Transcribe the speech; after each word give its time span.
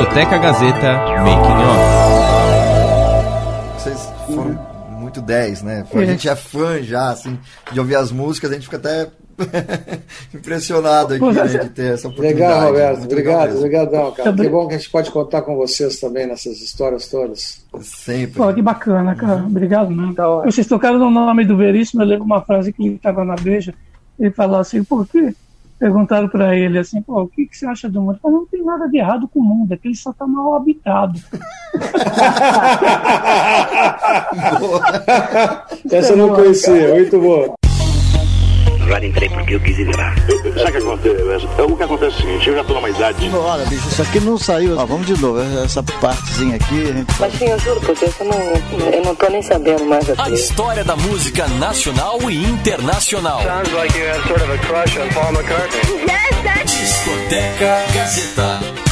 Discoteca 0.00 0.38
Gazeta 0.38 0.94
Making 1.18 1.60
Off. 1.68 1.90
Vocês 3.76 4.12
foram 4.26 4.58
muito 4.98 5.20
10, 5.20 5.62
né? 5.62 5.84
A 5.92 6.04
gente 6.06 6.26
é 6.26 6.34
fã 6.34 6.82
já, 6.82 7.10
assim, 7.10 7.38
de 7.70 7.78
ouvir 7.78 7.96
as 7.96 8.10
músicas, 8.10 8.50
a 8.50 8.54
gente 8.54 8.64
fica 8.64 8.78
até 8.78 9.08
impressionado 10.34 11.12
aqui 11.12 11.22
né, 11.22 11.46
de 11.46 11.68
ter 11.68 11.92
essa 11.92 12.08
oportunidade. 12.08 12.40
Legal, 12.40 12.66
Roberto. 12.68 13.04
Obrigado, 13.04 13.56
obrigadão, 13.58 14.12
cara. 14.12 14.32
Que 14.32 14.48
bom 14.48 14.68
que 14.68 14.74
a 14.74 14.78
gente 14.78 14.88
pode 14.88 15.10
contar 15.10 15.42
com 15.42 15.54
vocês 15.54 16.00
também 16.00 16.26
nessas 16.26 16.62
histórias 16.62 17.06
todas. 17.06 17.62
Sempre. 17.82 18.38
Pô, 18.38 18.50
que 18.54 18.62
bacana, 18.62 19.14
cara. 19.14 19.44
Obrigado 19.44 19.90
mesmo. 19.90 20.14
Tá 20.14 20.26
Vocês 20.46 20.66
tocaram 20.66 20.98
no 20.98 21.10
nome 21.10 21.44
do 21.44 21.58
Veríssimo, 21.58 22.00
eu 22.00 22.06
lembro 22.06 22.24
uma 22.24 22.40
frase 22.40 22.72
que 22.72 22.86
ele 22.86 22.94
estava 22.94 23.22
na 23.22 23.34
beija, 23.34 23.74
ele 24.18 24.30
falou 24.30 24.60
assim, 24.60 24.82
por 24.82 25.06
quê? 25.06 25.34
Perguntaram 25.80 26.28
para 26.28 26.54
ele 26.54 26.78
assim, 26.78 27.00
pô, 27.00 27.22
o 27.22 27.28
que, 27.28 27.46
que 27.46 27.56
você 27.56 27.66
acha 27.66 27.88
do 27.88 28.02
mundo? 28.02 28.12
Ele 28.12 28.20
falou, 28.20 28.40
não 28.40 28.46
tem 28.46 28.62
nada 28.62 28.86
de 28.86 28.98
errado 28.98 29.26
com 29.26 29.40
o 29.40 29.42
mundo, 29.42 29.72
é 29.72 29.78
que 29.78 29.88
ele 29.88 29.96
só 29.96 30.10
está 30.10 30.26
mal 30.26 30.54
habitado. 30.54 31.18
Essa 35.90 36.12
eu 36.12 36.18
não 36.18 36.34
conhecia, 36.34 36.94
muito 36.94 37.18
boa 37.18 37.54
agora 38.90 39.06
entrei 39.06 39.28
porque 39.28 39.54
eu 39.54 39.60
quis 39.60 39.78
ir 39.78 39.96
lá. 39.96 40.12
Sabe 40.16 40.70
o 40.70 40.72
que 40.72 40.78
acontece? 40.78 41.46
O 41.62 41.76
que 41.76 41.82
acontece 41.82 42.16
é 42.16 42.18
o 42.18 42.20
seguinte, 42.20 42.48
eu 42.48 42.56
já 42.56 42.64
tô 42.64 42.74
numa 42.74 42.90
idade. 42.90 43.30
Olha, 43.32 43.64
bicho, 43.66 43.88
isso 43.88 44.02
aqui 44.02 44.20
não 44.20 44.36
saiu. 44.36 44.76
Ó, 44.76 44.84
vamos 44.84 45.06
de 45.06 45.20
novo, 45.20 45.40
essa 45.62 45.82
partezinha 45.82 46.56
aqui. 46.56 46.82
A 46.82 46.92
gente... 46.92 47.20
Mas 47.20 47.34
sim, 47.34 47.46
eu 47.46 47.58
juro 47.60 47.80
por 47.80 47.96
Deus, 47.96 48.12
eu 48.18 48.26
não, 48.26 48.92
eu 48.92 49.04
não 49.04 49.14
tô 49.14 49.28
nem 49.28 49.42
sabendo 49.42 49.84
mais 49.84 50.10
aqui. 50.10 50.20
A 50.20 50.30
história 50.30 50.82
da 50.82 50.96
música 50.96 51.46
nacional 51.48 52.18
e 52.28 52.42
internacional. 52.44 53.42
Sounds 53.42 53.72
like 53.72 53.96
you 53.96 54.06
have 54.06 54.26
sort 54.26 54.42
of 54.42 54.50
a 54.50 54.58
crush 54.58 54.96
on 54.98 55.08
Paul 55.14 55.32
McCartney. 55.32 55.80
Yes, 56.00 56.42
that's... 56.42 56.80
Discoteca 56.80 57.84
Gazeta. 57.94 58.89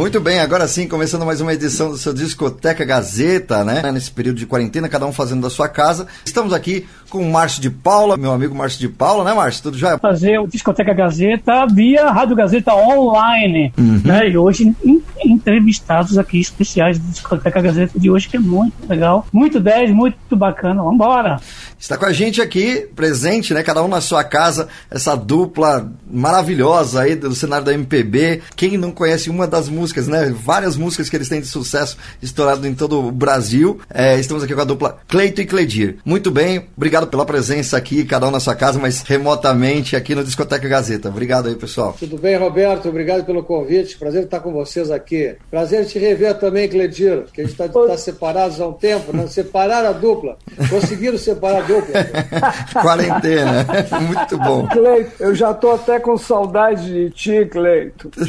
Muito 0.00 0.18
bem, 0.18 0.40
agora 0.40 0.66
sim, 0.66 0.88
começando 0.88 1.26
mais 1.26 1.42
uma 1.42 1.52
edição 1.52 1.90
do 1.90 1.98
seu 1.98 2.14
Discoteca 2.14 2.86
Gazeta, 2.86 3.62
né? 3.62 3.82
Nesse 3.92 4.10
período 4.10 4.38
de 4.38 4.46
quarentena, 4.46 4.88
cada 4.88 5.04
um 5.04 5.12
fazendo 5.12 5.42
da 5.42 5.50
sua 5.50 5.68
casa. 5.68 6.06
Estamos 6.24 6.54
aqui 6.54 6.86
com 7.10 7.18
o 7.18 7.30
Márcio 7.30 7.60
de 7.60 7.68
Paula, 7.68 8.16
meu 8.16 8.32
amigo 8.32 8.54
Márcio 8.54 8.80
de 8.80 8.88
Paula, 8.88 9.24
né, 9.24 9.34
Márcio? 9.34 9.64
Tudo 9.64 9.76
já? 9.76 9.98
Fazer 9.98 10.38
o 10.38 10.46
Discoteca 10.46 10.94
Gazeta 10.94 11.66
via 11.66 12.10
Rádio 12.10 12.34
Gazeta 12.34 12.74
online, 12.74 13.74
uhum. 13.76 14.00
né? 14.02 14.26
E 14.26 14.38
hoje 14.38 14.74
entrevistados 15.22 16.16
aqui 16.16 16.40
especiais 16.40 16.98
do 16.98 17.06
Discoteca 17.10 17.60
Gazeta 17.60 17.98
de 17.98 18.10
hoje, 18.10 18.26
que 18.26 18.36
é 18.38 18.40
muito 18.40 18.88
legal, 18.88 19.26
muito 19.30 19.60
10, 19.60 19.90
muito 19.90 20.34
bacana. 20.34 20.82
Vambora! 20.82 21.40
Está 21.78 21.96
com 21.96 22.04
a 22.04 22.12
gente 22.12 22.40
aqui, 22.42 22.88
presente, 22.94 23.54
né? 23.54 23.62
Cada 23.62 23.82
um 23.82 23.88
na 23.88 24.00
sua 24.00 24.22
casa, 24.22 24.68
essa 24.90 25.16
dupla 25.16 25.90
maravilhosa 26.10 27.02
aí 27.02 27.16
do 27.16 27.34
cenário 27.34 27.64
da 27.64 27.72
MPB. 27.72 28.42
Quem 28.54 28.76
não 28.76 28.92
conhece 28.92 29.30
uma 29.30 29.46
das 29.46 29.68
músicas, 29.68 29.89
né? 29.96 30.34
Várias 30.44 30.76
músicas 30.76 31.08
que 31.08 31.16
eles 31.16 31.28
têm 31.28 31.40
de 31.40 31.46
sucesso 31.46 31.96
estourado 32.22 32.66
em 32.66 32.74
todo 32.74 33.00
o 33.00 33.10
Brasil. 33.10 33.80
É, 33.92 34.18
estamos 34.18 34.42
aqui 34.42 34.54
com 34.54 34.60
a 34.60 34.64
dupla 34.64 34.98
Cleito 35.08 35.40
e 35.40 35.46
Cledir. 35.46 35.96
Muito 36.04 36.30
bem, 36.30 36.68
obrigado 36.76 37.06
pela 37.06 37.24
presença 37.24 37.76
aqui, 37.76 38.04
cada 38.04 38.26
um 38.26 38.30
na 38.30 38.40
sua 38.40 38.54
casa, 38.54 38.78
mas 38.78 39.02
remotamente 39.02 39.96
aqui 39.96 40.14
no 40.14 40.24
Discoteca 40.24 40.68
Gazeta. 40.68 41.08
Obrigado 41.08 41.48
aí, 41.48 41.54
pessoal. 41.54 41.96
Tudo 41.98 42.18
bem, 42.18 42.36
Roberto? 42.36 42.88
Obrigado 42.88 43.24
pelo 43.24 43.42
convite. 43.42 43.98
Prazer 43.98 44.24
estar 44.24 44.40
com 44.40 44.52
vocês 44.52 44.90
aqui. 44.90 45.34
Prazer 45.50 45.86
te 45.86 45.98
rever 45.98 46.34
também, 46.38 46.68
Cledir, 46.68 47.24
que 47.32 47.40
a 47.40 47.44
gente 47.44 47.52
está 47.52 47.68
tá 47.68 47.96
separados 47.96 48.60
há 48.60 48.66
um 48.66 48.72
tempo, 48.72 49.16
né? 49.16 49.26
Separaram 49.26 49.90
a 49.90 49.92
dupla. 49.92 50.36
Conseguiram 50.68 51.18
separar 51.18 51.58
a 51.58 51.66
dupla. 51.66 51.94
Quarentena. 52.80 53.66
Muito 54.00 54.38
bom. 54.38 54.66
Cleito, 54.68 55.12
eu 55.20 55.34
já 55.34 55.52
tô 55.54 55.72
até 55.72 55.98
com 55.98 56.16
saudade 56.16 56.84
de 56.84 57.10
ti, 57.10 57.46
Cleito. 57.46 58.10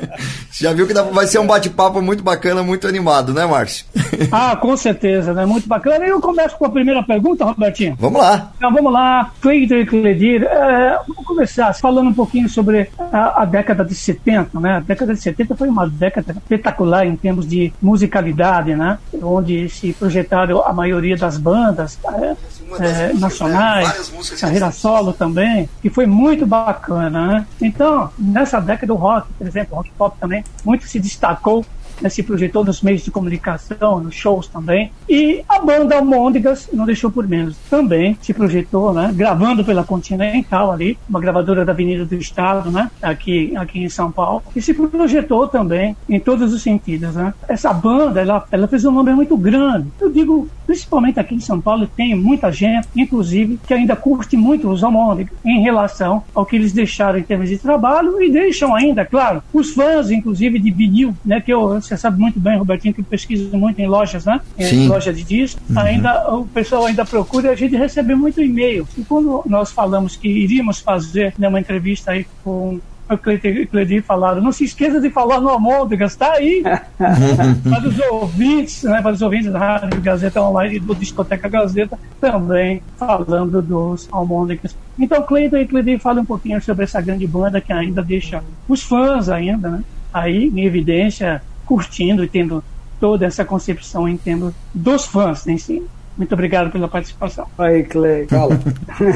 já 0.52 0.72
viu 0.72 0.86
que 0.86 0.94
vai 0.94 1.26
ser 1.26 1.38
um 1.38 1.46
bate-papo 1.46 2.00
muito 2.00 2.22
bacana, 2.22 2.62
muito 2.62 2.86
animado, 2.86 3.32
né, 3.32 3.46
Márcio? 3.46 3.86
ah, 4.32 4.56
com 4.56 4.76
certeza, 4.76 5.32
né? 5.32 5.44
Muito 5.44 5.68
bacana. 5.68 6.06
E 6.06 6.08
eu 6.08 6.20
começo 6.20 6.56
com 6.56 6.66
a 6.66 6.70
primeira 6.70 7.02
pergunta, 7.02 7.44
Robertinho. 7.44 7.96
Vamos 7.98 8.20
lá. 8.20 8.52
Então 8.56 8.72
vamos 8.72 8.92
lá. 8.92 9.30
Cleiton 9.40 9.74
e 9.74 9.86
Cledir, 9.86 10.42
é, 10.44 10.98
vamos 11.06 11.24
começar 11.24 11.72
falando 11.74 12.08
um 12.08 12.14
pouquinho 12.14 12.48
sobre 12.48 12.88
a, 12.98 13.42
a, 13.42 13.44
década 13.44 13.84
de 13.84 13.94
70, 13.94 14.58
né? 14.60 14.76
A 14.76 14.80
década 14.80 15.14
de 15.14 15.20
70 15.20 15.56
foi 15.56 15.68
uma 15.68 15.88
década 15.88 16.32
espetacular 16.32 17.06
em 17.06 17.16
termos 17.16 17.46
de 17.46 17.72
musicalidade, 17.80 18.74
né? 18.74 18.98
Onde 19.22 19.68
se 19.68 19.92
projetaram 19.92 20.62
a 20.62 20.72
maioria 20.72 21.16
das 21.16 21.36
bandas 21.36 21.98
é, 22.14 22.36
é, 22.80 23.12
nacionais, 23.14 24.12
carreira 24.40 24.70
solo 24.70 25.12
também, 25.12 25.68
que 25.80 25.90
foi 25.90 26.06
muito 26.06 26.46
bacana, 26.46 27.26
né? 27.26 27.46
Então, 27.60 28.10
nessa 28.18 28.60
década 28.60 28.86
do 28.86 28.94
rock, 28.94 29.28
por 29.38 29.46
exemplo, 29.46 29.75
rock 29.76 29.90
pop 29.92 30.18
também, 30.18 30.42
muito 30.64 30.86
se 30.88 30.98
destacou 30.98 31.64
né, 32.00 32.08
se 32.08 32.22
projetou 32.22 32.64
nos 32.64 32.82
meios 32.82 33.02
de 33.02 33.10
comunicação, 33.10 34.00
nos 34.00 34.14
shows 34.14 34.48
também. 34.48 34.90
E 35.08 35.42
a 35.48 35.58
banda 35.58 35.96
Almôndegas 35.96 36.68
não 36.72 36.84
deixou 36.84 37.10
por 37.10 37.26
menos. 37.26 37.56
Também 37.70 38.16
se 38.20 38.32
projetou, 38.32 38.92
né, 38.92 39.12
gravando 39.14 39.64
pela 39.64 39.84
Continental 39.84 40.70
ali, 40.70 40.98
uma 41.08 41.20
gravadora 41.20 41.64
da 41.64 41.72
Avenida 41.72 42.04
do 42.04 42.14
Estado, 42.14 42.70
né, 42.70 42.90
aqui, 43.02 43.56
aqui 43.56 43.84
em 43.84 43.88
São 43.88 44.10
Paulo. 44.10 44.42
E 44.54 44.62
se 44.62 44.74
projetou 44.74 45.48
também 45.48 45.96
em 46.08 46.18
todos 46.18 46.52
os 46.52 46.62
sentidos. 46.62 47.14
Né. 47.14 47.32
Essa 47.48 47.72
banda, 47.72 48.20
ela, 48.20 48.44
ela 48.50 48.68
fez 48.68 48.84
um 48.84 48.90
nome 48.90 49.12
muito 49.12 49.36
grande. 49.36 49.88
Eu 50.00 50.10
digo, 50.10 50.48
principalmente 50.66 51.20
aqui 51.20 51.34
em 51.34 51.40
São 51.40 51.60
Paulo, 51.60 51.88
tem 51.96 52.14
muita 52.14 52.50
gente, 52.50 52.88
inclusive, 52.96 53.58
que 53.66 53.74
ainda 53.74 53.94
curte 53.96 54.36
muito 54.36 54.68
os 54.68 54.82
Almôndegas 54.82 55.32
em 55.44 55.60
relação 55.60 56.22
ao 56.34 56.44
que 56.44 56.56
eles 56.56 56.72
deixaram 56.72 57.18
em 57.18 57.22
termos 57.22 57.48
de 57.48 57.58
trabalho 57.58 58.20
e 58.22 58.30
deixam 58.30 58.74
ainda, 58.74 59.04
claro, 59.04 59.42
os 59.52 59.72
fãs, 59.72 60.10
inclusive, 60.10 60.58
de 60.58 60.70
vinil, 60.70 61.14
né, 61.24 61.40
que 61.40 61.52
eu 61.52 61.80
você 61.86 61.96
sabe 61.96 62.18
muito 62.18 62.38
bem, 62.38 62.58
Robertinho, 62.58 62.94
que 62.94 63.02
pesquisa 63.02 63.56
muito 63.56 63.80
em 63.80 63.86
lojas, 63.86 64.24
né? 64.24 64.40
Em 64.58 64.88
loja 64.88 65.12
de 65.12 65.22
discos. 65.22 65.62
Uhum. 65.70 65.78
Ainda, 65.78 66.34
o 66.34 66.46
pessoal 66.46 66.86
ainda 66.86 67.04
procura 67.04 67.48
e 67.48 67.50
a 67.50 67.56
gente 67.56 67.76
recebe 67.76 68.14
muito 68.14 68.40
e-mail. 68.40 68.86
E 68.96 69.02
quando 69.02 69.42
nós 69.46 69.70
falamos 69.70 70.16
que 70.16 70.28
iríamos 70.28 70.80
fazer 70.80 71.34
né, 71.38 71.48
uma 71.48 71.60
entrevista 71.60 72.12
aí 72.12 72.26
com 72.42 72.80
o 73.08 73.16
Cleitinho 73.16 74.02
falaram, 74.02 74.42
não 74.42 74.50
se 74.50 74.64
esqueça 74.64 75.00
de 75.00 75.10
falar 75.10 75.40
no 75.40 75.48
Almôndegas, 75.48 76.12
está 76.12 76.32
aí. 76.32 76.62
para 76.98 77.88
os 77.88 77.98
ouvintes, 78.10 78.82
né, 78.82 79.00
para 79.00 79.12
os 79.12 79.22
ouvintes 79.22 79.52
da 79.52 79.58
Rádio 79.58 80.00
Gazeta 80.00 80.42
Online 80.42 80.76
e 80.76 80.80
do 80.80 80.94
Discoteca 80.94 81.48
Gazeta, 81.48 81.98
também 82.20 82.82
falando 82.96 83.62
dos 83.62 84.08
Almôndegas. 84.10 84.76
Então, 84.98 85.22
Cleiton 85.22 85.58
e 85.58 85.66
Cleitinho 85.66 86.00
falam 86.00 86.22
um 86.22 86.26
pouquinho 86.26 86.60
sobre 86.60 86.84
essa 86.84 87.00
grande 87.00 87.26
banda 87.26 87.60
que 87.60 87.72
ainda 87.72 88.02
deixa 88.02 88.42
os 88.68 88.82
fãs 88.82 89.28
ainda, 89.28 89.70
né, 89.70 89.84
aí 90.12 90.48
em 90.48 90.64
evidência, 90.64 91.42
curtindo 91.66 92.24
e 92.24 92.28
tendo 92.28 92.64
toda 92.98 93.26
essa 93.26 93.44
concepção 93.44 94.08
em 94.08 94.16
termos 94.16 94.54
dos 94.72 95.04
fãs 95.04 95.46
em 95.46 95.58
si. 95.58 95.82
Muito 96.16 96.32
obrigado 96.32 96.70
pela 96.70 96.88
participação. 96.88 97.46
Aí, 97.58 97.84
Clay, 97.84 98.26
fala. 98.26 98.58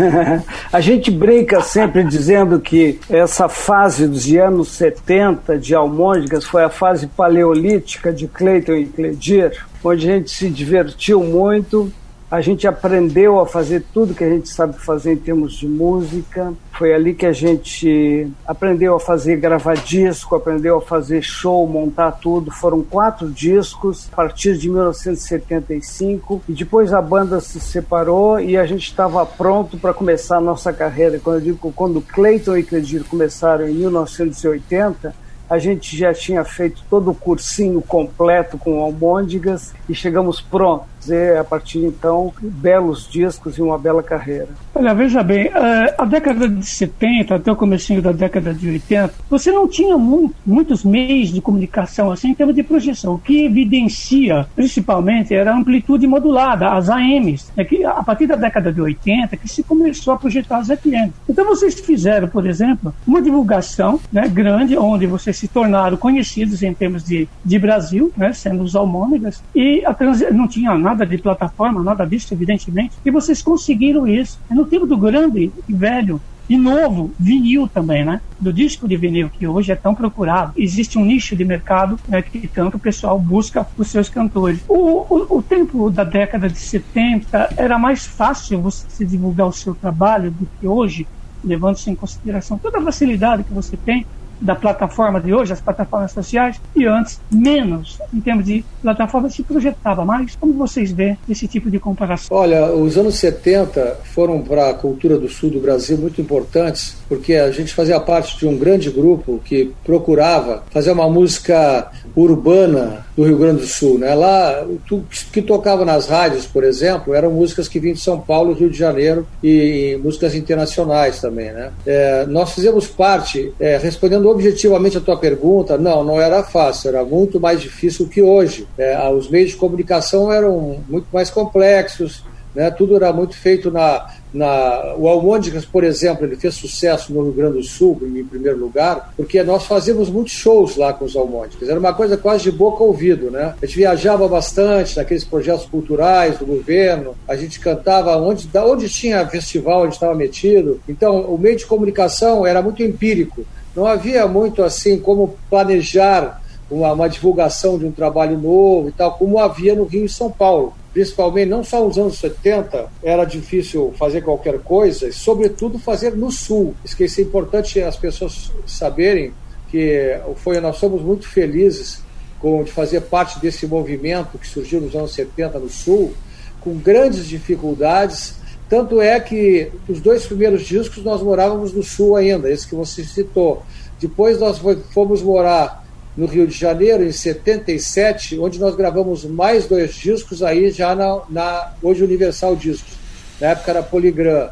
a 0.70 0.80
gente 0.80 1.10
brinca 1.10 1.62
sempre 1.62 2.04
dizendo 2.04 2.60
que 2.60 3.00
essa 3.08 3.48
fase 3.48 4.06
dos 4.06 4.30
anos 4.32 4.68
70 4.68 5.58
de 5.58 5.74
Almôndegas 5.74 6.44
foi 6.44 6.62
a 6.62 6.68
fase 6.68 7.06
paleolítica 7.06 8.12
de 8.12 8.28
Clayton 8.28 8.74
e 8.74 8.84
Cledir, 8.84 9.64
onde 9.82 10.10
a 10.10 10.14
gente 10.16 10.30
se 10.30 10.50
divertiu 10.50 11.24
muito, 11.24 11.90
a 12.30 12.40
gente 12.40 12.68
aprendeu 12.68 13.40
a 13.40 13.46
fazer 13.46 13.84
tudo 13.92 14.14
que 14.14 14.22
a 14.22 14.28
gente 14.30 14.48
sabe 14.48 14.78
fazer 14.78 15.14
em 15.14 15.16
termos 15.16 15.54
de 15.54 15.66
música. 15.66 16.54
Foi 16.70 16.94
ali 16.94 17.12
que 17.12 17.26
a 17.26 17.32
gente 17.32 18.30
aprendeu 18.46 18.94
a 18.94 19.00
fazer 19.00 19.36
gravar 19.36 19.74
disco, 19.74 20.36
aprendeu 20.36 20.78
a 20.78 20.80
fazer 20.80 21.22
show, 21.22 21.66
montar 21.66 22.12
tudo. 22.12 22.52
Foram 22.52 22.84
quatro 22.84 23.28
discos 23.28 24.08
a 24.12 24.16
partir 24.16 24.56
de 24.56 24.70
1975 24.70 26.42
e 26.48 26.52
depois 26.52 26.92
a 26.92 27.02
banda 27.02 27.40
se 27.40 27.58
separou 27.58 28.38
e 28.38 28.56
a 28.56 28.64
gente 28.64 28.84
estava 28.84 29.26
pronto 29.26 29.76
para 29.76 29.92
começar 29.92 30.36
a 30.36 30.40
nossa 30.40 30.72
carreira. 30.72 31.18
Quando 31.18 31.36
eu 31.36 31.42
digo 31.42 31.72
quando 31.72 32.00
Clayton 32.00 32.56
e 32.56 32.62
Cledir 32.62 33.02
começaram 33.04 33.68
em 33.68 33.74
1980, 33.74 35.12
a 35.50 35.58
gente 35.58 35.96
já 35.96 36.14
tinha 36.14 36.44
feito 36.44 36.84
todo 36.88 37.10
o 37.10 37.14
cursinho 37.14 37.82
completo 37.82 38.56
com 38.56 38.80
almôndegas 38.80 39.74
e 39.88 39.94
chegamos 39.96 40.40
prontos 40.40 40.99
dizer, 41.00 41.38
a 41.38 41.44
partir 41.44 41.80
de 41.80 41.86
então, 41.86 42.32
belos 42.40 43.08
discos 43.08 43.58
e 43.58 43.62
uma 43.62 43.78
bela 43.78 44.02
carreira. 44.02 44.48
Olha, 44.74 44.94
veja 44.94 45.22
bem, 45.22 45.46
eh, 45.46 45.94
a 45.98 46.04
década 46.04 46.48
de 46.48 46.64
70 46.64 47.34
até 47.34 47.50
o 47.50 47.56
começo 47.56 48.00
da 48.00 48.12
década 48.12 48.54
de 48.54 48.68
80, 48.68 49.14
você 49.28 49.50
não 49.50 49.66
tinha 49.66 49.98
muito, 49.98 50.34
muitos 50.46 50.84
meios 50.84 51.32
de 51.32 51.40
comunicação 51.40 52.12
assim 52.12 52.30
em 52.30 52.34
termos 52.34 52.54
de 52.54 52.62
projeção. 52.62 53.14
O 53.14 53.18
que 53.18 53.46
evidencia, 53.46 54.46
principalmente, 54.54 55.34
era 55.34 55.52
a 55.52 55.56
amplitude 55.56 56.06
modulada, 56.06 56.70
as 56.70 56.88
AMs. 56.88 57.50
É 57.56 57.64
que 57.64 57.84
a 57.84 58.02
partir 58.02 58.26
da 58.26 58.36
década 58.36 58.72
de 58.72 58.80
80 58.80 59.36
que 59.36 59.48
se 59.48 59.62
começou 59.62 60.14
a 60.14 60.18
projetar 60.18 60.58
as 60.58 60.68
FM. 60.68 61.10
Então 61.28 61.44
vocês 61.46 61.80
fizeram, 61.80 62.28
por 62.28 62.46
exemplo, 62.46 62.94
uma 63.06 63.20
divulgação 63.20 63.98
né, 64.12 64.28
grande, 64.28 64.76
onde 64.76 65.06
vocês 65.06 65.36
se 65.36 65.48
tornaram 65.48 65.96
conhecidos 65.96 66.62
em 66.62 66.72
termos 66.72 67.04
de, 67.04 67.28
de 67.44 67.58
Brasil, 67.58 68.12
né, 68.16 68.32
sendo 68.32 68.62
os 68.62 68.76
almônegas, 68.76 69.42
e 69.54 69.82
a 69.84 69.92
trans... 69.92 70.22
não 70.32 70.46
tinha 70.46 70.76
nada 70.76 70.89
nada 70.90 71.06
de 71.06 71.18
plataforma, 71.18 71.82
nada 71.82 72.04
disso, 72.04 72.34
evidentemente, 72.34 72.96
e 73.04 73.10
vocês 73.10 73.40
conseguiram 73.42 74.06
isso. 74.06 74.38
É 74.50 74.54
no 74.54 74.66
tempo 74.66 74.86
do 74.86 74.98
grande 74.98 75.52
e 75.68 75.74
velho 75.74 76.20
E 76.48 76.56
novo, 76.58 77.14
vinil 77.16 77.68
também, 77.68 78.04
né? 78.04 78.20
Do 78.40 78.52
disco 78.52 78.88
de 78.88 78.96
vinil, 78.96 79.30
que 79.30 79.46
hoje 79.46 79.70
é 79.70 79.76
tão 79.76 79.94
procurado. 79.94 80.52
Existe 80.56 80.98
um 80.98 81.04
nicho 81.04 81.36
de 81.36 81.44
mercado 81.44 81.96
né, 82.08 82.20
que 82.22 82.48
tanto 82.48 82.76
o 82.76 82.80
pessoal 82.80 83.20
busca 83.20 83.64
os 83.78 83.88
seus 83.88 84.08
cantores. 84.08 84.60
O, 84.66 84.74
o, 84.74 85.38
o 85.38 85.42
tempo 85.44 85.88
da 85.90 86.02
década 86.02 86.48
de 86.48 86.58
70 86.58 87.54
era 87.56 87.78
mais 87.78 88.04
fácil 88.04 88.60
você 88.60 89.06
divulgar 89.06 89.46
o 89.46 89.52
seu 89.52 89.76
trabalho 89.76 90.32
do 90.32 90.48
que 90.58 90.66
hoje, 90.66 91.06
levando-se 91.44 91.88
em 91.88 91.94
consideração 91.94 92.58
toda 92.58 92.78
a 92.78 92.82
facilidade 92.82 93.44
que 93.44 93.54
você 93.54 93.76
tem 93.76 94.04
da 94.40 94.54
plataforma 94.54 95.20
de 95.20 95.34
hoje, 95.34 95.52
as 95.52 95.60
plataformas 95.60 96.12
sociais, 96.12 96.60
e 96.74 96.86
antes 96.86 97.20
menos, 97.30 97.98
em 98.12 98.20
termos 98.20 98.44
de 98.44 98.64
plataforma, 98.82 99.28
se 99.28 99.42
projetava 99.42 100.04
mais. 100.04 100.34
Como 100.36 100.54
vocês 100.54 100.90
veem 100.92 101.18
esse 101.28 101.46
tipo 101.46 101.70
de 101.70 101.78
comparação? 101.78 102.36
Olha, 102.36 102.72
os 102.72 102.96
anos 102.96 103.16
70 103.16 103.98
foram 104.14 104.40
para 104.42 104.70
a 104.70 104.74
cultura 104.74 105.18
do 105.18 105.28
sul 105.28 105.50
do 105.50 105.60
Brasil 105.60 105.98
muito 105.98 106.20
importantes, 106.20 106.96
porque 107.08 107.34
a 107.34 107.50
gente 107.50 107.74
fazia 107.74 108.00
parte 108.00 108.38
de 108.38 108.46
um 108.46 108.56
grande 108.56 108.90
grupo 108.90 109.40
que 109.44 109.72
procurava 109.84 110.62
fazer 110.70 110.92
uma 110.92 111.08
música 111.08 111.90
urbana 112.16 113.06
do 113.16 113.24
Rio 113.24 113.38
Grande 113.38 113.60
do 113.60 113.66
Sul. 113.66 113.98
Né? 113.98 114.14
Lá, 114.14 114.64
o 114.90 115.04
que 115.32 115.42
tocava 115.42 115.84
nas 115.84 116.06
rádios, 116.06 116.46
por 116.46 116.64
exemplo, 116.64 117.14
eram 117.14 117.30
músicas 117.30 117.68
que 117.68 117.78
vinham 117.78 117.94
de 117.94 118.00
São 118.00 118.20
Paulo, 118.20 118.54
Rio 118.54 118.70
de 118.70 118.78
Janeiro 118.78 119.26
e 119.42 119.98
músicas 120.02 120.34
internacionais 120.34 121.20
também. 121.20 121.52
Né? 121.52 121.70
É, 121.86 122.26
nós 122.26 122.54
fizemos 122.54 122.86
parte, 122.86 123.52
é, 123.60 123.76
respondendo 123.76 124.29
objetivamente 124.30 124.96
a 124.96 125.00
tua 125.00 125.16
pergunta, 125.16 125.76
não, 125.76 126.04
não 126.04 126.20
era 126.20 126.42
fácil, 126.42 126.88
era 126.88 127.04
muito 127.04 127.40
mais 127.40 127.60
difícil 127.60 128.08
que 128.08 128.22
hoje. 128.22 128.66
É, 128.78 129.08
os 129.10 129.28
meios 129.28 129.50
de 129.50 129.56
comunicação 129.56 130.32
eram 130.32 130.80
muito 130.88 131.06
mais 131.12 131.30
complexos, 131.30 132.24
né? 132.54 132.70
tudo 132.70 132.96
era 132.96 133.12
muito 133.12 133.36
feito 133.36 133.70
na, 133.70 134.08
na, 134.32 134.94
o 134.96 135.08
Almôndegas, 135.08 135.64
por 135.64 135.84
exemplo, 135.84 136.24
ele 136.24 136.36
fez 136.36 136.54
sucesso 136.54 137.12
no 137.12 137.22
Rio 137.22 137.32
Grande 137.32 137.58
do 137.58 137.62
Sul, 137.62 138.00
em 138.02 138.24
primeiro 138.24 138.58
lugar, 138.58 139.12
porque 139.16 139.42
nós 139.42 139.66
fazíamos 139.66 140.08
muitos 140.08 140.32
shows 140.32 140.76
lá 140.76 140.92
com 140.92 141.04
os 141.04 141.16
Almôndegas. 141.16 141.68
Era 141.68 141.78
uma 141.78 141.92
coisa 141.92 142.16
quase 142.16 142.44
de 142.44 142.52
boca 142.52 142.82
a 142.82 142.86
ouvido, 142.86 143.30
né? 143.30 143.54
A 143.60 143.66
gente 143.66 143.76
viajava 143.76 144.26
bastante 144.28 144.96
naqueles 144.96 145.24
projetos 145.24 145.66
culturais 145.66 146.38
do 146.38 146.46
governo, 146.46 147.14
a 147.26 147.36
gente 147.36 147.58
cantava 147.60 148.16
onde, 148.16 148.48
onde 148.56 148.88
tinha 148.88 149.26
festival, 149.26 149.82
onde 149.84 149.94
estava 149.94 150.14
metido. 150.14 150.80
Então, 150.88 151.20
o 151.22 151.38
meio 151.38 151.56
de 151.56 151.66
comunicação 151.66 152.46
era 152.46 152.62
muito 152.62 152.82
empírico. 152.82 153.44
Não 153.74 153.86
havia 153.86 154.26
muito 154.26 154.62
assim 154.62 154.98
como 154.98 155.36
planejar 155.48 156.42
uma, 156.70 156.92
uma 156.92 157.08
divulgação 157.08 157.78
de 157.78 157.86
um 157.86 157.92
trabalho 157.92 158.38
novo 158.38 158.88
e 158.88 158.92
tal, 158.92 159.16
como 159.16 159.38
havia 159.38 159.74
no 159.74 159.84
Rio 159.84 160.04
e 160.04 160.08
São 160.08 160.30
Paulo 160.30 160.74
principalmente 160.92 161.48
não 161.48 161.62
só 161.62 161.84
nos 161.84 161.98
anos 161.98 162.18
70, 162.18 162.88
era 163.02 163.24
difícil 163.24 163.94
fazer 163.96 164.22
qualquer 164.22 164.58
coisa, 164.60 165.08
e 165.08 165.12
sobretudo 165.12 165.78
fazer 165.78 166.16
no 166.16 166.30
Sul. 166.30 166.74
Isso 166.84 167.20
é 167.20 167.22
importante 167.22 167.80
as 167.80 167.96
pessoas 167.96 168.50
saberem 168.66 169.32
que 169.70 170.18
foi, 170.36 170.60
nós 170.60 170.76
somos 170.76 171.00
muito 171.02 171.28
felizes 171.28 172.02
com, 172.40 172.64
de 172.64 172.72
fazer 172.72 173.02
parte 173.02 173.38
desse 173.38 173.66
movimento 173.66 174.36
que 174.36 174.46
surgiu 174.46 174.80
nos 174.80 174.94
anos 174.96 175.12
70 175.12 175.58
no 175.60 175.68
Sul, 175.68 176.12
com 176.60 176.74
grandes 176.74 177.26
dificuldades. 177.26 178.34
Tanto 178.70 179.02
é 179.02 179.18
que 179.18 179.72
os 179.88 180.00
dois 180.00 180.24
primeiros 180.24 180.62
discos 180.62 181.02
nós 181.02 181.20
morávamos 181.20 181.72
no 181.72 181.82
Sul 181.82 182.14
ainda, 182.14 182.48
esse 182.48 182.68
que 182.68 182.74
você 182.76 183.02
citou. 183.02 183.64
Depois 184.00 184.38
nós 184.38 184.60
fomos 184.94 185.20
morar 185.22 185.84
no 186.16 186.24
Rio 186.26 186.46
de 186.46 186.56
Janeiro, 186.56 187.04
em 187.04 187.10
77, 187.10 188.38
onde 188.38 188.60
nós 188.60 188.76
gravamos 188.76 189.24
mais 189.24 189.66
dois 189.66 189.92
discos 189.94 190.40
aí 190.40 190.70
já 190.70 190.94
na, 190.94 191.20
na 191.28 191.72
hoje 191.82 192.04
Universal 192.04 192.54
Discos. 192.54 192.92
Na 193.40 193.48
época 193.48 193.72
era 193.72 193.82
Poligram. 193.82 194.50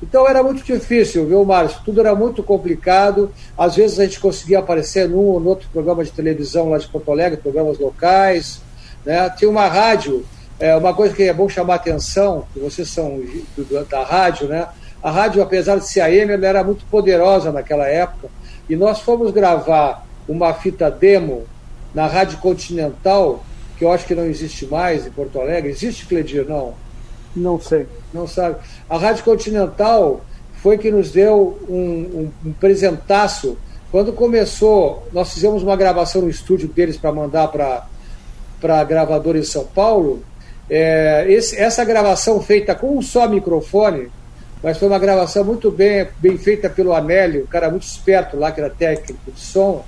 Então 0.00 0.28
era 0.28 0.44
muito 0.44 0.62
difícil, 0.62 1.26
viu, 1.26 1.44
Márcio? 1.44 1.80
Tudo 1.84 2.00
era 2.00 2.14
muito 2.14 2.44
complicado. 2.44 3.32
Às 3.58 3.74
vezes 3.74 3.98
a 3.98 4.04
gente 4.04 4.20
conseguia 4.20 4.60
aparecer 4.60 5.08
num 5.08 5.24
ou 5.24 5.40
no 5.40 5.48
outro 5.48 5.68
programa 5.72 6.04
de 6.04 6.12
televisão 6.12 6.70
lá 6.70 6.78
de 6.78 6.86
Porto 6.86 7.10
Alegre, 7.10 7.40
programas 7.40 7.80
locais. 7.80 8.60
Né? 9.04 9.28
Tinha 9.30 9.50
uma 9.50 9.66
rádio, 9.66 10.24
é, 10.58 10.74
uma 10.76 10.94
coisa 10.94 11.14
que 11.14 11.22
é 11.24 11.32
bom 11.32 11.48
chamar 11.48 11.74
a 11.74 11.76
atenção, 11.76 12.46
que 12.52 12.60
vocês 12.60 12.88
são 12.88 13.20
da 13.90 14.02
rádio, 14.02 14.48
né? 14.48 14.68
A 15.02 15.10
rádio, 15.10 15.42
apesar 15.42 15.76
de 15.76 15.86
ser 15.86 16.00
AM, 16.00 16.32
ela 16.32 16.46
era 16.46 16.64
muito 16.64 16.84
poderosa 16.86 17.52
naquela 17.52 17.86
época. 17.86 18.28
E 18.68 18.74
nós 18.74 19.00
fomos 19.00 19.30
gravar 19.30 20.04
uma 20.26 20.52
fita 20.54 20.90
demo 20.90 21.44
na 21.94 22.06
Rádio 22.06 22.38
Continental, 22.38 23.44
que 23.78 23.84
eu 23.84 23.92
acho 23.92 24.06
que 24.06 24.14
não 24.14 24.24
existe 24.24 24.66
mais 24.66 25.06
em 25.06 25.10
Porto 25.10 25.40
Alegre. 25.40 25.70
Existe, 25.70 26.06
Cledir? 26.06 26.46
Não? 26.48 26.74
Não 27.34 27.60
sei. 27.60 27.86
Não 28.12 28.26
sabe. 28.26 28.56
A 28.88 28.96
Rádio 28.96 29.22
Continental 29.22 30.22
foi 30.62 30.78
que 30.78 30.90
nos 30.90 31.12
deu 31.12 31.58
um, 31.68 31.74
um, 31.74 32.48
um 32.48 32.52
presentaço. 32.52 33.56
Quando 33.92 34.12
começou, 34.12 35.06
nós 35.12 35.32
fizemos 35.32 35.62
uma 35.62 35.76
gravação 35.76 36.22
no 36.22 36.30
estúdio 36.30 36.66
deles 36.66 36.96
para 36.96 37.12
mandar 37.12 37.48
para 37.48 38.80
a 38.80 38.84
gravadora 38.84 39.38
em 39.38 39.44
São 39.44 39.64
Paulo. 39.64 40.24
É, 40.68 41.26
esse, 41.28 41.56
essa 41.56 41.84
gravação 41.84 42.40
feita 42.42 42.74
com 42.74 42.96
um 42.98 43.02
só 43.02 43.28
microfone, 43.28 44.08
mas 44.62 44.78
foi 44.78 44.88
uma 44.88 44.98
gravação 44.98 45.44
muito 45.44 45.70
bem, 45.70 46.08
bem 46.18 46.36
feita 46.36 46.68
pelo 46.68 46.92
Anélio, 46.92 47.44
um 47.44 47.46
cara 47.46 47.70
muito 47.70 47.86
esperto 47.86 48.36
lá, 48.36 48.50
que 48.50 48.60
era 48.60 48.70
técnico 48.70 49.30
de 49.30 49.40
som 49.40 49.84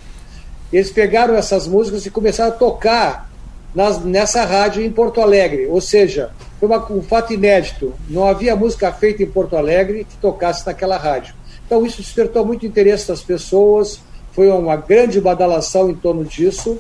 eles 0.73 0.91
pegaram 0.91 1.35
essas 1.35 1.67
músicas 1.67 2.05
e 2.05 2.11
começaram 2.11 2.51
a 2.51 2.55
tocar 2.55 3.31
nas, 3.75 4.03
nessa 4.05 4.45
rádio 4.45 4.83
em 4.83 4.91
Porto 4.91 5.21
Alegre. 5.21 5.67
Ou 5.67 5.81
seja, 5.81 6.31
foi 6.61 6.69
uma, 6.69 6.93
um 6.93 7.03
fato 7.03 7.33
inédito. 7.33 7.95
Não 8.09 8.27
havia 8.27 8.55
música 8.55 8.93
feita 8.93 9.23
em 9.23 9.27
Porto 9.27 9.57
Alegre 9.57 10.05
que 10.05 10.17
tocasse 10.19 10.67
naquela 10.67 10.97
rádio. 10.97 11.35
Então 11.67 11.85
isso 11.85 12.03
despertou 12.03 12.45
muito 12.45 12.67
interesse 12.67 13.09
das 13.09 13.23
pessoas, 13.23 14.01
foi 14.33 14.49
uma 14.51 14.77
grande 14.77 15.21
badalação 15.21 15.91
em 15.91 15.95
torno 15.95 16.25
disso. 16.25 16.79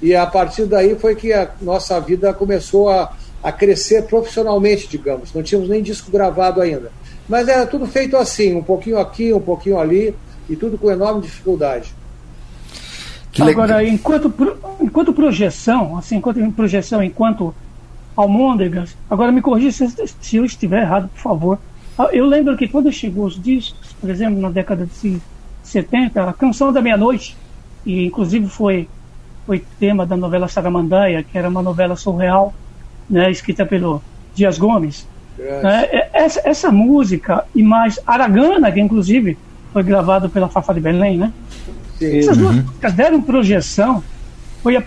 E 0.00 0.14
a 0.16 0.26
partir 0.26 0.64
daí 0.64 0.96
foi 0.96 1.14
que 1.14 1.32
a 1.32 1.50
nossa 1.60 2.00
vida 2.00 2.34
começou 2.34 2.88
a, 2.90 3.12
a 3.42 3.50
crescer 3.50 4.02
profissionalmente, 4.04 4.86
digamos. 4.86 5.32
Não 5.34 5.42
tínhamos 5.42 5.68
nem 5.68 5.82
disco 5.82 6.10
gravado 6.10 6.60
ainda. 6.60 6.92
Mas 7.28 7.48
era 7.48 7.66
tudo 7.66 7.86
feito 7.86 8.16
assim, 8.16 8.54
um 8.54 8.62
pouquinho 8.62 8.98
aqui, 8.98 9.32
um 9.32 9.40
pouquinho 9.40 9.78
ali, 9.78 10.14
e 10.48 10.56
tudo 10.56 10.78
com 10.78 10.90
enorme 10.90 11.22
dificuldade. 11.22 11.94
Que 13.32 13.42
Agora, 13.42 13.82
enquanto, 13.84 14.32
enquanto 14.80 15.12
projeção, 15.12 15.96
assim, 15.96 16.16
enquanto 16.16 16.52
projeção, 16.52 17.02
enquanto 17.02 17.54
almôndegas, 18.14 18.94
agora 19.08 19.32
me 19.32 19.40
corrija 19.40 19.88
se, 19.88 20.14
se 20.20 20.36
eu 20.36 20.44
estiver 20.44 20.82
errado, 20.82 21.08
por 21.08 21.20
favor. 21.20 21.58
Ah, 21.98 22.08
eu 22.12 22.26
lembro 22.26 22.56
que 22.56 22.68
quando 22.68 22.92
chegou 22.92 23.24
os 23.24 23.42
discos, 23.42 23.92
por 23.94 24.10
exemplo, 24.10 24.40
na 24.40 24.50
década 24.50 24.86
de 24.86 25.20
70, 25.62 26.22
a 26.22 26.32
Canção 26.32 26.72
da 26.72 26.82
Meia-Noite, 26.82 27.36
e 27.84 28.04
inclusive 28.04 28.48
foi, 28.48 28.88
foi 29.46 29.64
tema 29.78 30.04
da 30.04 30.16
novela 30.16 30.48
Saramandaia, 30.48 31.22
que 31.22 31.36
era 31.36 31.48
uma 31.48 31.62
novela 31.62 31.96
surreal, 31.96 32.52
né, 33.12 33.30
escrita 33.30 33.66
pelo 33.66 34.02
Dias 34.34 34.58
Gomes. 34.58 35.06
Né, 35.38 36.08
essa, 36.12 36.40
essa 36.44 36.70
música, 36.70 37.44
e 37.54 37.62
mais 37.62 38.00
Aragana, 38.06 38.72
que 38.72 38.80
inclusive 38.80 39.36
foi 39.72 39.82
gravado 39.82 40.30
pela 40.30 40.48
Fafá 40.48 40.72
de 40.72 40.80
Belém, 40.80 41.18
né? 41.18 41.32
Sim. 41.98 42.18
Essas 42.18 42.36
duas 42.36 42.56
uhum. 42.56 42.62
músicas 42.62 42.92
deram 42.94 43.22
projeção. 43.22 44.02
Foi, 44.62 44.76
a, 44.76 44.82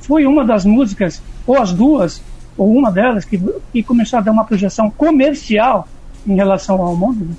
foi 0.00 0.26
uma 0.26 0.44
das 0.44 0.64
músicas, 0.64 1.22
ou 1.46 1.60
as 1.60 1.72
duas, 1.72 2.22
ou 2.56 2.72
uma 2.72 2.90
delas, 2.90 3.24
que, 3.24 3.40
que 3.72 3.82
começou 3.82 4.18
a 4.18 4.22
dar 4.22 4.30
uma 4.30 4.44
projeção 4.44 4.90
comercial 4.90 5.88
em 6.26 6.34
relação 6.34 6.76
ao 6.76 6.88
Almôndegas? 6.88 7.36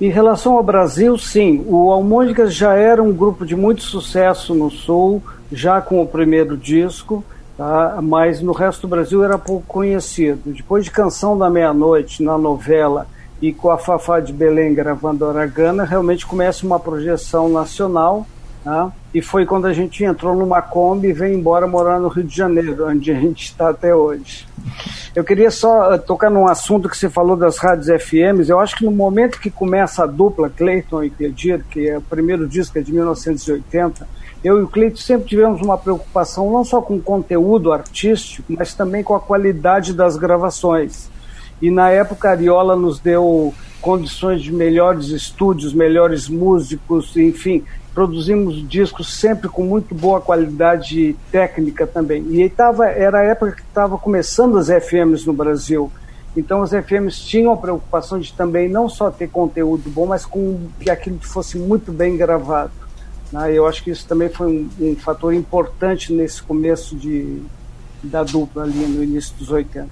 Em 0.00 0.08
relação 0.08 0.56
ao 0.56 0.62
Brasil, 0.62 1.16
sim. 1.18 1.64
O 1.66 1.90
Almôndegas 1.90 2.54
já 2.54 2.74
era 2.74 3.02
um 3.02 3.12
grupo 3.12 3.44
de 3.44 3.56
muito 3.56 3.82
sucesso 3.82 4.54
no 4.54 4.70
Sul, 4.70 5.22
já 5.52 5.80
com 5.80 6.02
o 6.02 6.06
primeiro 6.06 6.56
disco, 6.56 7.24
tá? 7.60 7.98
mas 8.02 8.40
no 8.40 8.52
resto 8.52 8.82
do 8.82 8.88
Brasil 8.88 9.22
era 9.22 9.36
pouco 9.36 9.66
conhecido. 9.66 10.40
Depois 10.46 10.82
de 10.82 10.90
Canção 10.90 11.36
da 11.36 11.50
Meia-Noite, 11.50 12.22
na 12.22 12.38
novela 12.38 13.06
e 13.42 13.52
com 13.52 13.70
a 13.70 13.76
Fafá 13.76 14.18
de 14.18 14.32
Belém 14.32 14.74
gravando 14.74 15.26
Aragana, 15.26 15.84
realmente 15.84 16.26
começa 16.26 16.64
uma 16.64 16.80
projeção 16.80 17.50
nacional. 17.50 18.26
Né? 18.64 18.90
E 19.12 19.20
foi 19.20 19.44
quando 19.44 19.66
a 19.66 19.74
gente 19.74 20.02
entrou 20.02 20.34
numa 20.34 20.62
Kombi 20.62 21.08
e 21.08 21.12
veio 21.12 21.34
embora 21.34 21.66
morar 21.66 21.98
no 21.98 22.08
Rio 22.08 22.24
de 22.24 22.34
Janeiro, 22.34 22.88
onde 22.88 23.10
a 23.10 23.20
gente 23.20 23.44
está 23.44 23.68
até 23.68 23.94
hoje. 23.94 24.48
Eu 25.14 25.24
queria 25.24 25.50
só 25.50 25.94
eh, 25.94 25.98
tocar 25.98 26.30
num 26.30 26.46
assunto 26.46 26.88
que 26.88 26.96
você 26.96 27.10
falou 27.10 27.36
das 27.36 27.58
rádios 27.58 27.88
FMs. 28.02 28.48
Eu 28.48 28.60
acho 28.60 28.76
que 28.76 28.84
no 28.84 28.90
momento 28.90 29.40
que 29.40 29.50
começa 29.50 30.04
a 30.04 30.06
dupla 30.06 30.48
Clayton 30.48 31.04
e 31.04 31.10
Cledir, 31.10 31.64
que 31.70 31.88
é 31.88 31.98
o 31.98 32.02
primeiro 32.02 32.46
disco 32.46 32.78
é 32.78 32.82
de 32.82 32.92
1980, 32.92 34.06
eu 34.42 34.58
e 34.58 34.62
o 34.62 34.68
Cleiton 34.68 34.96
sempre 34.96 35.28
tivemos 35.28 35.60
uma 35.60 35.76
preocupação 35.76 36.50
não 36.50 36.64
só 36.64 36.80
com 36.80 36.96
o 36.96 37.02
conteúdo 37.02 37.72
artístico, 37.72 38.52
mas 38.56 38.74
também 38.74 39.02
com 39.02 39.14
a 39.14 39.20
qualidade 39.20 39.92
das 39.92 40.16
gravações. 40.16 41.10
E 41.60 41.70
na 41.70 41.90
época 41.90 42.28
a 42.28 42.32
Ariola 42.32 42.74
nos 42.74 42.98
deu 42.98 43.52
condições 43.82 44.42
de 44.42 44.52
melhores 44.52 45.08
estúdios, 45.08 45.74
melhores 45.74 46.28
músicos, 46.28 47.16
enfim, 47.16 47.64
produzimos 47.94 48.66
discos 48.66 49.14
sempre 49.14 49.48
com 49.48 49.62
muito 49.62 49.94
boa 49.94 50.20
qualidade 50.20 51.16
técnica 51.30 51.86
também. 51.86 52.24
E 52.30 52.48
tava, 52.48 52.86
era 52.86 53.18
a 53.18 53.22
época 53.22 53.52
que 53.52 53.62
estava 53.62 53.98
começando 53.98 54.58
as 54.58 54.68
FMs 54.68 55.26
no 55.26 55.32
Brasil. 55.32 55.90
Então 56.36 56.60
os 56.62 56.70
FMs 56.70 57.20
tinham 57.20 57.52
a 57.52 57.56
preocupação 57.56 58.18
de 58.20 58.32
também 58.32 58.68
não 58.68 58.88
só 58.88 59.10
ter 59.10 59.28
conteúdo 59.28 59.90
bom, 59.90 60.06
mas 60.06 60.24
com 60.24 60.68
que 60.78 60.88
aquilo 60.88 61.18
fosse 61.20 61.58
muito 61.58 61.92
bem 61.92 62.16
gravado. 62.16 62.79
Né? 63.32 63.52
Eu 63.52 63.66
acho 63.66 63.82
que 63.82 63.90
isso 63.90 64.06
também 64.06 64.28
foi 64.28 64.46
um, 64.46 64.70
um 64.80 64.96
fator 64.96 65.32
importante 65.34 66.12
nesse 66.12 66.42
começo 66.42 66.96
de, 66.96 67.42
da 68.02 68.22
dupla 68.22 68.64
ali 68.64 68.78
no 68.78 69.02
início 69.02 69.34
dos 69.36 69.50
80. 69.50 69.88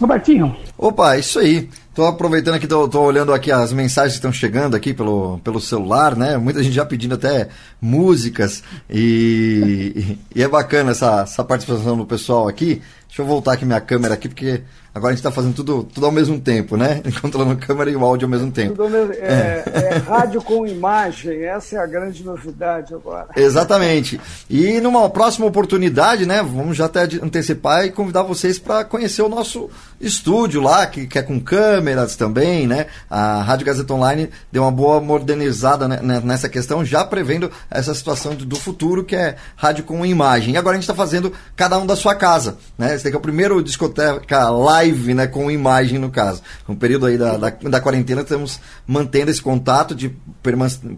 Robertinho. 0.00 0.56
Opa, 0.78 1.18
isso 1.18 1.38
aí. 1.38 1.68
Tô 1.94 2.06
aproveitando 2.06 2.54
aqui, 2.54 2.66
tô, 2.66 2.88
tô, 2.88 3.02
olhando 3.02 3.34
aqui 3.34 3.52
as 3.52 3.72
mensagens 3.72 4.14
que 4.14 4.18
estão 4.18 4.32
chegando 4.32 4.74
aqui 4.74 4.94
pelo, 4.94 5.38
pelo 5.40 5.60
celular, 5.60 6.16
né? 6.16 6.38
Muita 6.38 6.62
gente 6.62 6.72
já 6.72 6.86
pedindo 6.86 7.14
até 7.14 7.48
músicas 7.80 8.62
e, 8.88 10.16
e 10.34 10.42
é 10.42 10.48
bacana 10.48 10.92
essa, 10.92 11.22
essa 11.22 11.44
participação 11.44 11.98
do 11.98 12.06
pessoal 12.06 12.48
aqui. 12.48 12.80
Deixa 13.06 13.20
eu 13.20 13.26
voltar 13.26 13.52
aqui 13.52 13.66
minha 13.66 13.80
câmera 13.80 14.14
aqui, 14.14 14.28
porque 14.28 14.62
agora 14.94 15.12
a 15.12 15.14
gente 15.14 15.20
está 15.20 15.30
fazendo 15.30 15.54
tudo, 15.54 15.84
tudo 15.84 16.06
ao 16.06 16.12
mesmo 16.12 16.38
tempo, 16.40 16.76
né? 16.76 17.02
Controlando 17.20 17.52
a 17.52 17.56
câmera 17.56 17.90
e 17.90 17.96
o 17.96 18.04
áudio 18.04 18.26
ao 18.26 18.30
mesmo 18.30 18.50
tempo. 18.50 18.82
Mesmo, 18.88 19.12
é, 19.14 19.64
é. 19.66 19.94
é, 19.94 19.96
rádio 19.98 20.42
com 20.42 20.66
imagem, 20.66 21.44
essa 21.44 21.76
é 21.76 21.78
a 21.78 21.86
grande 21.86 22.24
novidade 22.24 22.94
agora. 22.94 23.28
Exatamente. 23.36 24.20
E 24.48 24.80
numa 24.80 25.08
próxima 25.08 25.46
oportunidade, 25.46 26.26
né? 26.26 26.42
Vamos 26.42 26.76
já 26.76 26.86
até 26.86 27.02
antecipar 27.22 27.84
e 27.84 27.90
convidar 27.90 28.22
vocês 28.22 28.58
para 28.58 28.84
conhecer 28.84 29.22
o 29.22 29.28
nosso 29.28 29.70
estúdio 30.00 30.60
lá, 30.62 30.86
que, 30.86 31.06
que 31.06 31.18
é 31.18 31.22
com 31.22 31.38
câmeras 31.38 32.16
também, 32.16 32.66
né? 32.66 32.86
A 33.08 33.42
Rádio 33.42 33.66
Gazeta 33.66 33.92
Online 33.92 34.30
deu 34.50 34.62
uma 34.62 34.72
boa 34.72 35.00
modernizada 35.00 35.86
nessa 35.88 36.48
questão, 36.48 36.84
já 36.84 37.04
prevendo 37.04 37.50
essa 37.70 37.94
situação 37.94 38.34
do 38.34 38.56
futuro, 38.56 39.04
que 39.04 39.14
é 39.14 39.36
rádio 39.56 39.84
com 39.84 40.04
imagem. 40.04 40.54
E 40.54 40.56
agora 40.56 40.74
a 40.74 40.80
gente 40.80 40.84
está 40.84 40.94
fazendo 40.94 41.32
cada 41.54 41.78
um 41.78 41.86
da 41.86 41.96
sua 41.96 42.14
casa, 42.14 42.56
né? 42.78 42.94
Esse 42.94 43.04
daqui 43.04 43.16
é 43.16 43.18
o 43.18 43.22
primeiro 43.22 43.62
discoteca 43.62 44.48
live, 44.50 44.79
né? 44.88 45.26
Com 45.26 45.50
imagem, 45.50 45.98
no 45.98 46.10
caso. 46.10 46.42
No 46.66 46.76
período 46.76 47.06
aí 47.06 47.18
da, 47.18 47.36
da, 47.36 47.50
da 47.50 47.80
quarentena, 47.80 48.22
estamos 48.22 48.60
mantendo 48.86 49.30
esse 49.30 49.42
contato 49.42 49.94
de 49.94 50.14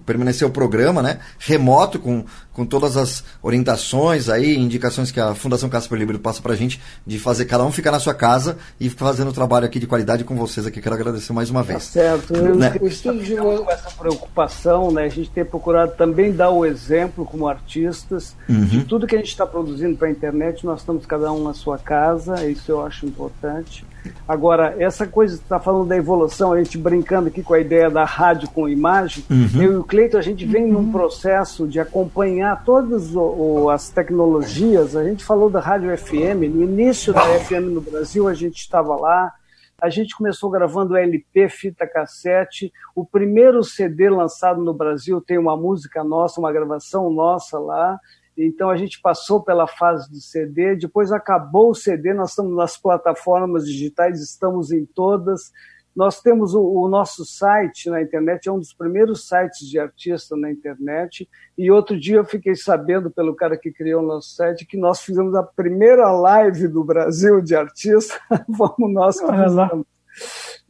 permanecer 0.07 0.47
o 0.47 0.51
programa, 0.51 1.03
né? 1.03 1.19
Remoto, 1.39 1.99
com, 1.99 2.25
com 2.53 2.65
todas 2.65 2.97
as 2.97 3.25
orientações 3.43 4.29
aí, 4.29 4.57
indicações 4.57 5.11
que 5.11 5.21
a 5.21 5.35
Fundação 5.35 5.69
Casper 5.69 5.99
Libero 5.99 6.19
passa 6.19 6.43
pra 6.43 6.55
gente, 6.55 6.81
de 7.07 7.19
fazer 7.19 7.47
cada 7.47 7.65
um 7.65 7.73
ficar 7.73 7.91
na 7.91 7.99
sua 7.99 8.15
casa 8.15 8.59
e 8.79 8.89
fazendo 8.89 9.31
o 9.31 9.33
trabalho 9.33 9.67
aqui 9.67 9.79
de 9.79 9.87
qualidade 9.87 10.25
com 10.25 10.37
vocês 10.37 10.67
aqui. 10.67 10.81
Quero 10.81 10.95
agradecer 10.95 11.33
mais 11.33 11.51
uma 11.51 11.63
vez. 11.63 11.87
Tá 11.87 11.93
certo. 11.93 12.37
Né? 12.37 12.77
O 12.81 12.87
estudo 12.87 13.23
de 13.23 13.37
com 13.37 13.71
essa 13.71 13.91
preocupação, 13.91 14.91
né? 14.91 15.05
A 15.05 15.09
gente 15.09 15.31
tem 15.31 15.45
procurado 15.45 15.93
também 15.97 16.33
dar 16.33 16.51
o 16.51 16.65
exemplo 16.65 17.25
como 17.25 17.47
artistas 17.49 18.37
uhum. 18.49 18.65
de 18.65 18.85
tudo 18.85 19.07
que 19.07 19.15
a 19.15 19.19
gente 19.19 19.29
está 19.29 19.47
produzindo 19.47 19.97
para 19.97 20.09
a 20.09 20.11
internet. 20.11 20.65
Nós 20.65 20.81
estamos 20.81 21.07
cada 21.07 21.33
um 21.33 21.43
na 21.43 21.55
sua 21.55 21.79
casa, 21.79 22.47
isso 22.47 22.71
eu 22.71 22.85
acho 22.85 23.07
importante. 23.07 23.85
Agora, 24.27 24.75
essa 24.79 25.07
coisa 25.07 25.37
que 25.37 25.43
está 25.43 25.59
falando 25.61 25.89
da 25.89 25.97
evolução, 25.97 26.53
a 26.53 26.59
gente 26.59 26.79
brincando 26.79 27.29
aqui 27.29 27.43
com 27.43 27.55
a 27.55 27.61
ideia 27.61 27.91
da 27.91 28.05
rádio 28.05 28.49
com 28.51 28.69
imagem, 28.69 29.25
uhum. 29.31 29.63
eu 29.63 29.73
e 29.73 29.77
o 29.77 29.85
Cleiton, 29.85 30.19
a 30.19 30.23
gente 30.23 30.45
vem 30.47 30.65
uhum. 30.65 30.83
num 30.83 30.93
processo 30.93 31.67
de 31.67 31.81
acompanhar 31.81 32.65
todas 32.65 33.15
o, 33.15 33.69
as 33.71 33.89
tecnologias. 33.91 34.97
A 34.97 35.05
gente 35.05 35.25
falou 35.25 35.51
da 35.51 35.61
rádio 35.61 35.97
FM, 35.97 36.49
no 36.53 36.63
início 36.63 37.13
da 37.13 37.23
FM 37.41 37.73
no 37.73 37.81
Brasil, 37.81 38.29
a 38.29 38.35
gente 38.35 38.57
estava 38.57 38.97
lá. 38.97 39.33
A 39.81 39.91
gente 39.91 40.17
começou 40.17 40.49
gravando 40.49 40.97
LP, 40.97 41.49
fita 41.49 41.87
cassete. 41.89 42.73
O 42.95 43.05
primeiro 43.05 43.65
CD 43.65 44.09
lançado 44.09 44.63
no 44.63 44.73
Brasil 44.73 45.21
tem 45.21 45.39
uma 45.39 45.57
música 45.57 46.05
nossa, 46.05 46.41
uma 46.41 46.53
gravação 46.53 47.11
nossa 47.11 47.59
lá. 47.59 47.99
Então 48.37 48.71
a 48.71 48.77
gente 48.77 49.01
passou 49.01 49.43
pela 49.43 49.67
fase 49.67 50.11
do 50.11 50.21
CD, 50.21 50.77
depois 50.77 51.12
acabou 51.12 51.71
o 51.71 51.75
CD, 51.75 52.15
nós 52.15 52.31
estamos 52.31 52.57
nas 52.57 52.77
plataformas 52.77 53.67
digitais, 53.67 54.21
estamos 54.23 54.73
em 54.73 54.85
todas. 54.85 55.53
Nós 55.95 56.23
temos 56.23 56.55
o, 56.55 56.62
o, 56.62 56.89
nosso 56.89 57.23
site 57.25 57.91
na 57.91 58.01
internet, 58.01 58.49
é 58.49 58.53
um 58.53 58.59
dos 58.59 58.73
primeiros 58.73 59.29
sites 59.29 59.69
de 59.69 59.79
artista 59.79 60.35
na 60.35 60.51
internet. 60.51 61.29
E 61.57 61.71
outro 61.71 62.01
dia 62.01 62.17
eu 62.17 62.25
fiquei 62.25 62.55
sabendo 62.55 63.11
pelo 63.11 63.35
cara 63.35 63.59
que 63.59 63.71
criou 63.71 64.03
o 64.03 64.07
nosso 64.07 64.35
site 64.35 64.67
que 64.67 64.79
nós 64.79 65.03
fizemos 65.03 65.35
a 65.35 65.43
primeira 65.43 66.11
live 66.11 66.67
do 66.67 66.83
Brasil 66.83 67.43
de 67.43 67.55
artista. 67.55 68.19
Fomos 68.57 68.93
nós 68.93 69.21
que 69.21 69.27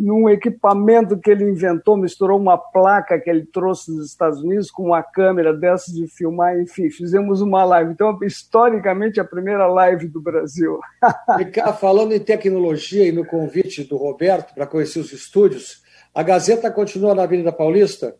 num 0.02 0.28
equipamento 0.28 1.16
que 1.16 1.30
ele 1.30 1.48
inventou, 1.48 1.96
misturou 1.96 2.36
uma 2.36 2.58
placa 2.58 3.20
que 3.20 3.30
ele 3.30 3.46
trouxe 3.46 3.94
dos 3.94 4.08
Estados 4.08 4.42
Unidos 4.42 4.68
com 4.68 4.86
uma 4.86 5.00
câmera 5.00 5.54
dessa 5.54 5.92
de 5.92 6.08
filmar, 6.08 6.58
enfim, 6.58 6.90
fizemos 6.90 7.40
uma 7.40 7.64
live. 7.64 7.92
Então, 7.92 8.18
historicamente, 8.20 9.20
a 9.20 9.24
primeira 9.24 9.64
live 9.68 10.08
do 10.08 10.20
Brasil. 10.20 10.80
e, 11.38 11.72
falando 11.74 12.12
em 12.12 12.18
tecnologia 12.18 13.06
e 13.06 13.12
no 13.12 13.24
convite 13.24 13.84
do 13.84 13.96
Roberto 13.96 14.52
para 14.52 14.66
conhecer 14.66 14.98
os 14.98 15.12
estúdios, 15.12 15.84
a 16.12 16.20
Gazeta 16.24 16.68
continua 16.68 17.14
na 17.14 17.22
Avenida 17.22 17.52
Paulista? 17.52 18.16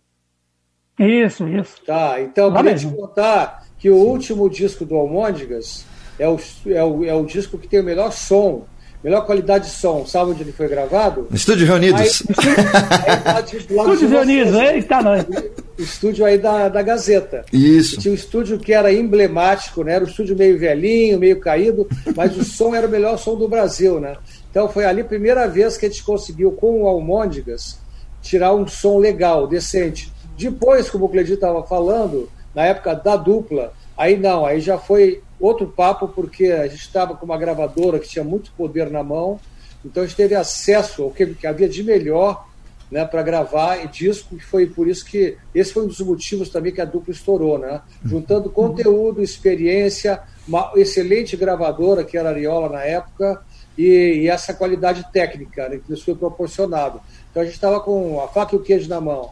Isso, 0.97 1.49
isso. 1.49 1.85
Tá, 1.85 2.21
então 2.21 2.47
eu 2.47 2.55
queria 2.55 2.77
te 2.77 2.87
contar 2.87 3.67
que 3.77 3.91
o 3.91 3.97
último 3.97 4.49
disco 4.49 4.85
do 4.85 4.95
Almôndigas 4.95 5.85
é 6.17 6.29
o, 6.29 6.39
é, 6.67 6.85
o, 6.85 7.05
é 7.05 7.15
o 7.15 7.25
disco 7.25 7.59
que 7.59 7.67
tem 7.67 7.81
o 7.81 7.85
melhor 7.85 8.13
som 8.13 8.67
melhor 9.03 9.27
qualidade 9.27 9.67
de 9.67 9.71
som. 9.73 10.07
Sabe 10.07 10.31
onde 10.31 10.43
ele 10.43 10.53
foi 10.53 10.69
gravado? 10.69 11.27
Estúdio 11.33 11.67
Reunidos. 11.67 12.23
Estúdio 13.71 14.09
Reunidos, 14.09 14.55
eita 14.55 15.03
nós. 15.03 15.25
Estúdio 15.79 16.25
aí 16.25 16.39
da, 16.39 16.69
da 16.69 16.83
Gazeta. 16.83 17.45
Isso. 17.53 17.99
tinha 17.99 18.13
um 18.13 18.15
estúdio 18.15 18.59
que 18.59 18.73
era 18.73 18.93
emblemático, 18.93 19.83
né? 19.83 19.95
Era 19.95 20.05
um 20.05 20.09
estúdio 20.09 20.37
meio 20.37 20.59
velhinho, 20.59 21.19
meio 21.19 21.41
caído, 21.41 21.89
mas 22.15 22.37
o 22.37 22.45
som 22.45 22.75
era 22.75 22.87
o 22.87 22.91
melhor 22.91 23.19
som 23.19 23.37
do 23.37 23.49
Brasil, 23.49 23.99
né? 23.99 24.17
Então 24.51 24.69
foi 24.69 24.85
ali 24.85 25.01
a 25.01 25.05
primeira 25.05 25.49
vez 25.49 25.77
que 25.77 25.87
a 25.87 25.89
gente 25.89 26.05
conseguiu, 26.05 26.53
com 26.53 26.83
o 26.83 26.87
Almôndigas, 26.87 27.79
tirar 28.21 28.55
um 28.55 28.67
som 28.67 28.99
legal, 28.99 29.47
decente. 29.47 30.13
Depois, 30.37 30.91
como 30.91 31.07
o 31.07 31.09
Cledito 31.09 31.35
estava 31.35 31.63
falando, 31.65 32.29
na 32.55 32.65
época 32.67 32.95
da 32.95 33.17
dupla, 33.17 33.73
aí 33.97 34.17
não, 34.17 34.45
aí 34.45 34.61
já 34.61 34.79
foi 34.79 35.23
outro 35.41 35.67
papo, 35.67 36.09
porque 36.09 36.47
a 36.47 36.67
gente 36.69 36.83
estava 36.83 37.15
com 37.15 37.25
uma 37.25 37.39
gravadora 37.39 37.99
que 37.99 38.09
tinha 38.09 38.25
muito 38.25 38.53
poder 38.53 38.91
na 38.91 39.03
mão, 39.03 39.41
então 39.85 40.03
a 40.03 40.07
gente 40.07 40.17
teve 40.17 40.35
acesso 40.35 41.03
ao 41.03 41.11
que, 41.11 41.27
que 41.35 41.47
havia 41.47 41.69
de 41.69 41.83
melhor 41.83 42.47
né, 42.93 43.07
para 43.07 43.23
gravar 43.23 43.83
e 43.83 43.89
disco, 43.89 44.37
que 44.37 44.45
foi 44.45 44.67
por 44.67 44.87
isso 44.87 45.05
que 45.07 45.39
esse 45.55 45.73
foi 45.73 45.85
um 45.85 45.89
dos 45.89 46.01
motivos 46.01 46.51
também 46.51 46.73
que 46.73 46.81
a 46.81 46.85
dupla 46.85 47.13
estourou, 47.13 47.59
né? 47.59 47.81
Juntando 48.05 48.51
conteúdo, 48.51 49.23
experiência, 49.23 50.21
uma 50.47 50.71
excelente 50.77 51.35
gravadora 51.35 52.05
que 52.05 52.19
era 52.19 52.29
a 52.29 52.33
Ariola 52.33 52.69
na 52.69 52.83
época 52.85 53.43
e, 53.79 54.21
e 54.23 54.29
essa 54.29 54.53
qualidade 54.53 55.11
técnica 55.11 55.71
né, 55.71 55.81
que 55.85 55.91
nos 55.91 56.03
foi 56.03 56.15
proporcionado. 56.15 57.01
Então 57.31 57.43
a 57.43 57.47
gente 57.47 57.55
estava 57.55 57.81
com 57.81 58.21
a 58.23 58.29
faca 58.29 58.55
e 58.55 58.59
o 58.59 58.63
queijo 58.63 58.91
na 58.91 59.01
mão. 59.01 59.31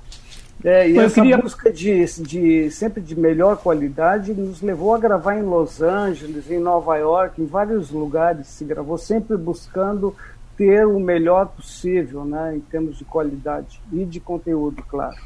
É, 0.63 0.91
e 0.91 0.99
essa 0.99 1.21
queria... 1.21 1.39
busca 1.39 1.73
de, 1.73 2.05
de 2.23 2.71
sempre 2.71 3.01
de 3.01 3.19
melhor 3.19 3.57
qualidade 3.57 4.35
nos 4.35 4.61
levou 4.61 4.95
a 4.95 4.99
gravar 4.99 5.37
em 5.37 5.43
Los 5.43 5.81
Angeles, 5.81 6.51
em 6.51 6.59
Nova 6.59 6.97
York, 6.97 7.41
em 7.41 7.47
vários 7.47 7.91
lugares. 7.91 8.47
Se 8.47 8.65
gravou 8.65 8.99
sempre 8.99 9.37
buscando 9.37 10.15
ter 10.57 10.87
o 10.87 11.01
melhor 11.01 11.47
possível, 11.47 12.23
né, 12.23 12.57
em 12.57 12.61
termos 12.61 12.99
de 12.99 13.05
qualidade 13.05 13.81
e 13.91 14.05
de 14.05 14.21
conteúdo, 14.21 14.83
claro. 14.87 15.17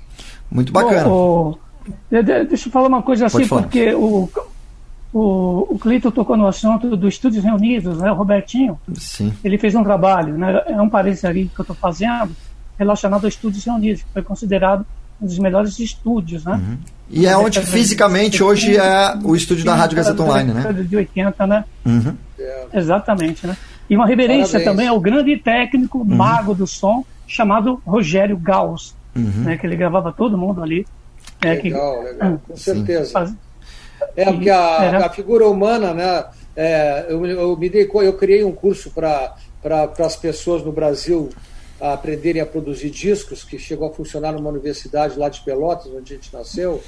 Muito 0.49 0.73
bacana. 0.73 1.09
Bom, 1.09 1.59
o, 2.09 2.23
deixa 2.23 2.69
eu 2.69 2.73
falar 2.73 2.87
uma 2.87 3.03
coisa 3.03 3.27
assim, 3.27 3.49
porque 3.49 3.93
o, 3.95 4.31
o, 5.13 5.75
o 5.75 5.79
Cleiton 5.81 6.13
tocou 6.13 6.37
no 6.37 6.47
assunto 6.47 6.97
dos 6.97 7.15
Estúdios 7.15 7.43
Reunidos, 7.43 7.99
né, 7.99 8.13
o 8.13 8.15
Robertinho. 8.15 8.79
Sim. 8.95 9.35
Ele 9.43 9.59
fez 9.59 9.75
um 9.75 9.83
trabalho, 9.83 10.39
né, 10.39 10.63
é 10.69 10.81
um 10.81 10.89
parênteses 10.89 11.25
ali 11.25 11.51
que 11.53 11.61
eu 11.61 11.65
estou 11.65 11.75
fazendo, 11.75 12.31
relacionado 12.79 13.25
aos 13.25 13.35
Estúdios 13.35 13.65
Reunidos, 13.65 14.03
que 14.05 14.13
foi 14.13 14.23
considerado 14.23 14.87
dos 15.25 15.39
melhores 15.39 15.79
estúdios, 15.79 16.45
né? 16.45 16.55
Uhum. 16.55 16.79
E 17.11 17.27
é 17.27 17.37
onde 17.37 17.61
fisicamente 17.61 18.43
hoje 18.43 18.77
é 18.77 19.17
o 19.23 19.37
estúdio 19.37 19.65
da 19.65 19.75
Rádio 19.75 19.97
Gazeta 19.97 20.23
Online, 20.23 20.53
né? 20.53 20.73
De 20.73 20.97
80, 20.97 21.47
né? 21.47 21.65
Uhum. 21.85 22.17
Exatamente, 22.73 23.47
né? 23.47 23.57
E 23.89 23.97
uma 23.97 24.07
reverência 24.07 24.59
Parabéns. 24.59 24.65
também 24.65 24.89
ao 24.89 24.99
grande 24.99 25.37
técnico, 25.37 25.99
uhum. 25.99 26.05
mago 26.05 26.55
do 26.55 26.67
som, 26.67 27.05
chamado 27.27 27.81
Rogério 27.87 28.37
Gauss, 28.37 28.95
uhum. 29.15 29.45
né? 29.45 29.57
Que 29.57 29.67
ele 29.67 29.77
gravava 29.77 30.13
todo 30.13 30.39
mundo 30.39 30.63
ali. 30.63 30.87
É, 31.43 31.55
legal, 31.55 31.99
que, 31.99 32.11
legal, 32.11 32.41
com 32.47 32.57
certeza. 32.57 33.13
Faz... 33.13 33.35
É, 34.17 34.25
porque 34.25 34.51
a, 34.51 34.83
era... 34.83 35.07
a, 35.07 35.11
figura 35.11 35.47
humana, 35.47 35.93
né? 35.93 36.25
É, 36.57 37.07
eu, 37.09 37.25
eu, 37.27 37.57
me 37.57 37.69
dei, 37.69 37.89
eu 37.93 38.13
criei 38.15 38.45
um 38.45 38.53
curso 38.53 38.91
para 38.91 39.35
pra, 39.65 40.07
as 40.07 40.17
pessoas 40.17 40.63
no 40.63 40.71
Brasil 40.71 41.31
a 41.81 41.95
aprenderem 41.95 42.41
a 42.41 42.47
produzir 42.47 42.91
discos, 42.91 43.45
que 43.45 43.59
chegou 43.59 43.89
a 43.89 43.93
funcionar 43.93 44.33
numa 44.33 44.51
universidade 44.51 45.19
lá 45.19 45.29
de 45.29 45.43
Pelotas, 45.43 45.93
onde 45.93 46.13
a 46.13 46.17
gente 46.17 46.33
nasceu, 46.33 46.83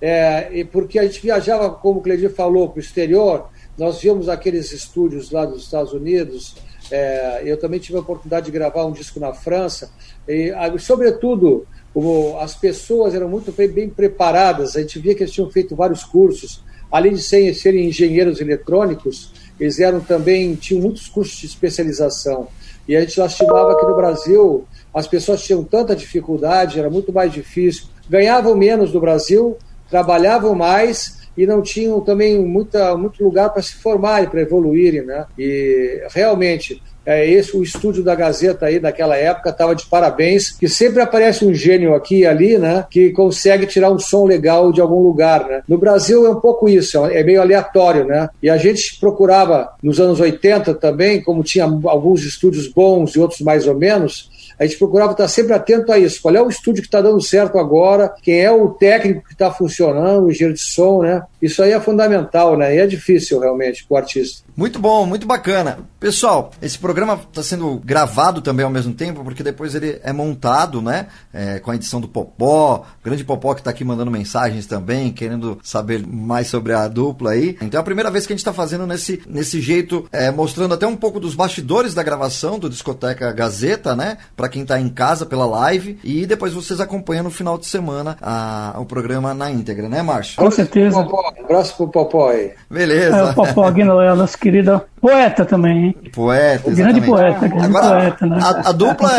é, 0.00 0.50
e 0.52 0.64
porque 0.64 0.98
a 0.98 1.04
gente 1.04 1.20
viajava, 1.20 1.70
como 1.70 2.00
o 2.00 2.02
Cledir 2.02 2.30
falou, 2.30 2.68
para 2.68 2.78
o 2.78 2.80
exterior, 2.80 3.48
nós 3.78 4.00
víamos 4.00 4.28
aqueles 4.28 4.72
estúdios 4.72 5.30
lá 5.30 5.44
dos 5.44 5.62
Estados 5.62 5.92
Unidos, 5.92 6.56
é, 6.90 7.42
eu 7.44 7.56
também 7.56 7.78
tive 7.78 7.96
a 7.96 8.00
oportunidade 8.00 8.46
de 8.46 8.52
gravar 8.52 8.84
um 8.84 8.92
disco 8.92 9.20
na 9.20 9.32
França, 9.32 9.90
e, 10.28 10.52
sobretudo, 10.80 11.66
o, 11.94 12.36
as 12.38 12.54
pessoas 12.54 13.14
eram 13.14 13.28
muito 13.28 13.52
bem, 13.52 13.68
bem, 13.68 13.88
preparadas, 13.88 14.76
a 14.76 14.80
gente 14.80 14.98
via 14.98 15.14
que 15.14 15.22
eles 15.22 15.32
tinham 15.32 15.50
feito 15.50 15.76
vários 15.76 16.02
cursos, 16.02 16.62
além 16.90 17.14
de 17.14 17.22
serem, 17.22 17.54
serem 17.54 17.86
engenheiros 17.86 18.40
eletrônicos, 18.40 19.32
eles 19.58 19.78
eram 19.78 20.00
também, 20.00 20.54
tinham 20.56 20.82
muitos 20.82 21.08
cursos 21.08 21.38
de 21.38 21.46
especialização. 21.46 22.48
E 22.88 22.96
a 22.96 23.00
gente 23.00 23.18
lastimava 23.18 23.78
que 23.78 23.86
no 23.86 23.94
Brasil 23.94 24.64
as 24.92 25.06
pessoas 25.06 25.42
tinham 25.42 25.64
tanta 25.64 25.96
dificuldade, 25.96 26.78
era 26.78 26.90
muito 26.90 27.12
mais 27.12 27.32
difícil, 27.32 27.86
ganhavam 28.08 28.54
menos 28.54 28.92
do 28.92 29.00
Brasil, 29.00 29.56
trabalhavam 29.88 30.54
mais 30.54 31.22
e 31.36 31.46
não 31.46 31.62
tinham 31.62 32.00
também 32.00 32.38
muita, 32.38 32.96
muito 32.96 33.22
lugar 33.22 33.50
para 33.50 33.62
se 33.62 33.74
formarem, 33.74 34.28
para 34.28 34.42
evoluírem. 34.42 35.02
Né? 35.02 35.24
E 35.38 36.06
realmente 36.10 36.82
é, 37.04 37.28
esse, 37.28 37.56
o 37.56 37.62
estúdio 37.62 38.02
da 38.02 38.14
Gazeta 38.14 38.66
aí 38.66 38.80
naquela 38.80 39.16
época 39.16 39.50
estava 39.50 39.74
de 39.74 39.86
parabéns, 39.86 40.52
que 40.52 40.68
sempre 40.68 41.02
aparece 41.02 41.44
um 41.44 41.54
gênio 41.54 41.94
aqui 41.94 42.20
e 42.20 42.26
ali, 42.26 42.58
né? 42.58 42.86
Que 42.90 43.10
consegue 43.10 43.66
tirar 43.66 43.90
um 43.90 43.98
som 43.98 44.24
legal 44.24 44.72
de 44.72 44.80
algum 44.80 45.00
lugar, 45.00 45.46
né? 45.46 45.62
No 45.68 45.78
Brasil 45.78 46.26
é 46.26 46.30
um 46.30 46.40
pouco 46.40 46.68
isso, 46.68 47.04
é 47.06 47.22
meio 47.22 47.40
aleatório, 47.40 48.04
né? 48.04 48.28
E 48.42 48.48
a 48.48 48.56
gente 48.56 48.98
procurava 49.00 49.72
nos 49.82 50.00
anos 50.00 50.20
80 50.20 50.74
também, 50.74 51.22
como 51.22 51.42
tinha 51.42 51.64
alguns 51.64 52.24
estúdios 52.24 52.68
bons 52.68 53.14
e 53.14 53.20
outros 53.20 53.40
mais 53.40 53.66
ou 53.66 53.76
menos, 53.76 54.30
a 54.58 54.66
gente 54.66 54.78
procurava 54.78 55.12
estar 55.12 55.26
sempre 55.28 55.54
atento 55.54 55.90
a 55.90 55.98
isso. 55.98 56.22
Qual 56.22 56.34
é 56.34 56.40
o 56.40 56.48
estúdio 56.48 56.82
que 56.82 56.88
está 56.88 57.00
dando 57.00 57.20
certo 57.20 57.58
agora? 57.58 58.14
Quem 58.22 58.40
é 58.40 58.50
o 58.50 58.68
técnico 58.68 59.26
que 59.26 59.32
está 59.32 59.50
funcionando, 59.50 60.26
o 60.26 60.30
engenheiro 60.30 60.54
de 60.54 60.60
som, 60.60 61.02
né? 61.02 61.22
Isso 61.40 61.62
aí 61.62 61.72
é 61.72 61.80
fundamental, 61.80 62.56
né? 62.56 62.76
E 62.76 62.78
é 62.78 62.86
difícil 62.86 63.40
realmente 63.40 63.84
para 63.84 63.94
o 63.94 63.98
artista. 63.98 64.44
Muito 64.56 64.78
bom, 64.78 65.04
muito 65.04 65.26
bacana. 65.26 65.78
Pessoal, 66.02 66.50
esse 66.60 66.76
programa 66.76 67.14
está 67.14 67.44
sendo 67.44 67.80
gravado 67.84 68.40
também 68.40 68.64
ao 68.64 68.70
mesmo 68.72 68.92
tempo, 68.92 69.22
porque 69.22 69.40
depois 69.40 69.72
ele 69.72 70.00
é 70.02 70.12
montado, 70.12 70.82
né? 70.82 71.06
É, 71.32 71.60
com 71.60 71.70
a 71.70 71.76
edição 71.76 72.00
do 72.00 72.08
Popó, 72.08 72.84
o 73.00 73.04
grande 73.04 73.22
Popó 73.22 73.54
que 73.54 73.60
está 73.60 73.70
aqui 73.70 73.84
mandando 73.84 74.10
mensagens 74.10 74.66
também, 74.66 75.12
querendo 75.12 75.60
saber 75.62 76.04
mais 76.04 76.48
sobre 76.48 76.72
a 76.72 76.88
dupla 76.88 77.30
aí. 77.30 77.56
Então 77.62 77.78
é 77.78 77.80
a 77.80 77.84
primeira 77.84 78.10
vez 78.10 78.26
que 78.26 78.32
a 78.32 78.34
gente 78.34 78.40
está 78.40 78.52
fazendo 78.52 78.84
nesse, 78.84 79.22
nesse 79.28 79.60
jeito, 79.60 80.04
é, 80.10 80.28
mostrando 80.32 80.74
até 80.74 80.84
um 80.88 80.96
pouco 80.96 81.20
dos 81.20 81.36
bastidores 81.36 81.94
da 81.94 82.02
gravação 82.02 82.58
do 82.58 82.68
Discoteca 82.68 83.30
Gazeta, 83.30 83.94
né? 83.94 84.18
Para 84.36 84.48
quem 84.48 84.62
está 84.62 84.80
em 84.80 84.88
casa 84.88 85.24
pela 85.24 85.46
live. 85.46 86.00
E 86.02 86.26
depois 86.26 86.52
vocês 86.52 86.80
acompanham 86.80 87.22
no 87.22 87.30
final 87.30 87.56
de 87.56 87.66
semana 87.66 88.16
a, 88.20 88.74
o 88.76 88.84
programa 88.84 89.32
na 89.34 89.52
íntegra, 89.52 89.88
né, 89.88 90.02
Márcio? 90.02 90.34
Com 90.34 90.50
certeza. 90.50 91.00
Popó, 91.00 91.32
abraço 91.44 91.76
pro 91.76 91.88
Popó 91.88 92.30
aí. 92.30 92.50
Beleza. 92.68 93.16
É, 93.18 93.22
o 93.22 93.34
Popó 93.34 93.70
Guinness 93.70 94.00
é 94.00 94.14
nosso 94.16 94.36
querido 94.36 94.82
poeta 95.00 95.44
também, 95.44 95.86
hein? 95.86 95.91
Poeta, 96.12 96.70
Grande 96.70 97.00
poeta, 97.00 97.48
grande 97.48 97.64
Agora, 97.66 98.00
poeta, 98.12 98.26
né? 98.26 98.38
A, 98.42 98.68
a 98.68 98.72
dupla 98.72 99.10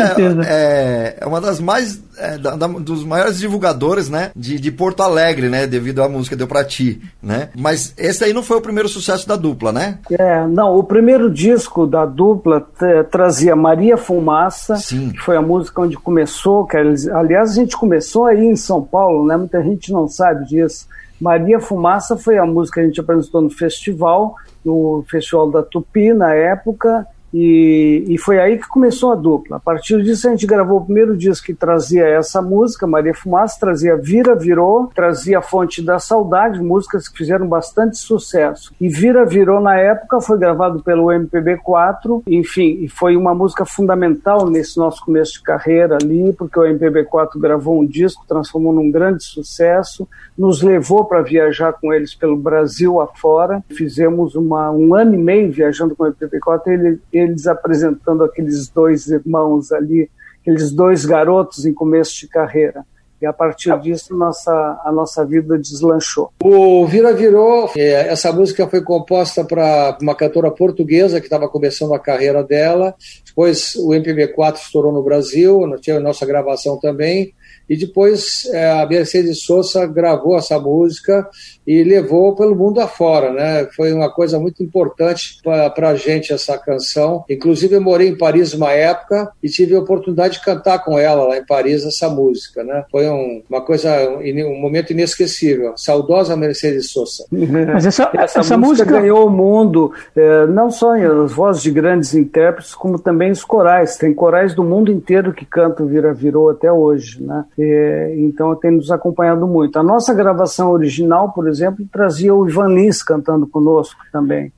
é, 0.46 1.16
é 1.20 1.26
uma 1.26 1.40
das 1.40 1.60
mais. 1.60 2.00
é, 2.16 2.38
da- 2.38 2.54
da- 2.56 2.66
dos 2.68 3.04
maiores 3.04 3.38
divulgadores, 3.38 4.08
né? 4.08 4.30
De, 4.36 4.58
de 4.60 4.70
Porto 4.70 5.02
Alegre, 5.02 5.48
né? 5.48 5.66
Devido 5.66 6.02
à 6.02 6.08
música 6.08 6.36
Deu 6.36 6.46
Pra 6.46 6.64
Ti, 6.64 7.00
né? 7.22 7.48
Mas 7.56 7.92
esse 7.98 8.22
aí 8.24 8.32
não 8.32 8.42
foi 8.42 8.56
o 8.56 8.60
primeiro 8.60 8.88
sucesso 8.88 9.26
da 9.26 9.34
dupla, 9.36 9.72
né? 9.72 9.98
É, 10.10 10.46
não, 10.46 10.76
o 10.76 10.84
primeiro 10.84 11.28
disco 11.30 11.86
da 11.86 12.06
dupla 12.06 12.60
t- 12.60 13.04
trazia 13.10 13.56
Maria 13.56 13.96
Fumaça, 13.96 14.76
Sim. 14.76 15.10
que 15.10 15.18
foi 15.20 15.36
a 15.36 15.42
música 15.42 15.80
onde 15.82 15.96
começou, 15.96 16.66
que 16.66 16.76
aliás 16.76 17.50
a 17.50 17.54
gente 17.54 17.76
começou 17.76 18.26
aí 18.26 18.44
em 18.44 18.56
São 18.56 18.82
Paulo, 18.82 19.26
né? 19.26 19.36
Muita 19.36 19.62
gente 19.62 19.92
não 19.92 20.06
sabe 20.06 20.46
disso. 20.46 20.86
Maria 21.20 21.58
Fumaça 21.60 22.16
foi 22.16 22.38
a 22.38 22.44
música 22.46 22.80
que 22.80 22.84
a 22.84 22.88
gente 22.88 23.00
apresentou 23.00 23.40
no 23.40 23.50
festival, 23.50 24.34
no 24.64 25.04
Festival 25.08 25.50
da 25.50 25.62
Tupi 25.62 26.12
na 26.12 26.34
época, 26.34 27.06
e, 27.36 28.04
e 28.06 28.16
foi 28.16 28.38
aí 28.38 28.56
que 28.58 28.68
começou 28.68 29.10
a 29.10 29.16
dupla. 29.16 29.56
A 29.56 29.60
partir 29.60 30.00
disso 30.04 30.28
a 30.28 30.30
gente 30.30 30.46
gravou 30.46 30.78
o 30.78 30.84
primeiro 30.84 31.16
disco 31.16 31.46
que 31.46 31.54
trazia 31.54 32.06
essa 32.06 32.40
música, 32.40 32.86
Maria 32.86 33.12
Fumaça, 33.12 33.58
trazia 33.58 33.96
Vira 33.96 34.36
Virou, 34.36 34.86
trazia 34.94 35.42
Fonte 35.42 35.82
da 35.82 35.98
Saudade, 35.98 36.62
músicas 36.62 37.08
que 37.08 37.18
fizeram 37.18 37.48
bastante 37.48 37.96
sucesso. 37.98 38.72
E 38.80 38.88
Vira 38.88 39.26
Virou 39.26 39.60
na 39.60 39.76
época 39.76 40.20
foi 40.20 40.38
gravado 40.38 40.80
pelo 40.84 41.06
MPB4, 41.06 42.22
enfim, 42.28 42.78
e 42.82 42.88
foi 42.88 43.16
uma 43.16 43.34
música 43.34 43.64
fundamental 43.64 44.48
nesse 44.48 44.78
nosso 44.78 45.04
começo 45.04 45.32
de 45.32 45.42
carreira 45.42 45.98
ali, 46.00 46.32
porque 46.34 46.60
o 46.60 46.62
MPB4 46.62 47.30
gravou 47.36 47.80
um 47.80 47.84
disco, 47.84 48.24
transformou 48.28 48.72
num 48.72 48.92
grande 48.92 49.24
sucesso, 49.24 50.06
nos 50.38 50.62
levou 50.62 51.04
para 51.04 51.22
viajar 51.22 51.72
com 51.72 51.92
eles 51.92 52.14
pelo 52.14 52.36
Brasil 52.36 53.00
afora. 53.00 53.60
Fizemos 53.70 54.36
uma, 54.36 54.70
um 54.70 54.94
ano 54.94 55.14
e 55.14 55.18
meio 55.18 55.50
viajando 55.50 55.96
com 55.96 56.04
o 56.04 56.12
MPB4, 56.12 56.60
ele, 56.66 57.00
eles 57.24 57.46
apresentando 57.46 58.24
aqueles 58.24 58.68
dois 58.68 59.08
irmãos 59.08 59.72
ali, 59.72 60.10
aqueles 60.40 60.70
dois 60.70 61.04
garotos 61.04 61.66
em 61.66 61.74
começo 61.74 62.18
de 62.20 62.28
carreira. 62.28 62.84
E 63.24 63.26
a 63.26 63.32
partir 63.32 63.74
disso, 63.80 64.14
nossa, 64.14 64.52
a 64.84 64.92
nossa 64.92 65.24
vida 65.24 65.56
deslanchou. 65.56 66.30
O 66.42 66.86
Vira 66.86 67.14
Virou, 67.14 67.70
é, 67.74 68.08
essa 68.08 68.30
música 68.30 68.68
foi 68.68 68.82
composta 68.82 69.42
para 69.44 69.96
uma 70.02 70.14
cantora 70.14 70.50
portuguesa 70.50 71.20
que 71.20 71.26
estava 71.26 71.48
começando 71.48 71.94
a 71.94 71.98
carreira 71.98 72.44
dela. 72.44 72.94
Depois 73.24 73.74
o 73.76 73.90
MPB4 73.90 74.56
estourou 74.56 74.92
no 74.92 75.02
Brasil, 75.02 75.58
tinha 75.80 75.96
a 75.96 76.00
nossa 76.00 76.26
gravação 76.26 76.78
também. 76.78 77.32
E 77.68 77.76
depois 77.76 78.44
é, 78.52 78.82
a 78.82 78.86
Mercedes 78.86 79.42
Sosa 79.42 79.86
gravou 79.86 80.36
essa 80.36 80.58
música 80.58 81.28
e 81.66 81.82
levou 81.82 82.34
pelo 82.34 82.54
mundo 82.54 82.80
afora, 82.80 83.32
né? 83.32 83.66
Foi 83.74 83.92
uma 83.92 84.10
coisa 84.10 84.38
muito 84.38 84.62
importante 84.62 85.38
para 85.42 85.88
a 85.88 85.94
gente 85.94 86.32
essa 86.32 86.58
canção. 86.58 87.24
Inclusive 87.28 87.76
eu 87.76 87.80
morei 87.80 88.08
em 88.08 88.18
Paris 88.18 88.52
uma 88.52 88.72
época 88.72 89.30
e 89.42 89.48
tive 89.48 89.74
a 89.74 89.80
oportunidade 89.80 90.34
de 90.34 90.44
cantar 90.44 90.84
com 90.84 90.98
ela 90.98 91.24
lá 91.24 91.38
em 91.38 91.46
Paris 91.46 91.84
essa 91.84 92.08
música, 92.08 92.62
né? 92.62 92.84
Foi 92.90 93.08
um, 93.08 93.42
uma 93.48 93.60
coisa, 93.60 93.90
um 94.10 94.60
momento 94.60 94.92
inesquecível. 94.92 95.72
Saudosa 95.76 96.36
Mercedes 96.36 96.90
Sosa. 96.90 97.24
Mas 97.32 97.86
essa, 97.86 98.10
Essa, 98.14 98.40
essa, 98.40 98.56
música, 98.56 98.84
música 98.84 99.00
ganhou 99.00 99.26
o 99.26 99.30
mundo, 99.30 99.92
eh, 100.14 100.46
não 100.46 100.70
só 100.70 100.96
em 100.96 101.04
as 101.04 101.32
vozes 101.32 101.62
de 101.62 101.70
grandes 101.70 102.14
intérpretes, 102.14 102.74
como 102.74 102.98
também 102.98 103.30
os 103.30 103.44
corais. 103.44 103.96
Tem 103.96 104.12
corais 104.12 104.54
do 104.54 104.64
mundo 104.64 104.90
inteiro 104.90 105.32
que 105.32 105.44
cantam 105.44 105.86
Vira 105.86 106.12
Virou 106.12 106.50
até 106.50 106.70
hoje, 106.70 107.22
né? 107.22 107.44
Eh, 107.58 108.14
então 108.18 108.54
tem 108.56 108.70
nos 108.70 108.90
acompanhado 108.90 109.46
muito. 109.46 109.78
A 109.78 109.82
nossa 109.82 110.12
gravação 110.12 110.70
original, 110.70 111.32
por 111.32 111.48
exemplo, 111.48 111.84
trazia 111.92 112.34
o 112.34 112.48
Ivan 112.48 112.68
Lins 112.68 113.02
cantando 113.02 113.46
conosco 113.46 114.00
também. 114.12 114.52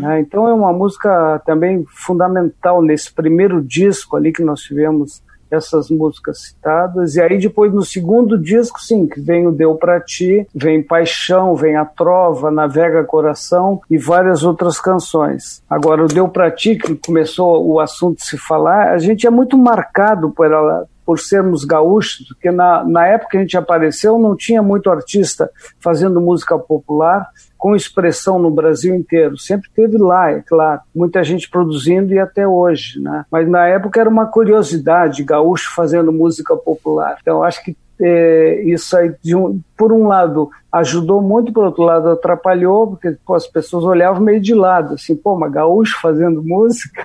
né? 0.00 0.20
Então 0.20 0.48
é 0.48 0.52
uma 0.52 0.72
música 0.72 1.40
também 1.46 1.84
fundamental 1.88 2.82
nesse 2.82 3.12
primeiro 3.12 3.62
disco 3.62 4.16
ali 4.16 4.32
que 4.32 4.42
nós 4.42 4.60
tivemos 4.60 5.22
essas 5.54 5.90
músicas 5.90 6.40
citadas, 6.40 7.14
e 7.14 7.20
aí 7.20 7.38
depois 7.38 7.72
no 7.72 7.84
segundo 7.84 8.38
disco, 8.38 8.80
sim, 8.80 9.06
que 9.06 9.20
vem 9.20 9.46
o 9.46 9.52
Deu 9.52 9.74
Pra 9.74 10.00
Ti, 10.00 10.46
vem 10.54 10.82
Paixão, 10.82 11.54
vem 11.54 11.76
A 11.76 11.84
Trova, 11.84 12.50
Navega 12.50 13.04
Coração 13.04 13.80
e 13.90 13.98
várias 13.98 14.42
outras 14.42 14.80
canções. 14.80 15.62
Agora, 15.68 16.04
o 16.04 16.08
Deu 16.08 16.26
Pra 16.28 16.50
Ti, 16.50 16.76
que 16.76 16.94
começou 16.94 17.66
o 17.66 17.78
assunto 17.78 18.22
se 18.22 18.38
falar, 18.38 18.92
a 18.92 18.98
gente 18.98 19.26
é 19.26 19.30
muito 19.30 19.58
marcado 19.58 20.30
por 20.30 20.46
ela, 20.46 20.86
por 21.04 21.18
sermos 21.18 21.64
gaúchos, 21.64 22.26
porque 22.28 22.50
na, 22.50 22.84
na 22.84 23.06
época 23.06 23.30
que 23.32 23.36
a 23.38 23.40
gente 23.40 23.56
apareceu 23.56 24.18
não 24.18 24.36
tinha 24.36 24.62
muito 24.62 24.90
artista 24.90 25.50
fazendo 25.80 26.20
música 26.20 26.58
popular 26.58 27.28
com 27.58 27.76
expressão 27.76 28.38
no 28.38 28.50
Brasil 28.50 28.94
inteiro. 28.94 29.38
Sempre 29.38 29.70
teve 29.74 29.96
lá, 29.98 30.30
é 30.30 30.40
claro, 30.40 30.80
muita 30.94 31.22
gente 31.22 31.48
produzindo 31.48 32.12
e 32.12 32.18
até 32.18 32.46
hoje, 32.46 33.00
né? 33.00 33.24
Mas 33.30 33.48
na 33.48 33.66
época 33.68 34.00
era 34.00 34.10
uma 34.10 34.26
curiosidade, 34.26 35.22
gaúcho 35.22 35.72
fazendo 35.74 36.12
música 36.12 36.56
popular. 36.56 37.18
Então 37.20 37.42
acho 37.42 37.62
que 37.64 37.76
é, 38.00 38.62
isso 38.64 38.96
aí, 38.96 39.14
de 39.22 39.36
um, 39.36 39.60
por 39.82 39.92
um 39.92 40.06
lado, 40.06 40.48
ajudou 40.72 41.20
muito, 41.20 41.52
por 41.52 41.64
outro 41.64 41.82
lado, 41.82 42.10
atrapalhou, 42.10 42.86
porque 42.86 43.16
pô, 43.26 43.34
as 43.34 43.48
pessoas 43.48 43.82
olhavam 43.82 44.22
meio 44.22 44.40
de 44.40 44.54
lado, 44.54 44.94
assim, 44.94 45.16
pô, 45.16 45.36
mas 45.36 45.50
gaúcho 45.50 45.98
fazendo 46.00 46.40
música. 46.40 47.04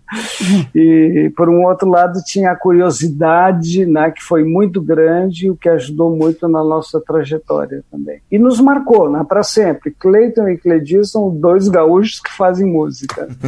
e, 0.74 1.30
por 1.36 1.50
um 1.50 1.66
outro 1.66 1.86
lado, 1.86 2.22
tinha 2.24 2.52
a 2.52 2.56
curiosidade, 2.56 3.84
né, 3.84 4.10
que 4.10 4.22
foi 4.22 4.44
muito 4.44 4.80
grande, 4.80 5.50
o 5.50 5.56
que 5.56 5.68
ajudou 5.68 6.16
muito 6.16 6.48
na 6.48 6.64
nossa 6.64 6.98
trajetória 6.98 7.84
também. 7.90 8.22
E 8.32 8.38
nos 8.38 8.58
marcou, 8.58 9.10
né, 9.10 9.22
para 9.28 9.42
sempre. 9.42 9.90
Cleiton 9.90 10.48
e 10.48 10.56
Cledir 10.56 11.04
são 11.04 11.28
dois 11.28 11.68
gaúchos 11.68 12.18
que 12.18 12.32
fazem 12.34 12.66
música. 12.66 13.28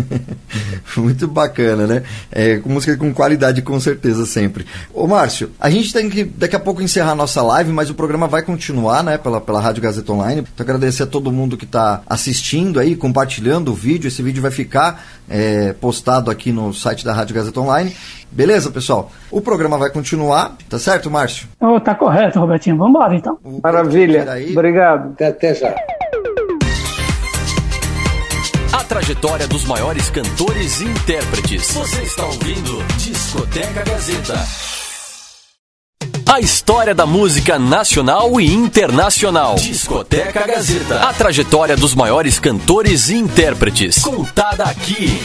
Muito 0.94 1.26
bacana, 1.26 1.86
né? 1.86 2.02
É, 2.30 2.58
música 2.58 2.96
com 2.98 3.14
qualidade, 3.14 3.62
com 3.62 3.80
certeza, 3.80 4.26
sempre. 4.26 4.66
Ô, 4.92 5.06
Márcio, 5.06 5.50
a 5.58 5.70
gente 5.70 5.90
tem 5.90 6.10
que 6.10 6.22
daqui 6.22 6.54
a 6.54 6.60
pouco 6.60 6.82
encerrar 6.82 7.12
a 7.12 7.14
nossa 7.14 7.40
live, 7.40 7.72
mas 7.72 7.88
o 7.88 7.94
programa 7.94 8.26
vai 8.26 8.41
continuar, 8.42 9.02
né, 9.02 9.16
pela, 9.18 9.40
pela 9.40 9.60
Rádio 9.60 9.82
Gazeta 9.82 10.12
Online. 10.12 10.40
Então, 10.40 10.64
agradecer 10.64 11.04
a 11.04 11.06
todo 11.06 11.32
mundo 11.32 11.56
que 11.56 11.64
está 11.64 12.02
assistindo 12.06 12.78
aí, 12.78 12.94
compartilhando 12.96 13.70
o 13.72 13.74
vídeo. 13.74 14.08
Esse 14.08 14.22
vídeo 14.22 14.42
vai 14.42 14.50
ficar 14.50 15.04
é, 15.28 15.72
postado 15.74 16.30
aqui 16.30 16.52
no 16.52 16.72
site 16.72 17.04
da 17.04 17.12
Rádio 17.12 17.34
Gazeta 17.34 17.60
Online. 17.60 17.94
Beleza, 18.30 18.70
pessoal? 18.70 19.10
O 19.30 19.40
programa 19.40 19.76
vai 19.78 19.90
continuar, 19.90 20.56
tá 20.68 20.78
certo, 20.78 21.10
Márcio? 21.10 21.46
Oh, 21.60 21.78
tá 21.78 21.94
correto, 21.94 22.38
Robertinho. 22.40 22.76
Vamos 22.76 22.90
embora, 22.96 23.14
então. 23.14 23.38
O 23.44 23.60
Maravilha. 23.62 24.30
aí. 24.32 24.52
Obrigado. 24.52 25.12
Até, 25.12 25.26
até 25.28 25.54
já. 25.54 25.74
A 28.72 28.84
trajetória 28.84 29.46
dos 29.46 29.64
maiores 29.66 30.08
cantores 30.10 30.80
e 30.80 30.84
intérpretes. 30.84 31.72
Você 31.72 32.02
está 32.02 32.24
ouvindo 32.24 32.82
Discoteca 32.96 33.84
Gazeta. 33.84 34.81
A 36.32 36.40
história 36.40 36.94
da 36.94 37.04
música 37.04 37.58
nacional 37.58 38.40
e 38.40 38.50
internacional. 38.50 39.56
Discoteca 39.56 40.46
Gazeta. 40.46 41.00
A 41.00 41.12
trajetória 41.12 41.76
dos 41.76 41.94
maiores 41.94 42.38
cantores 42.38 43.10
e 43.10 43.16
intérpretes. 43.16 43.98
Contada 43.98 44.64
aqui. 44.64 45.20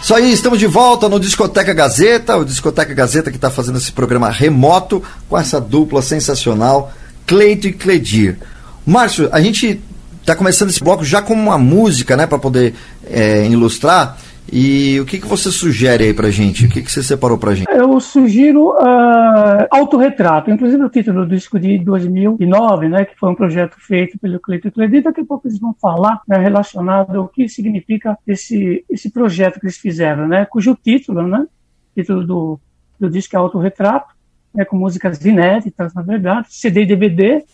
Isso 0.00 0.14
aí, 0.14 0.32
estamos 0.32 0.60
de 0.60 0.68
volta 0.68 1.08
no 1.08 1.18
Discoteca 1.18 1.74
Gazeta, 1.74 2.36
o 2.36 2.44
Discoteca 2.44 2.94
Gazeta 2.94 3.28
que 3.28 3.36
está 3.36 3.50
fazendo 3.50 3.78
esse 3.78 3.90
programa 3.90 4.30
remoto 4.30 5.02
com 5.28 5.36
essa 5.36 5.60
dupla 5.60 6.02
sensacional, 6.02 6.92
Cleito 7.26 7.66
e 7.66 7.72
Cledir. 7.72 8.38
Márcio, 8.86 9.28
a 9.32 9.40
gente 9.40 9.80
está 10.20 10.36
começando 10.36 10.70
esse 10.70 10.84
bloco 10.84 11.04
já 11.04 11.20
com 11.20 11.34
uma 11.34 11.58
música, 11.58 12.16
né, 12.16 12.28
para 12.28 12.38
poder 12.38 12.76
é, 13.10 13.44
ilustrar. 13.46 14.16
E 14.50 14.98
o 15.00 15.04
que, 15.04 15.18
que 15.20 15.26
você 15.26 15.50
sugere 15.50 16.04
aí 16.04 16.14
pra 16.14 16.30
gente? 16.30 16.66
O 16.66 16.68
que, 16.68 16.82
que 16.82 16.90
você 16.90 17.02
separou 17.02 17.36
pra 17.36 17.54
gente? 17.54 17.70
Eu 17.70 18.00
sugiro 18.00 18.70
uh, 18.70 19.66
Autorretrato, 19.70 20.50
inclusive 20.50 20.82
o 20.82 20.88
título 20.88 21.26
do 21.26 21.34
disco 21.34 21.58
de 21.58 21.78
2009, 21.78 22.88
né, 22.88 23.04
que 23.04 23.18
foi 23.18 23.30
um 23.30 23.34
projeto 23.34 23.76
feito 23.78 24.18
pelo 24.18 24.40
Cleiton 24.40 24.70
Cledir. 24.70 25.02
Daqui 25.02 25.20
a 25.20 25.24
pouco 25.24 25.46
eles 25.46 25.58
vão 25.58 25.74
falar 25.80 26.22
né, 26.26 26.38
relacionado 26.38 27.18
ao 27.18 27.28
que 27.28 27.48
significa 27.48 28.16
esse, 28.26 28.84
esse 28.88 29.10
projeto 29.10 29.60
que 29.60 29.66
eles 29.66 29.76
fizeram, 29.76 30.26
né, 30.26 30.46
cujo 30.46 30.74
título, 30.82 31.26
né, 31.26 31.46
título 31.94 32.26
do, 32.26 32.60
do 32.98 33.10
disco 33.10 33.36
é 33.36 33.38
Autorretrato, 33.38 34.14
né, 34.54 34.64
com 34.64 34.78
músicas 34.78 35.22
inéditas, 35.24 35.92
na 35.92 36.02
verdade, 36.02 36.48
CD 36.50 36.82
e 36.82 36.86
DVD, 36.86 37.44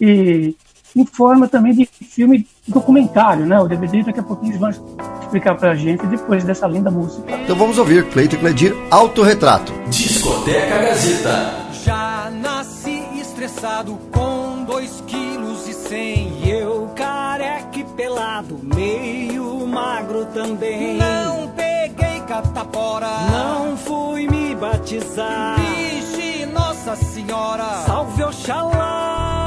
e 0.00 0.54
em 0.94 1.04
forma 1.04 1.48
também 1.48 1.74
de 1.74 1.84
filme 1.86 2.46
documentário, 2.68 3.46
né? 3.46 3.58
O 3.60 3.68
DVD 3.68 4.02
daqui 4.02 4.20
a 4.20 4.22
pouquinho 4.22 4.50
eles 4.50 4.60
vão 4.60 4.70
explicar 5.20 5.54
pra 5.56 5.74
gente 5.74 6.06
depois 6.06 6.44
dessa 6.44 6.66
linda 6.66 6.90
música. 6.90 7.32
Então 7.44 7.56
vamos 7.56 7.78
ouvir 7.78 8.04
Cleito 8.08 8.36
e 8.36 8.38
Cledir, 8.38 8.74
Autorretrato. 8.90 9.72
Discoteca 9.88 10.78
Gazeta. 10.78 11.68
Já 11.84 12.30
nasci 12.30 13.02
estressado 13.18 13.98
com 14.12 14.64
dois 14.64 15.02
quilos 15.06 15.66
e 15.68 15.72
cem 15.72 16.32
e 16.44 16.50
eu 16.50 16.90
careca 16.94 17.78
e 17.78 17.84
pelado, 17.84 18.58
meio 18.62 19.66
magro 19.66 20.26
também. 20.26 20.98
Não 20.98 21.48
peguei 21.48 22.20
catapora, 22.26 23.08
não 23.30 23.76
fui 23.76 24.26
me 24.28 24.54
batizar. 24.54 25.58
Vixe, 25.60 26.46
Nossa 26.46 26.96
Senhora, 26.96 27.84
salve 27.86 28.22
Oxalá. 28.24 29.37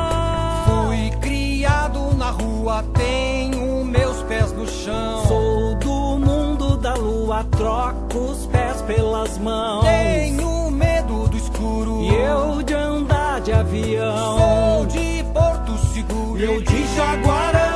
Rua, 2.72 2.86
tenho 2.94 3.84
meus 3.84 4.24
pés 4.24 4.54
no 4.54 4.66
chão. 4.66 5.26
Sou 5.28 5.76
do 5.76 6.26
mundo 6.26 6.78
da 6.78 6.94
lua, 6.94 7.44
troco 7.52 8.18
os 8.18 8.46
pés 8.46 8.82
pelas 8.84 9.38
mãos. 9.38 9.84
Tenho 9.84 10.72
medo 10.72 11.28
do 11.28 11.36
escuro 11.36 12.02
e 12.02 12.16
eu 12.16 12.64
de 12.64 12.74
andar 12.74 13.42
de 13.42 13.52
avião. 13.52 14.38
Sou 14.38 14.86
de 14.86 15.24
Porto 15.34 15.78
Seguro, 15.94 16.40
eu 16.40 16.62
de 16.62 16.96
Jaguarão. 16.96 17.71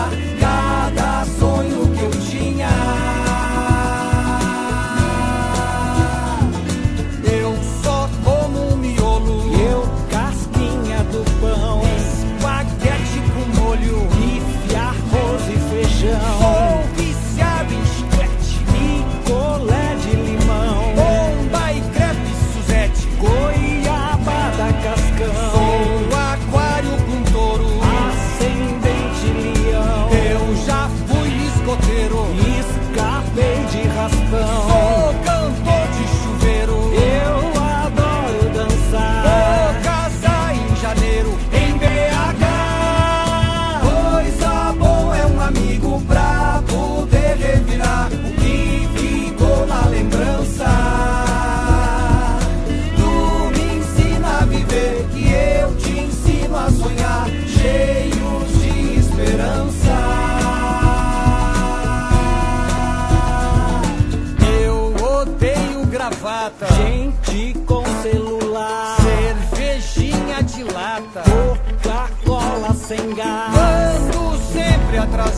A 0.00 0.29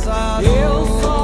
atrasado, 0.02 0.46
eu 0.46 1.00
só 1.00 1.21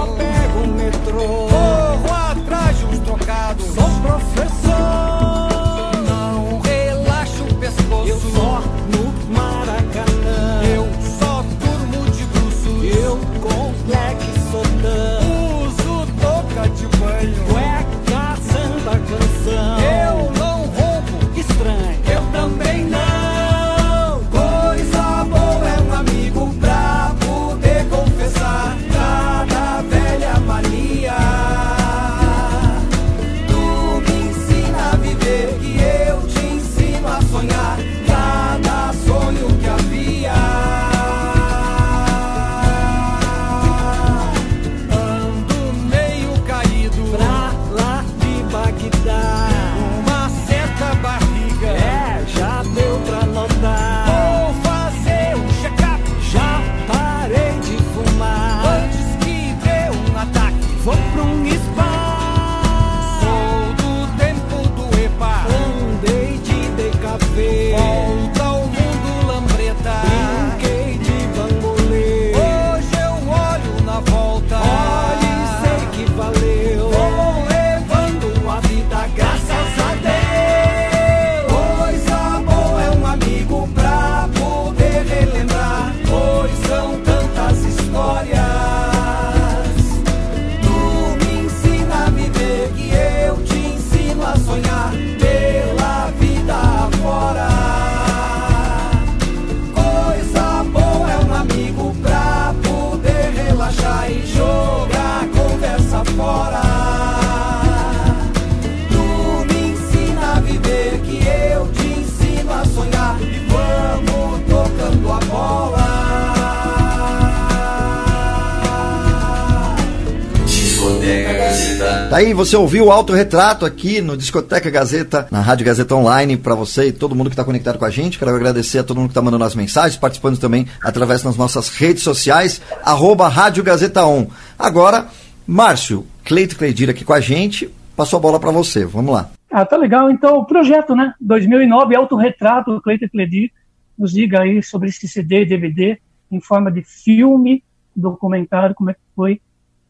Aí 122.11 122.33
você 122.33 122.57
ouviu 122.57 122.87
o 122.87 122.91
autorretrato 122.91 123.67
aqui 123.67 124.01
no 124.01 124.17
Discoteca 124.17 124.71
Gazeta, 124.71 125.29
na 125.31 125.43
Rádio 125.43 125.67
Gazeta 125.67 125.95
Online, 125.95 126.39
para 126.39 126.55
você 126.55 126.89
e 126.89 126.93
todo 126.93 127.15
mundo 127.15 127.29
que 127.29 127.35
está 127.35 127.45
conectado 127.45 127.79
com 127.79 127.85
a 127.85 127.91
gente. 127.91 128.19
Quero 128.19 128.35
agradecer 128.35 128.79
a 128.79 128.85
todo 128.85 128.97
mundo 128.97 129.09
que 129.09 129.13
está 129.13 129.21
mandando 129.21 129.45
as 129.45 129.55
mensagens, 129.55 129.99
participando 129.99 130.39
também 130.39 130.67
através 130.83 131.23
das 131.23 131.37
nossas 131.37 131.69
redes 131.69 132.03
sociais, 132.03 132.63
arroba 132.83 133.29
Rádio 133.29 133.63
Gazeta 133.63 134.07
On. 134.07 134.27
Agora, 134.59 135.07
Márcio, 135.47 136.07
Cleito 136.25 136.57
Cleidir 136.57 136.89
aqui 136.89 137.05
com 137.05 137.13
a 137.13 137.21
gente, 137.21 137.69
passou 137.95 138.17
a 138.17 138.23
bola 138.23 138.41
para 138.41 138.51
você. 138.51 138.87
Vamos 138.87 139.13
lá. 139.13 139.31
Ah, 139.53 139.67
tá 139.67 139.77
legal. 139.77 140.11
Então, 140.11 140.39
o 140.39 140.47
projeto, 140.47 140.97
né? 140.97 141.13
2009, 141.21 141.95
autorretrato 141.95 142.73
do 142.73 142.81
Cleito 142.81 143.09
Cleidir. 143.11 143.51
Nos 143.99 144.13
diga 144.13 144.41
aí 144.41 144.63
sobre 144.63 144.89
esse 144.89 145.07
CD 145.07 145.43
e 145.43 145.47
DVD 145.47 145.99
em 146.33 146.41
forma 146.41 146.73
de 146.73 146.83
filme, 146.83 147.63
documentário, 147.95 148.75
como 148.75 148.91
é 148.91 148.95
que 148.95 149.01
foi 149.15 149.41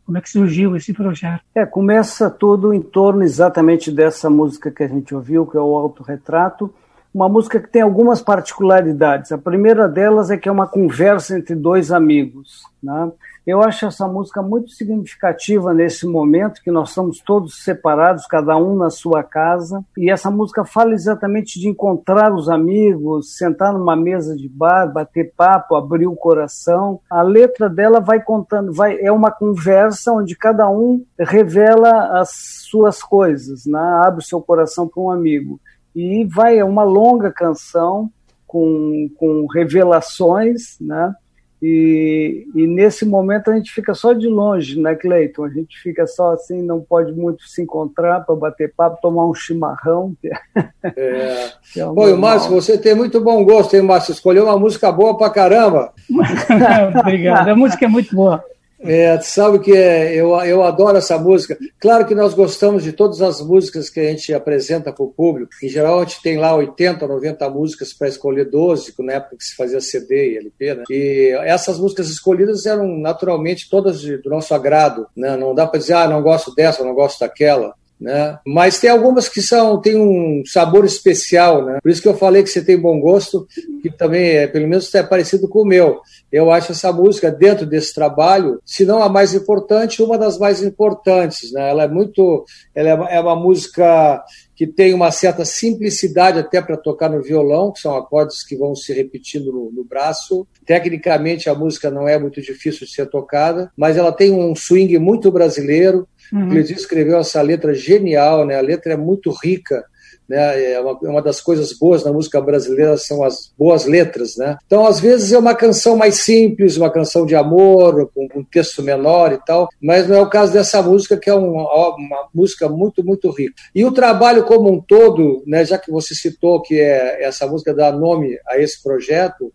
como 0.09 0.17
é 0.17 0.23
que 0.23 0.31
surgiu 0.31 0.75
esse 0.75 0.95
projeto? 0.95 1.43
É, 1.55 1.67
começa 1.67 2.31
tudo 2.31 2.73
em 2.73 2.81
torno 2.81 3.23
exatamente 3.23 3.93
dessa 3.93 4.31
música 4.31 4.71
que 4.71 4.83
a 4.83 4.89
gente 4.89 5.15
ouviu, 5.15 5.47
que 5.47 5.55
é 5.55 5.61
o 5.61 5.77
Autorretrato, 5.77 6.73
uma 7.13 7.29
música 7.29 7.61
que 7.61 7.69
tem 7.69 7.83
algumas 7.83 8.23
particularidades. 8.23 9.33
A 9.33 9.37
primeira 9.37 9.87
delas 9.87 10.31
é 10.31 10.39
que 10.39 10.49
é 10.49 10.53
uma 10.53 10.67
conversa 10.67 11.37
entre 11.37 11.55
dois 11.55 11.93
amigos. 11.93 12.63
Né? 12.83 13.13
Eu 13.49 13.63
acho 13.63 13.87
essa 13.87 14.07
música 14.07 14.43
muito 14.43 14.73
significativa 14.73 15.73
nesse 15.73 16.07
momento 16.07 16.61
que 16.63 16.71
nós 16.71 16.91
estamos 16.91 17.19
todos 17.19 17.65
separados, 17.65 18.27
cada 18.27 18.55
um 18.59 18.77
na 18.77 18.91
sua 18.91 19.23
casa, 19.23 19.83
e 19.97 20.11
essa 20.11 20.31
música 20.31 20.67
fala 20.67 20.93
exatamente 20.93 21.59
de 21.59 21.67
encontrar 21.67 22.31
os 22.31 22.51
amigos, 22.51 23.39
sentar 23.39 23.73
numa 23.73 23.97
mesa 23.97 24.37
de 24.37 24.47
bar, 24.51 24.93
bater 24.93 25.33
papo, 25.35 25.77
abrir 25.77 26.07
o 26.07 26.15
coração. 26.15 27.01
A 27.09 27.23
letra 27.23 27.71
dela 27.71 28.01
vai 28.01 28.23
contando, 28.23 28.71
vai 28.71 29.01
é 29.01 29.11
uma 29.11 29.31
conversa 29.31 30.13
onde 30.13 30.37
cada 30.37 30.69
um 30.69 31.03
revela 31.19 32.21
as 32.21 32.29
suas 32.69 33.03
coisas, 33.03 33.65
né? 33.65 33.81
abre 34.05 34.21
o 34.21 34.27
seu 34.27 34.43
coração 34.43 34.87
para 34.87 35.03
um 35.03 35.11
amigo. 35.11 35.59
E 35.97 36.23
vai 36.27 36.59
é 36.59 36.65
uma 36.67 36.85
longa 36.85 37.33
canção 37.33 38.11
com, 38.47 39.09
com 39.19 39.47
revelações, 39.47 40.77
né? 40.79 41.15
E, 41.61 42.47
e, 42.55 42.67
nesse 42.69 43.05
momento 43.05 43.51
a 43.51 43.55
gente 43.57 43.73
fica 43.73 43.93
só 43.93 44.13
de 44.13 44.29
longe, 44.29 44.81
né, 44.81 44.95
Cleiton? 44.95 45.45
A 45.45 45.49
gente 45.49 45.77
fica 45.81 46.07
só 46.07 46.33
assim, 46.33 46.63
não 46.63 46.81
pode 46.81 47.13
muito 47.13 47.43
se 47.49 47.63
encontrar 47.63 48.21
para 48.21 48.37
bater 48.37 48.73
papo, 48.77 49.01
tomar 49.03 49.27
um 49.27 49.35
chimarrão. 49.35 50.15
Que 50.21 50.29
é, 50.29 50.41
é. 50.85 51.53
que 51.73 51.81
é 51.81 51.87
Oi, 51.87 52.15
Márcio, 52.15 52.51
você 52.51 52.79
tem 52.79 52.95
muito 52.95 53.21
bom 53.21 53.45
gosto, 53.45 53.75
hein, 53.75 53.83
Márcio? 53.83 54.13
Escolheu 54.13 54.45
uma 54.45 54.59
música 54.59 54.93
boa 54.93 55.17
pra 55.17 55.31
caramba. 55.31 55.93
Obrigado, 57.01 57.49
a 57.49 57.57
música 57.57 57.87
é 57.87 57.89
muito 57.89 58.15
boa. 58.15 58.45
É, 58.81 59.21
sabe 59.21 59.59
que 59.59 59.73
é, 59.73 60.15
eu, 60.15 60.31
eu 60.43 60.63
adoro 60.63 60.99
essa 60.99 61.19
música. 61.19 61.59
Claro 61.81 62.07
que 62.07 62.15
nós 62.15 62.33
gostamos 62.33 62.85
de 62.85 62.93
todas 62.93 63.21
as 63.21 63.41
músicas 63.41 63.91
que 63.91 63.99
a 63.99 64.05
gente 64.05 64.33
apresenta 64.33 64.93
para 64.93 65.05
o 65.05 65.13
público. 65.13 65.51
Em 65.63 65.69
geral, 65.69 65.99
a 65.99 66.05
gente 66.05 66.23
tem 66.23 66.39
lá 66.39 66.55
80, 66.55 67.07
90 67.07 67.51
músicas 67.51 67.93
para 67.93 68.09
escolher 68.09 68.45
12, 68.45 68.95
na 69.01 69.15
época 69.15 69.37
que 69.37 69.45
se 69.45 69.57
fazia 69.57 69.81
CD 69.81 70.33
e 70.33 70.37
LP. 70.39 70.75
Né? 70.75 70.85
E 70.91 71.39
essas 71.45 71.79
músicas 71.79 72.09
escolhidas 72.09 72.67
eram 72.67 72.87
naturalmente 72.99 73.69
todas 73.69 74.01
de, 74.01 74.17
do 74.19 74.31
nosso 74.31 74.55
agrado. 74.55 75.07
Né? 75.17 75.37
Não 75.37 75.55
dá 75.55 75.67
para 75.67 75.81
dizer, 75.81 75.95
ah, 75.95 76.09
não 76.09 76.23
gosto 76.23 76.55
dessa, 76.55 76.85
não 76.85 76.95
gosto 76.95 77.21
daquela. 77.21 77.75
Né? 78.01 78.39
Mas 78.47 78.79
tem 78.79 78.89
algumas 78.89 79.29
que 79.29 79.43
são 79.43 79.81
tem 79.81 79.97
um 79.97 80.43
sabor 80.47 80.85
especial, 80.85 81.65
né? 81.65 81.79
Por 81.83 81.91
isso 81.91 82.01
que 82.01 82.07
eu 82.07 82.17
falei 82.17 82.45
que 82.45 82.49
você 82.49 82.63
tem 82.63 82.79
bom 82.79 83.01
gosto, 83.01 83.47
que 83.83 83.91
também 83.91 84.37
é, 84.37 84.47
pelo 84.47 84.69
menos 84.69 84.95
é 84.95 85.03
parecido 85.03 85.49
com 85.49 85.63
o 85.63 85.67
meu. 85.67 86.01
Eu 86.31 86.51
acho 86.51 86.71
essa 86.71 86.93
música 86.93 87.31
dentro 87.31 87.67
desse 87.67 87.93
trabalho, 87.93 88.61
se 88.65 88.85
não 88.85 89.03
a 89.03 89.09
mais 89.09 89.35
importante, 89.35 90.03
uma 90.03 90.17
das 90.17 90.39
mais 90.39 90.63
importantes, 90.63 91.51
né? 91.53 91.71
Ela 91.71 91.85
é 91.85 91.89
muito, 91.89 92.45
ela 92.73 93.09
é, 93.11 93.17
é 93.17 93.21
uma 93.21 93.35
música 93.35 94.23
que 94.59 94.67
tem 94.67 94.93
uma 94.93 95.13
certa 95.13 95.45
simplicidade 95.45 96.41
até 96.41 96.61
para 96.61 96.77
tocar 96.77 97.09
no 97.09 97.23
violão, 97.23 97.71
que 97.71 97.79
são 97.79 97.97
acordes 97.97 98.45
que 98.45 98.57
vão 98.57 98.75
se 98.75 98.93
repetindo 98.93 99.53
no, 99.53 99.71
no, 99.71 99.85
braço. 99.85 100.49
Tecnicamente 100.67 101.49
a 101.49 101.55
música 101.55 101.93
não 101.93 102.09
é 102.09 102.19
muito 102.19 102.43
difícil 102.43 102.85
de 102.85 102.93
ser 102.93 103.07
tocada, 103.07 103.71
mas 103.77 103.97
ela 103.97 104.11
tem 104.11 104.33
um 104.33 104.57
swing 104.57 104.99
muito 104.99 105.31
brasileiro. 105.31 106.09
Uhum. 106.33 106.53
Ele 106.53 106.73
escreveu 106.73 107.19
essa 107.19 107.41
letra 107.43 107.75
genial, 107.75 108.47
né? 108.47 108.57
A 108.57 108.63
letra 108.63 108.93
é 108.93 108.97
muito 108.97 109.31
rica. 109.43 109.85
Né? 110.29 110.73
É 110.73 110.81
uma, 110.81 110.99
é 111.03 111.09
uma, 111.09 111.23
das 111.23 111.41
coisas 111.41 111.73
boas 111.73 112.05
na 112.05 112.13
música 112.13 112.39
brasileira 112.39 112.99
são 112.99 113.25
as 113.25 113.51
boas 113.57 113.87
letras, 113.87 114.37
né? 114.37 114.59
Então, 114.67 114.87
às 114.87 115.01
vezes 115.01 115.33
é 115.33 115.39
uma 115.39 115.55
canção 115.55 115.97
mais 115.97 116.17
simples, 116.17 116.77
uma 116.77 116.91
canção 116.91 117.25
de 117.25 117.35
amor, 117.35 118.11
com 118.15 118.29
um 118.37 118.45
texto 118.45 118.83
menor 118.83 119.33
e 119.33 119.39
tal, 119.39 119.69
mas 119.83 120.07
não 120.07 120.17
é 120.17 120.21
o 120.21 120.29
caso 120.29 120.53
dessa 120.53 120.83
música, 120.83 121.17
que 121.17 121.31
é 121.31 121.35
uma, 121.35 121.95
uma 121.97 122.29
música 122.35 122.69
muito, 122.69 123.03
muito 123.03 123.31
rica. 123.31 123.55
E 123.75 123.85
o 123.87 123.93
trabalho 123.93 124.45
como 124.45 124.71
um 124.71 124.81
todo, 124.81 125.43
né, 125.47 125.65
já 125.65 125.79
que 125.79 125.91
você 125.91 126.15
citou 126.15 126.61
que 126.61 126.79
é, 126.79 127.25
essa 127.25 127.47
música 127.47 127.73
dá 127.73 127.91
nome 127.91 128.39
a 128.47 128.59
esse 128.59 128.83
projeto, 128.83 129.51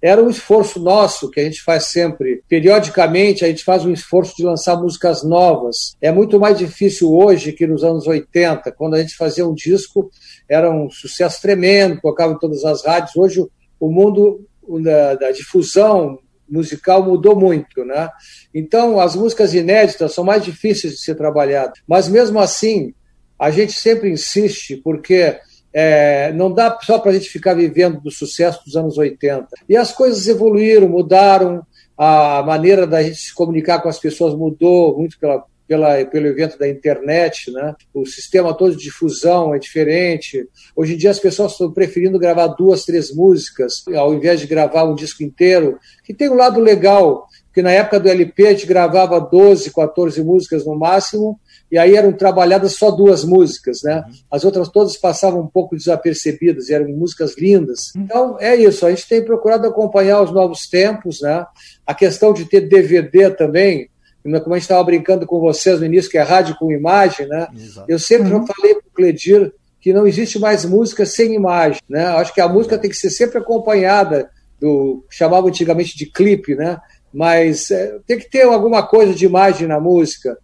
era 0.00 0.22
um 0.22 0.28
esforço 0.28 0.80
nosso 0.80 1.30
que 1.30 1.40
a 1.40 1.44
gente 1.44 1.62
faz 1.62 1.84
sempre. 1.86 2.42
Periodicamente, 2.48 3.44
a 3.44 3.48
gente 3.48 3.64
faz 3.64 3.84
um 3.84 3.92
esforço 3.92 4.36
de 4.36 4.44
lançar 4.44 4.76
músicas 4.76 5.22
novas. 5.22 5.96
É 6.00 6.12
muito 6.12 6.38
mais 6.38 6.58
difícil 6.58 7.12
hoje 7.12 7.52
que 7.52 7.66
nos 7.66 7.82
anos 7.82 8.06
80, 8.06 8.70
quando 8.72 8.94
a 8.94 9.00
gente 9.00 9.16
fazia 9.16 9.46
um 9.46 9.54
disco, 9.54 10.10
era 10.48 10.70
um 10.70 10.90
sucesso 10.90 11.40
tremendo, 11.40 12.00
tocava 12.00 12.32
em 12.32 12.38
todas 12.38 12.64
as 12.64 12.84
rádios. 12.84 13.16
Hoje, 13.16 13.44
o 13.78 13.90
mundo 13.90 14.46
da, 14.82 15.14
da 15.14 15.30
difusão 15.30 16.18
musical 16.48 17.02
mudou 17.02 17.34
muito, 17.38 17.84
né? 17.84 18.08
Então, 18.54 19.00
as 19.00 19.16
músicas 19.16 19.52
inéditas 19.52 20.14
são 20.14 20.24
mais 20.24 20.44
difíceis 20.44 20.94
de 20.94 21.00
ser 21.00 21.16
trabalhadas. 21.16 21.80
Mas, 21.86 22.08
mesmo 22.08 22.38
assim, 22.38 22.94
a 23.38 23.50
gente 23.50 23.72
sempre 23.72 24.10
insiste, 24.10 24.76
porque 24.76 25.38
é, 25.78 26.32
não 26.32 26.50
dá 26.50 26.78
só 26.80 26.98
para 26.98 27.10
a 27.10 27.14
gente 27.14 27.28
ficar 27.28 27.52
vivendo 27.52 28.00
do 28.00 28.10
sucesso 28.10 28.64
dos 28.64 28.76
anos 28.76 28.96
80. 28.96 29.46
E 29.68 29.76
as 29.76 29.92
coisas 29.92 30.26
evoluíram, 30.26 30.88
mudaram, 30.88 31.62
a 31.98 32.42
maneira 32.42 32.86
da 32.86 33.02
gente 33.02 33.18
se 33.18 33.34
comunicar 33.34 33.80
com 33.80 33.88
as 33.90 33.98
pessoas 33.98 34.34
mudou 34.34 34.96
muito 34.96 35.18
pela, 35.18 35.44
pela, 35.68 36.02
pelo 36.06 36.28
evento 36.28 36.58
da 36.58 36.66
internet, 36.66 37.52
né? 37.52 37.74
o 37.92 38.06
sistema 38.06 38.54
todo 38.54 38.74
de 38.74 38.84
difusão 38.84 39.54
é 39.54 39.58
diferente. 39.58 40.48
Hoje 40.74 40.94
em 40.94 40.96
dia 40.96 41.10
as 41.10 41.20
pessoas 41.20 41.52
estão 41.52 41.70
preferindo 41.70 42.18
gravar 42.18 42.46
duas, 42.46 42.86
três 42.86 43.14
músicas, 43.14 43.84
ao 43.94 44.14
invés 44.14 44.40
de 44.40 44.46
gravar 44.46 44.84
um 44.84 44.94
disco 44.94 45.22
inteiro, 45.22 45.78
que 46.02 46.14
tem 46.14 46.30
um 46.30 46.36
lado 46.36 46.58
legal, 46.58 47.26
porque 47.48 47.60
na 47.60 47.72
época 47.72 48.00
do 48.00 48.08
LP 48.08 48.46
a 48.46 48.52
gente 48.52 48.66
gravava 48.66 49.20
12, 49.20 49.70
14 49.74 50.22
músicas 50.22 50.64
no 50.64 50.74
máximo, 50.74 51.38
e 51.70 51.78
aí 51.78 51.96
eram 51.96 52.12
trabalhadas 52.12 52.74
só 52.74 52.90
duas 52.90 53.24
músicas, 53.24 53.82
né? 53.82 54.04
Uhum. 54.06 54.14
As 54.30 54.44
outras 54.44 54.68
todas 54.68 54.96
passavam 54.96 55.40
um 55.40 55.46
pouco 55.46 55.76
desapercebidas, 55.76 56.70
eram 56.70 56.88
músicas 56.88 57.36
lindas. 57.36 57.92
Uhum. 57.94 58.02
Então, 58.02 58.36
é 58.40 58.54
isso, 58.54 58.86
a 58.86 58.90
gente 58.90 59.08
tem 59.08 59.24
procurado 59.24 59.66
acompanhar 59.66 60.22
os 60.22 60.30
novos 60.30 60.68
tempos, 60.68 61.20
né? 61.20 61.44
A 61.84 61.94
questão 61.94 62.32
de 62.32 62.44
ter 62.44 62.68
DVD 62.68 63.30
também, 63.30 63.88
como 64.22 64.54
a 64.54 64.58
gente 64.58 64.62
estava 64.62 64.84
brincando 64.84 65.26
com 65.26 65.40
vocês 65.40 65.80
no 65.80 65.86
início, 65.86 66.10
que 66.10 66.18
é 66.18 66.22
rádio 66.22 66.56
com 66.56 66.70
imagem, 66.70 67.26
né? 67.26 67.48
Exato. 67.54 67.90
Eu 67.90 67.98
sempre 67.98 68.32
uhum. 68.32 68.46
falei 68.46 68.74
para 68.74 68.88
o 68.88 68.92
Cledir 68.94 69.52
que 69.80 69.92
não 69.92 70.06
existe 70.06 70.38
mais 70.38 70.64
música 70.64 71.06
sem 71.06 71.34
imagem, 71.34 71.80
né? 71.88 72.06
Acho 72.06 72.34
que 72.34 72.40
a 72.40 72.48
música 72.48 72.78
tem 72.78 72.90
que 72.90 72.96
ser 72.96 73.10
sempre 73.10 73.38
acompanhada 73.38 74.28
do 74.60 75.04
chamava 75.10 75.46
antigamente 75.46 75.96
de 75.96 76.06
clipe, 76.06 76.54
né? 76.54 76.78
Mas 77.12 77.70
é, 77.70 77.98
tem 78.06 78.18
que 78.18 78.28
ter 78.28 78.42
alguma 78.42 78.86
coisa 78.86 79.14
de 79.14 79.24
imagem 79.24 79.68
na 79.68 79.80
música 79.80 80.36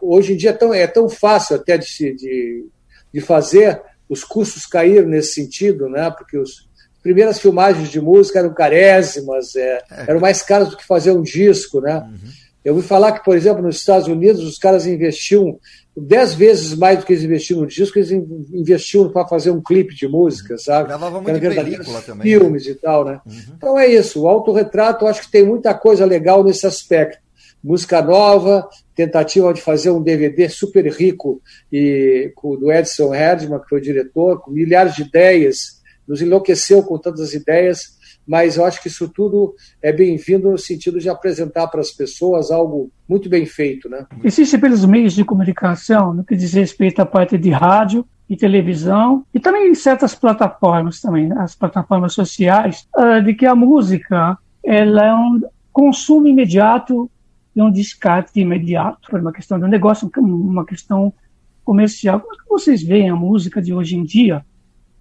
hoje 0.00 0.32
em 0.32 0.36
dia 0.36 0.50
é 0.50 0.52
tão, 0.52 0.74
é 0.74 0.86
tão 0.86 1.08
fácil 1.08 1.56
até 1.56 1.76
de, 1.78 1.86
de, 2.14 2.66
de 3.12 3.20
fazer, 3.20 3.80
os 4.08 4.24
custos 4.24 4.66
caíram 4.66 5.08
nesse 5.08 5.34
sentido, 5.34 5.88
né? 5.88 6.10
porque 6.10 6.38
os, 6.38 6.68
as 6.96 7.02
primeiras 7.02 7.38
filmagens 7.38 7.90
de 7.90 8.00
música 8.00 8.38
eram 8.38 8.52
carésimas, 8.54 9.54
é, 9.54 9.82
é. 9.90 10.04
eram 10.08 10.20
mais 10.20 10.42
caras 10.42 10.70
do 10.70 10.76
que 10.76 10.86
fazer 10.86 11.12
um 11.12 11.22
disco. 11.22 11.80
Né? 11.80 11.96
Uhum. 11.96 12.30
Eu 12.64 12.74
ouvi 12.74 12.86
falar 12.86 13.12
que, 13.12 13.24
por 13.24 13.36
exemplo, 13.36 13.62
nos 13.62 13.76
Estados 13.76 14.08
Unidos, 14.08 14.42
os 14.42 14.58
caras 14.58 14.86
investiam 14.86 15.58
dez 15.96 16.32
vezes 16.32 16.74
mais 16.74 16.98
do 16.98 17.04
que 17.04 17.12
eles 17.12 17.24
investiam 17.24 17.60
no 17.60 17.66
disco, 17.66 17.98
eles 17.98 18.10
investiam 18.10 19.10
para 19.10 19.26
fazer 19.26 19.50
um 19.50 19.60
clipe 19.60 19.94
de 19.94 20.06
música, 20.06 20.54
uhum. 20.54 20.58
sabe? 20.58 20.88
Gravava 20.88 21.20
muito 21.20 21.40
película 21.40 22.00
também. 22.02 22.22
Filmes 22.22 22.66
né? 22.66 22.72
e 22.72 22.74
tal, 22.76 23.04
né? 23.04 23.20
Uhum. 23.26 23.54
Então 23.56 23.78
é 23.78 23.86
isso, 23.86 24.22
o 24.22 24.28
autorretrato, 24.28 25.04
eu 25.04 25.08
acho 25.08 25.22
que 25.22 25.30
tem 25.30 25.44
muita 25.44 25.74
coisa 25.74 26.04
legal 26.04 26.42
nesse 26.42 26.66
aspecto 26.66 27.28
música 27.62 28.00
nova, 28.02 28.68
tentativa 28.98 29.54
de 29.54 29.60
fazer 29.60 29.90
um 29.90 30.02
DVD 30.02 30.48
super 30.48 30.84
rico 30.86 31.40
e 31.72 32.32
do 32.58 32.72
Edson 32.72 33.14
Herdman, 33.14 33.60
que 33.60 33.68
foi 33.68 33.78
o 33.78 33.82
diretor, 33.82 34.40
com 34.40 34.50
milhares 34.50 34.96
de 34.96 35.02
ideias, 35.02 35.80
nos 36.06 36.20
enlouqueceu 36.20 36.82
com 36.82 36.98
tantas 36.98 37.20
as 37.20 37.32
ideias, 37.32 37.96
mas 38.26 38.56
eu 38.56 38.64
acho 38.64 38.82
que 38.82 38.88
isso 38.88 39.08
tudo 39.08 39.54
é 39.80 39.92
bem-vindo 39.92 40.50
no 40.50 40.58
sentido 40.58 40.98
de 40.98 41.08
apresentar 41.08 41.68
para 41.68 41.80
as 41.80 41.92
pessoas 41.92 42.50
algo 42.50 42.90
muito 43.08 43.28
bem 43.28 43.46
feito, 43.46 43.88
né? 43.88 44.04
Existe 44.24 44.58
pelos 44.58 44.84
meios 44.84 45.12
de 45.12 45.24
comunicação, 45.24 46.12
no 46.12 46.24
que 46.24 46.34
diz 46.34 46.52
respeito 46.52 47.00
à 47.00 47.06
parte 47.06 47.38
de 47.38 47.50
rádio, 47.50 48.04
e 48.28 48.36
televisão 48.36 49.24
e 49.32 49.40
também 49.40 49.70
em 49.70 49.74
certas 49.74 50.14
plataformas 50.14 51.00
também, 51.00 51.28
né? 51.28 51.36
as 51.38 51.54
plataformas 51.54 52.12
sociais, 52.12 52.86
ah, 52.94 53.20
de 53.20 53.32
que 53.32 53.46
a 53.46 53.54
música 53.54 54.36
ela 54.62 55.02
é 55.02 55.14
um 55.14 55.40
consumo 55.72 56.28
imediato 56.28 57.10
de 57.58 57.62
um 57.62 57.72
descarte 57.72 58.38
imediato, 58.38 59.16
uma 59.16 59.32
questão 59.32 59.58
de 59.58 59.64
um 59.64 59.68
negócio, 59.68 60.08
uma 60.16 60.64
questão 60.64 61.12
comercial. 61.64 62.20
Como 62.20 62.32
é 62.32 62.36
que 62.36 62.48
vocês 62.48 62.84
veem 62.84 63.10
a 63.10 63.16
música 63.16 63.60
de 63.60 63.74
hoje 63.74 63.96
em 63.96 64.04
dia, 64.04 64.46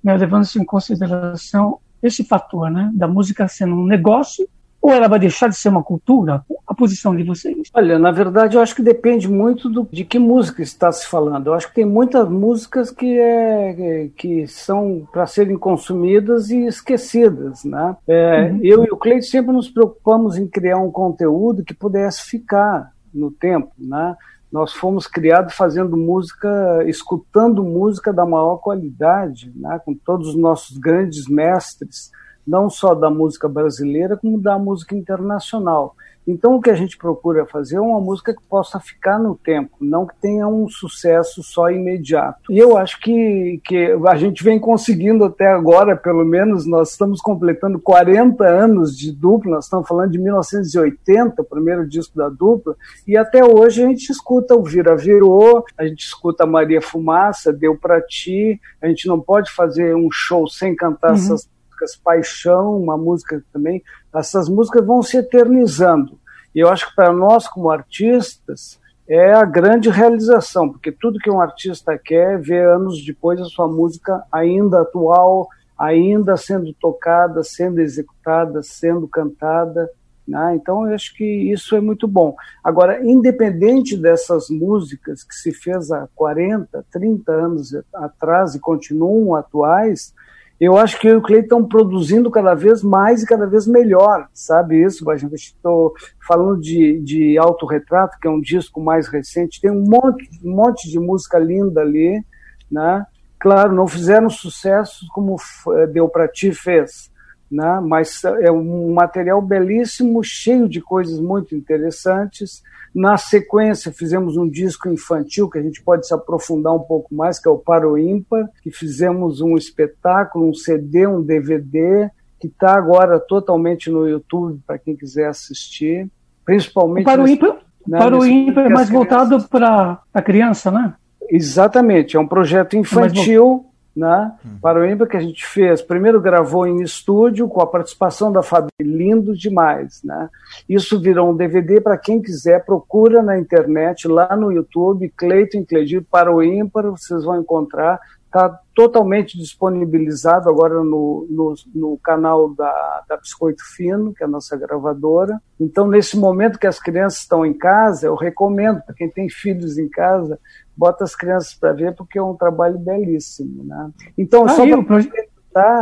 né, 0.03 0.17
levando-se 0.17 0.59
em 0.59 0.65
consideração 0.65 1.77
esse 2.01 2.23
fator, 2.23 2.71
né, 2.71 2.91
da 2.95 3.07
música 3.07 3.47
sendo 3.47 3.75
um 3.75 3.85
negócio 3.85 4.49
ou 4.81 4.91
ela 4.91 5.07
vai 5.07 5.19
deixar 5.19 5.49
de 5.49 5.57
ser 5.57 5.69
uma 5.69 5.83
cultura? 5.83 6.43
A 6.65 6.73
posição 6.73 7.15
de 7.15 7.23
vocês? 7.23 7.69
Olha, 7.73 7.97
na 7.97 8.11
verdade, 8.11 8.55
eu 8.55 8.61
acho 8.61 8.75
que 8.75 8.81
depende 8.81 9.27
muito 9.27 9.69
do, 9.69 9.87
de 9.91 10.05
que 10.05 10.19
música 10.19 10.61
está 10.61 10.91
se 10.91 11.07
falando. 11.07 11.47
Eu 11.47 11.53
acho 11.53 11.67
que 11.67 11.75
tem 11.75 11.85
muitas 11.85 12.29
músicas 12.29 12.91
que, 12.91 13.19
é, 13.19 14.09
que 14.15 14.47
são 14.47 15.07
para 15.11 15.25
serem 15.25 15.57
consumidas 15.57 16.49
e 16.49 16.65
esquecidas. 16.65 17.63
Né? 17.63 17.95
É, 18.07 18.49
uhum. 18.51 18.59
Eu 18.63 18.85
e 18.85 18.91
o 18.91 18.97
Cleide 18.97 19.25
sempre 19.25 19.51
nos 19.51 19.69
preocupamos 19.69 20.37
em 20.37 20.47
criar 20.47 20.77
um 20.77 20.91
conteúdo 20.91 21.63
que 21.63 21.73
pudesse 21.73 22.23
ficar 22.23 22.91
no 23.13 23.31
tempo. 23.31 23.71
Né? 23.77 24.15
Nós 24.51 24.73
fomos 24.73 25.07
criados 25.07 25.53
fazendo 25.55 25.97
música, 25.97 26.83
escutando 26.85 27.63
música 27.63 28.13
da 28.13 28.25
maior 28.25 28.57
qualidade, 28.57 29.51
né? 29.55 29.81
com 29.83 29.93
todos 29.93 30.29
os 30.29 30.35
nossos 30.35 30.77
grandes 30.77 31.27
mestres 31.27 32.11
não 32.47 32.69
só 32.69 32.95
da 32.95 33.09
música 33.09 33.49
brasileira, 33.49 34.15
como 34.15 34.39
da 34.39 34.57
música 34.57 34.95
internacional. 34.95 35.95
Então, 36.27 36.55
o 36.55 36.61
que 36.61 36.69
a 36.69 36.75
gente 36.75 36.97
procura 36.97 37.45
fazer 37.45 37.77
é 37.77 37.79
uma 37.79 38.01
música 38.01 38.33
que 38.33 38.41
possa 38.49 38.81
ficar 38.81 39.17
no 39.17 39.33
tempo, 39.33 39.77
não 39.79 40.05
que 40.05 40.13
tenha 40.19 40.45
um 40.45 40.67
sucesso 40.67 41.41
só 41.41 41.71
imediato. 41.71 42.51
E 42.51 42.59
eu 42.59 42.75
acho 42.75 42.99
que, 42.99 43.61
que 43.63 43.97
a 44.05 44.15
gente 44.17 44.43
vem 44.43 44.59
conseguindo 44.59 45.23
até 45.23 45.47
agora, 45.47 45.95
pelo 45.95 46.25
menos, 46.25 46.65
nós 46.65 46.91
estamos 46.91 47.21
completando 47.21 47.79
40 47.79 48.45
anos 48.45 48.97
de 48.97 49.13
dupla, 49.13 49.55
nós 49.55 49.65
estamos 49.65 49.87
falando 49.87 50.11
de 50.11 50.19
1980, 50.19 51.41
o 51.41 51.45
primeiro 51.45 51.87
disco 51.87 52.17
da 52.17 52.27
dupla, 52.27 52.75
e 53.07 53.15
até 53.15 53.41
hoje 53.45 53.81
a 53.81 53.87
gente 53.87 54.11
escuta 54.11 54.53
o 54.53 54.63
Vira 54.63 54.97
Virou, 54.97 55.63
a 55.77 55.87
gente 55.87 56.03
escuta 56.03 56.45
Maria 56.45 56.81
Fumaça, 56.81 57.53
Deu 57.53 57.77
Pra 57.77 58.01
Ti, 58.01 58.59
a 58.81 58.87
gente 58.87 59.07
não 59.07 59.21
pode 59.21 59.49
fazer 59.51 59.95
um 59.95 60.09
show 60.11 60.45
sem 60.49 60.75
cantar 60.75 61.11
uhum. 61.11 61.15
essas 61.15 61.47
músicas, 61.77 61.95
Paixão, 61.95 62.77
uma 62.77 62.97
música 62.97 63.43
também, 63.53 63.83
essas 64.13 64.49
músicas 64.49 64.85
vão 64.85 65.03
se 65.03 65.17
eternizando. 65.17 66.19
E 66.53 66.59
eu 66.59 66.69
acho 66.69 66.89
que 66.89 66.95
para 66.95 67.13
nós, 67.13 67.47
como 67.47 67.69
artistas, 67.69 68.79
é 69.07 69.33
a 69.33 69.45
grande 69.45 69.89
realização, 69.89 70.69
porque 70.69 70.91
tudo 70.91 71.19
que 71.19 71.29
um 71.29 71.39
artista 71.39 71.97
quer 71.97 72.33
é 72.33 72.37
ver 72.37 72.67
anos 72.67 73.05
depois 73.05 73.39
a 73.39 73.45
sua 73.45 73.67
música 73.67 74.23
ainda 74.31 74.81
atual, 74.81 75.47
ainda 75.77 76.35
sendo 76.35 76.73
tocada, 76.73 77.43
sendo 77.43 77.79
executada, 77.79 78.61
sendo 78.63 79.07
cantada. 79.07 79.89
Né? 80.27 80.55
Então, 80.55 80.85
eu 80.87 80.93
acho 80.93 81.15
que 81.15 81.23
isso 81.23 81.75
é 81.75 81.79
muito 81.79 82.05
bom. 82.07 82.35
Agora, 82.61 83.01
independente 83.05 83.95
dessas 83.95 84.49
músicas 84.49 85.23
que 85.23 85.35
se 85.35 85.53
fez 85.53 85.89
há 85.89 86.09
40, 86.15 86.85
30 86.91 87.31
anos 87.31 87.73
atrás 87.93 88.55
e 88.55 88.59
continuam 88.59 89.35
atuais, 89.35 90.13
eu 90.59 90.75
acho 90.75 90.99
que 90.99 91.07
eu 91.07 91.13
e 91.13 91.17
o 91.17 91.21
Cleiton 91.21 91.43
estão 91.43 91.67
produzindo 91.67 92.31
cada 92.31 92.55
vez 92.55 92.81
mais 92.81 93.21
e 93.21 93.27
cada 93.27 93.45
vez 93.45 93.67
melhor, 93.67 94.27
sabe 94.33 94.83
isso, 94.83 95.05
gente 95.15 95.35
Estou 95.35 95.93
falando 96.27 96.59
de, 96.59 96.99
de 97.01 97.37
Autorretrato, 97.37 98.17
que 98.19 98.27
é 98.27 98.31
um 98.31 98.41
disco 98.41 98.81
mais 98.81 99.07
recente, 99.07 99.61
tem 99.61 99.69
um 99.69 99.83
monte, 99.83 100.27
um 100.43 100.55
monte 100.55 100.89
de 100.89 100.99
música 100.99 101.37
linda 101.37 101.81
ali, 101.81 102.23
né? 102.71 103.05
Claro, 103.39 103.71
não 103.73 103.87
fizeram 103.87 104.29
sucesso 104.31 105.05
como 105.13 105.35
eh, 105.75 105.87
Deu 105.87 106.09
Pra 106.09 106.27
Ti 106.27 106.51
fez, 106.51 107.11
né? 107.49 107.79
mas 107.83 108.23
é 108.23 108.51
um 108.51 108.93
material 108.93 109.41
belíssimo, 109.41 110.23
cheio 110.23 110.67
de 110.67 110.81
coisas 110.81 111.19
muito 111.19 111.55
interessantes, 111.55 112.61
na 112.93 113.15
sequência, 113.15 113.91
fizemos 113.91 114.37
um 114.37 114.49
disco 114.49 114.89
infantil 114.89 115.49
que 115.49 115.59
a 115.59 115.61
gente 115.61 115.83
pode 115.83 116.07
se 116.07 116.13
aprofundar 116.13 116.73
um 116.73 116.79
pouco 116.79 117.13
mais, 117.13 117.37
que 117.37 117.47
é 117.47 117.51
o 117.51 117.57
Paro 117.57 117.97
Ímpar, 117.97 118.49
que 118.63 118.71
fizemos 118.71 119.39
um 119.39 119.55
espetáculo, 119.55 120.49
um 120.49 120.53
CD, 120.53 121.05
um 121.05 121.21
DVD, 121.21 122.09
que 122.39 122.47
está 122.47 122.75
agora 122.75 123.19
totalmente 123.19 123.91
no 123.91 124.07
YouTube 124.07 124.59
para 124.65 124.79
quem 124.79 124.95
quiser 124.95 125.27
assistir. 125.27 126.09
Principalmente. 126.43 127.03
O 127.03 127.05
Paro 127.05 127.27
Ímpar, 127.27 127.57
né, 127.87 127.99
para 127.99 128.17
o 128.17 128.25
ímpar 128.25 128.65
é 128.65 128.69
mais 128.69 128.89
voltado 128.89 129.41
para 129.47 130.01
a 130.13 130.21
criança, 130.21 130.69
né? 130.69 130.93
Exatamente, 131.29 132.17
é 132.17 132.19
um 132.19 132.27
projeto 132.27 132.75
é 132.75 132.79
infantil 132.79 133.66
né, 133.97 134.31
hum. 134.45 134.59
para 134.61 134.79
o 134.79 134.85
IMBA 134.85 135.07
que 135.07 135.17
a 135.17 135.19
gente 135.19 135.45
fez. 135.45 135.81
Primeiro 135.81 136.21
gravou 136.21 136.67
em 136.67 136.83
estúdio 136.83 137.47
com 137.47 137.59
a 137.61 137.67
participação 137.67 138.31
da 138.31 138.43
Fabi, 138.43 138.69
lindo 138.79 139.35
demais. 139.35 140.01
Né? 140.03 140.29
Isso 140.69 140.99
virou 140.99 141.31
um 141.31 141.35
DVD 141.35 141.81
para 141.81 141.97
quem 141.97 142.21
quiser, 142.21 142.63
procura 142.63 143.23
na 143.23 143.39
internet, 143.39 144.07
lá 144.07 144.35
no 144.35 144.51
YouTube, 144.51 145.11
Cleiton 145.17 145.65
Cledir 145.65 146.05
para 146.09 146.31
o 146.31 146.43
ímpar, 146.43 146.91
vocês 146.91 147.23
vão 147.23 147.41
encontrar. 147.41 147.99
Está 148.27 148.59
totalmente 148.75 149.37
disponibilizado 149.37 150.49
agora 150.49 150.83
no, 150.83 151.25
no, 151.29 151.55
no, 151.73 151.97
canal 152.03 152.53
da, 152.53 153.03
da 153.07 153.17
Biscoito 153.17 153.63
Fino, 153.75 154.13
que 154.13 154.21
é 154.21 154.27
a 154.27 154.29
nossa 154.29 154.55
gravadora. 154.57 155.41
Então, 155.59 155.87
nesse 155.87 156.17
momento 156.17 156.59
que 156.59 156.67
as 156.67 156.77
crianças 156.77 157.21
estão 157.21 157.45
em 157.45 157.53
casa, 157.53 158.05
eu 158.05 158.15
recomendo 158.15 158.81
para 158.81 158.93
quem 158.93 159.09
tem 159.09 159.29
filhos 159.29 159.77
em 159.77 159.87
casa, 159.87 160.37
bota 160.77 161.03
as 161.03 161.15
crianças 161.15 161.53
para 161.55 161.73
ver, 161.73 161.95
porque 161.95 162.19
é 162.19 162.23
um 162.23 162.35
trabalho 162.35 162.77
belíssimo. 162.77 163.63
Né? 163.63 163.89
Então, 164.17 164.45
ah, 164.45 164.49
só 164.49 164.63
para 164.83 165.01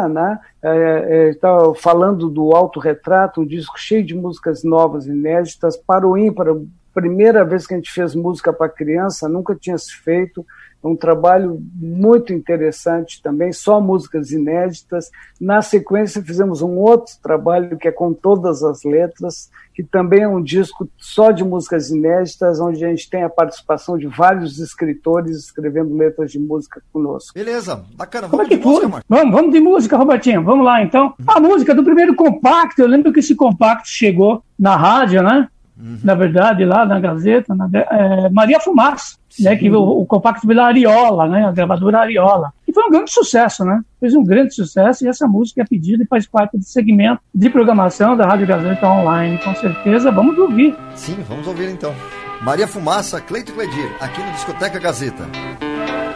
né? 0.08 0.40
É, 0.64 1.30
é, 1.30 1.34
tá 1.34 1.74
falando 1.76 2.30
do 2.30 2.56
autorretrato, 2.56 3.42
um 3.42 3.46
disco 3.46 3.78
cheio 3.78 4.06
de 4.06 4.16
músicas 4.16 4.64
novas, 4.64 5.06
inéditas, 5.06 5.76
para 5.76 6.08
o 6.08 6.18
ímpar, 6.18 6.48
primeira 6.96 7.44
vez 7.44 7.68
que 7.68 7.74
a 7.74 7.78
gente 7.78 7.92
fez 7.92 8.16
música 8.16 8.54
para 8.54 8.70
criança, 8.70 9.28
nunca 9.28 9.54
tinha 9.54 9.78
se 9.78 9.94
feito 9.94 10.46
um 10.88 10.96
trabalho 10.96 11.60
muito 11.74 12.32
interessante 12.32 13.22
também, 13.22 13.52
só 13.52 13.82
músicas 13.82 14.32
inéditas. 14.32 15.10
Na 15.42 15.62
sequência, 15.62 16.22
fizemos 16.22 16.62
um 16.62 16.78
outro 16.78 17.14
trabalho 17.24 17.78
que 17.78 17.88
é 17.88 17.92
com 17.92 18.14
todas 18.14 18.64
as 18.64 18.84
letras, 18.84 19.50
que 19.74 19.84
também 19.84 20.22
é 20.22 20.28
um 20.28 20.42
disco 20.42 20.88
só 20.98 21.32
de 21.32 21.44
músicas 21.44 21.90
inéditas, 21.90 22.60
onde 22.60 22.86
a 22.86 22.90
gente 22.90 23.10
tem 23.10 23.24
a 23.24 23.30
participação 23.30 23.98
de 23.98 24.08
vários 24.08 24.60
escritores 24.60 25.38
escrevendo 25.38 25.96
letras 25.96 26.32
de 26.32 26.40
música 26.40 26.82
conosco. 26.94 27.34
Beleza, 27.34 27.84
bacana. 27.96 28.28
Vamos 28.28 28.48
de 28.48 28.58
música, 28.58 28.88
Marcos. 28.88 29.06
Vamos, 29.10 29.34
vamos 29.34 29.52
de 29.52 29.60
música, 29.60 29.98
Robertinho. 29.98 30.44
Vamos 30.44 30.66
lá, 30.66 30.84
então. 30.84 31.16
A 31.26 31.40
música 31.40 31.74
do 31.74 31.84
primeiro 31.84 32.16
compacto, 32.16 32.82
eu 32.82 32.88
lembro 32.88 33.12
que 33.12 33.20
esse 33.20 33.36
compacto 33.36 33.90
chegou 33.90 34.44
na 34.58 34.76
rádio, 34.76 35.24
né? 35.24 35.50
Uhum. 35.78 36.00
Na 36.04 36.16
verdade, 36.16 36.64
lá 36.64 36.86
na 36.86 37.00
Gazeta, 37.00 37.54
na, 37.54 37.70
é, 37.74 38.30
Maria 38.30 38.60
Fumaça, 38.60 39.18
né, 39.40 39.56
que 39.56 39.70
o, 39.70 40.02
o 40.02 40.06
compacto 40.06 40.48
pela 40.48 40.66
Ariola, 40.66 41.28
né, 41.28 41.46
a 41.46 41.52
gravadora 41.52 42.00
Ariola. 42.00 42.54
E 42.68 42.74
foi 42.74 42.84
um 42.84 42.90
grande 42.90 43.12
sucesso, 43.12 43.66
né? 43.66 43.82
Fez 44.00 44.16
um 44.16 44.24
grande 44.24 44.54
sucesso 44.54 45.06
e 45.06 45.08
essa 45.08 45.28
música 45.28 45.62
é 45.62 45.66
pedida 45.66 46.04
e 46.04 46.08
faz 46.08 46.26
parte 46.26 46.58
do 46.58 46.64
segmento 46.64 47.22
de 47.34 47.50
programação 47.50 48.16
da 48.16 48.26
Rádio 48.26 48.48
Gazeta 48.48 48.88
Online. 48.88 49.38
Com 49.40 49.54
certeza, 49.56 50.12
vamos 50.12 50.38
ouvir. 50.38 50.76
Sim, 50.96 51.18
vamos 51.28 51.46
ouvir 51.48 51.70
então. 51.70 51.94
Maria 52.42 52.68
Fumaça, 52.68 53.20
Cleito 53.22 53.54
Cledir, 53.54 53.96
aqui 54.00 54.22
no 54.22 54.32
Discoteca 54.32 54.80
Gazeta. 54.80 55.24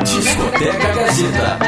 Discoteca 0.03 0.93
Gazeta. 0.95 1.59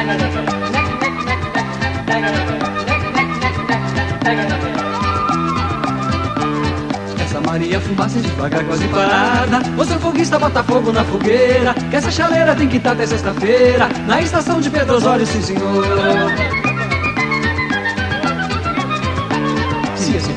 Maria 7.52 7.78
fumaça 7.82 8.18
devagar, 8.18 8.64
quase 8.64 8.88
parada. 8.88 9.60
O 9.76 9.84
seu 9.84 10.00
foguista 10.00 10.38
bota 10.38 10.64
fogo 10.64 10.90
na 10.90 11.04
fogueira. 11.04 11.74
Que 11.90 11.96
essa 11.96 12.10
chaleira 12.10 12.54
tem 12.56 12.66
que 12.66 12.78
estar 12.78 12.92
até 12.92 13.06
sexta-feira. 13.06 13.90
Na 14.06 14.22
estação 14.22 14.58
de 14.58 14.70
Pedrosório, 14.70 15.26
sim 15.26 15.42
senhor. 15.42 15.84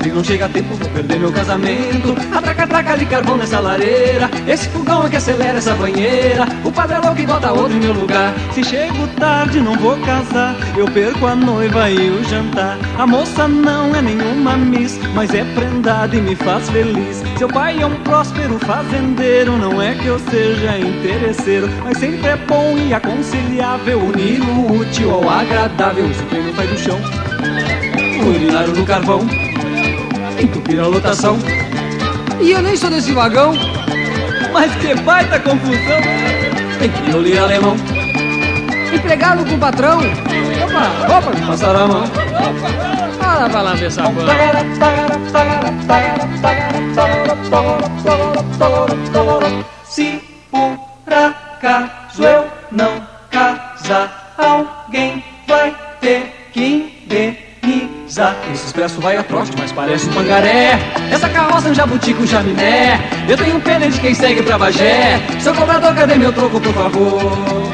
Se 0.05 0.09
esse 0.09 0.11
frio 0.11 0.15
não 0.15 0.23
chega 0.23 0.49
tempo, 0.49 0.75
vou 0.75 0.89
perder 0.89 1.19
meu 1.19 1.31
casamento. 1.31 2.15
Atraca, 2.31 2.63
atraca 2.63 2.97
de 2.97 3.05
carvão 3.07 3.37
nessa 3.37 3.59
lareira. 3.59 4.29
Esse 4.47 4.69
fogão 4.69 5.03
é 5.03 5.09
que 5.09 5.15
acelera 5.15 5.57
essa 5.57 5.73
banheira. 5.73 6.45
O 6.63 6.71
padre 6.71 6.97
é 6.97 6.99
louco 6.99 7.19
e 7.19 7.25
bota 7.25 7.51
outro 7.51 7.75
em 7.75 7.79
meu 7.79 7.93
lugar. 7.93 8.31
Se 8.53 8.63
chego 8.63 9.07
tarde, 9.19 9.59
não 9.59 9.75
vou 9.75 9.97
casar. 10.01 10.55
Eu 10.77 10.85
perco 10.85 11.25
a 11.25 11.35
noiva 11.35 11.89
e 11.89 12.11
o 12.11 12.23
jantar. 12.25 12.77
A 12.99 13.07
moça 13.07 13.47
não 13.47 13.95
é 13.95 14.01
nenhuma 14.01 14.55
miss, 14.55 14.99
mas 15.15 15.33
é 15.33 15.43
prendada 15.55 16.15
e 16.15 16.21
me 16.21 16.35
faz 16.35 16.69
feliz. 16.69 17.23
Seu 17.39 17.47
pai 17.47 17.81
é 17.81 17.85
um 17.87 17.95
próspero 18.03 18.59
fazendeiro. 18.59 19.57
Não 19.57 19.81
é 19.81 19.95
que 19.95 20.05
eu 20.05 20.19
seja 20.19 20.77
interesseiro, 20.77 21.67
mas 21.83 21.97
sempre 21.97 22.27
é 22.27 22.35
bom 22.35 22.77
e 22.77 22.93
aconselhável 22.93 23.99
unir 23.99 24.39
o 24.41 24.81
útil 24.81 25.15
ao 25.15 25.27
agradável. 25.27 26.05
Isso 26.11 26.21
no 26.21 26.53
pai 26.53 26.67
do 26.67 26.77
chão. 26.77 26.99
O 28.21 28.71
do 28.71 28.85
carvão 28.85 29.54
entupir 30.45 30.79
a 30.79 30.87
lotação. 30.87 31.37
E 32.39 32.51
eu 32.51 32.61
nem 32.61 32.75
sou 32.75 32.89
desse 32.89 33.11
vagão. 33.11 33.53
Mas 34.53 34.73
que 34.75 34.95
baita 34.95 35.39
confusão! 35.39 36.01
Tem 36.79 36.89
que 36.89 37.09
engolir 37.09 37.41
alemão. 37.41 37.75
Empregado 38.93 39.45
com 39.45 39.59
patrão. 39.59 39.99
Opa, 39.99 41.17
opa, 41.17 41.47
passar 41.47 41.75
a 41.75 41.87
mão. 41.87 42.03
Bora 43.21 43.49
pra 43.49 43.61
lá 43.61 43.73
ver 43.73 43.85
essa 43.87 44.03
Se 49.85 50.21
por 50.51 51.13
acaso 51.13 51.94
expresso 58.75 58.99
vai 58.99 59.15
a 59.15 59.23
trote, 59.23 59.51
mas 59.57 59.71
parece 59.71 60.09
um 60.09 60.13
pangaré. 60.13 60.77
Essa 61.09 61.29
carroça 61.29 61.69
é 61.69 61.71
um 61.71 61.73
jabuti 61.73 62.13
com 62.13 62.27
chaminé. 62.27 62.99
Eu 63.27 63.37
tenho 63.37 63.57
pena 63.61 63.87
de 63.89 63.97
quem 64.01 64.13
segue 64.13 64.43
pra 64.43 64.57
Bagé. 64.57 65.17
Seu 65.39 65.53
cobrador, 65.55 65.95
cadê 65.95 66.15
meu 66.15 66.33
troco, 66.33 66.59
por 66.59 66.73
favor? 66.73 67.64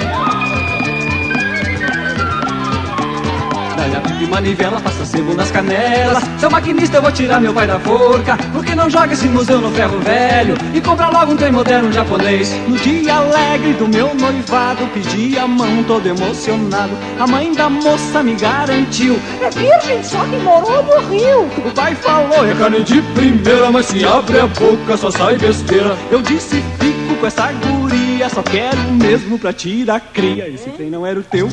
Dá-lhe 3.81 3.95
a 3.95 4.01
pipa 4.01 4.23
e 4.23 4.27
manivela, 4.27 4.79
passa 4.79 5.03
sebo 5.03 5.33
nas 5.33 5.49
canelas. 5.49 6.23
Seu 6.39 6.51
maquinista, 6.51 6.97
eu 6.97 7.01
vou 7.01 7.11
tirar 7.11 7.41
meu 7.41 7.51
pai 7.51 7.65
da 7.65 7.79
forca. 7.79 8.37
Porque 8.53 8.75
não 8.75 8.87
joga 8.87 9.13
esse 9.13 9.27
museu 9.27 9.59
no 9.59 9.71
ferro 9.71 9.97
velho 10.01 10.53
e 10.71 10.79
compra 10.79 11.09
logo 11.09 11.31
um 11.31 11.35
trem 11.35 11.51
moderno 11.51 11.91
japonês. 11.91 12.53
No 12.67 12.77
dia 12.77 13.15
alegre 13.15 13.73
do 13.73 13.87
meu 13.87 14.13
noivado, 14.13 14.85
pedi 14.93 15.35
a 15.35 15.47
mão 15.47 15.83
todo 15.85 16.05
emocionado. 16.05 16.91
A 17.19 17.25
mãe 17.25 17.51
da 17.53 17.71
moça 17.71 18.21
me 18.21 18.35
garantiu. 18.35 19.19
É 19.41 19.49
virgem, 19.49 20.03
só 20.03 20.23
que 20.25 20.35
morou 20.37 20.83
no 20.83 20.99
Rio. 21.09 21.49
O 21.65 21.71
pai 21.73 21.95
falou, 21.95 22.45
é 22.47 22.53
carne 22.53 22.83
de 22.83 23.01
primeira, 23.15 23.71
mas 23.71 23.87
se 23.87 24.05
abre 24.05 24.41
a 24.41 24.45
boca 24.45 24.95
só 24.95 25.09
sai 25.09 25.37
besteira. 25.39 25.97
Eu 26.11 26.21
disse, 26.21 26.63
fico 26.79 27.15
com 27.19 27.25
essa 27.25 27.51
guria, 27.51 28.29
só 28.29 28.43
quero 28.43 28.79
mesmo 28.91 29.39
pra 29.39 29.51
tirar 29.51 29.99
cria. 29.99 30.47
Esse 30.47 30.69
trem 30.69 30.91
não 30.91 31.03
era 31.03 31.19
o 31.19 31.23
teu. 31.23 31.49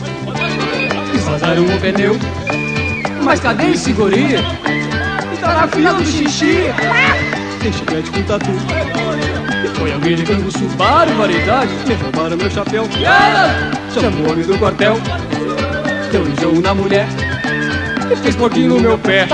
Vazaram 1.49 1.65
o 1.65 1.81
pneu. 1.81 2.17
Mas 3.23 3.41
cadê 3.41 3.71
esse 3.71 3.93
guri? 3.93 4.37
Tá 5.41 5.55
na 5.55 5.69
fila 5.69 5.95
do 5.95 6.05
xixi. 6.05 6.65
Tem 7.63 7.73
chiclete 7.73 8.11
com 8.11 8.23
tatu. 8.25 8.51
E 9.65 9.69
foi 9.79 9.93
alguém 9.95 10.17
de 10.17 10.25
canguçu, 10.25 10.67
barbaridade. 10.77 11.73
Me 11.87 11.95
roubaram 11.95 12.37
meu 12.37 12.51
chapéu. 12.51 12.87
Chamou 13.95 14.27
o 14.27 14.33
homem 14.33 14.45
do 14.45 14.59
quartel. 14.59 14.99
Deu 16.13 16.29
enjoo 16.29 16.61
na 16.61 16.75
mulher. 16.75 17.07
E 18.13 18.17
fez 18.17 18.37
pouquinho 18.37 18.75
no 18.75 18.81
meu 18.81 18.99
pé. 18.99 19.27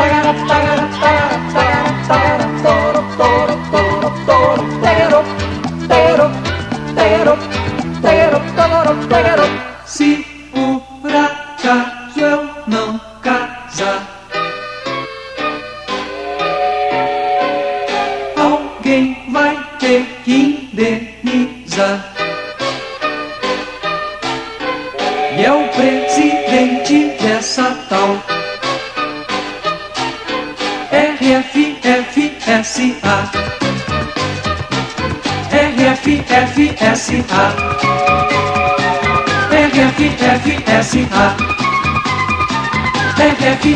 Se 9.84 10.33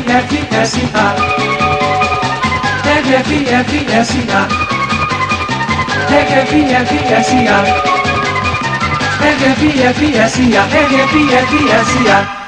FFSA. 0.08 1.06
Tag 2.82 3.04
FFSA. 3.28 4.40
Tag 6.08 6.28
FFSA. 6.48 7.58
Tag 9.20 9.38
FFSA. 9.92 10.60
Tag 10.72 10.92
FFSA. 11.12 12.47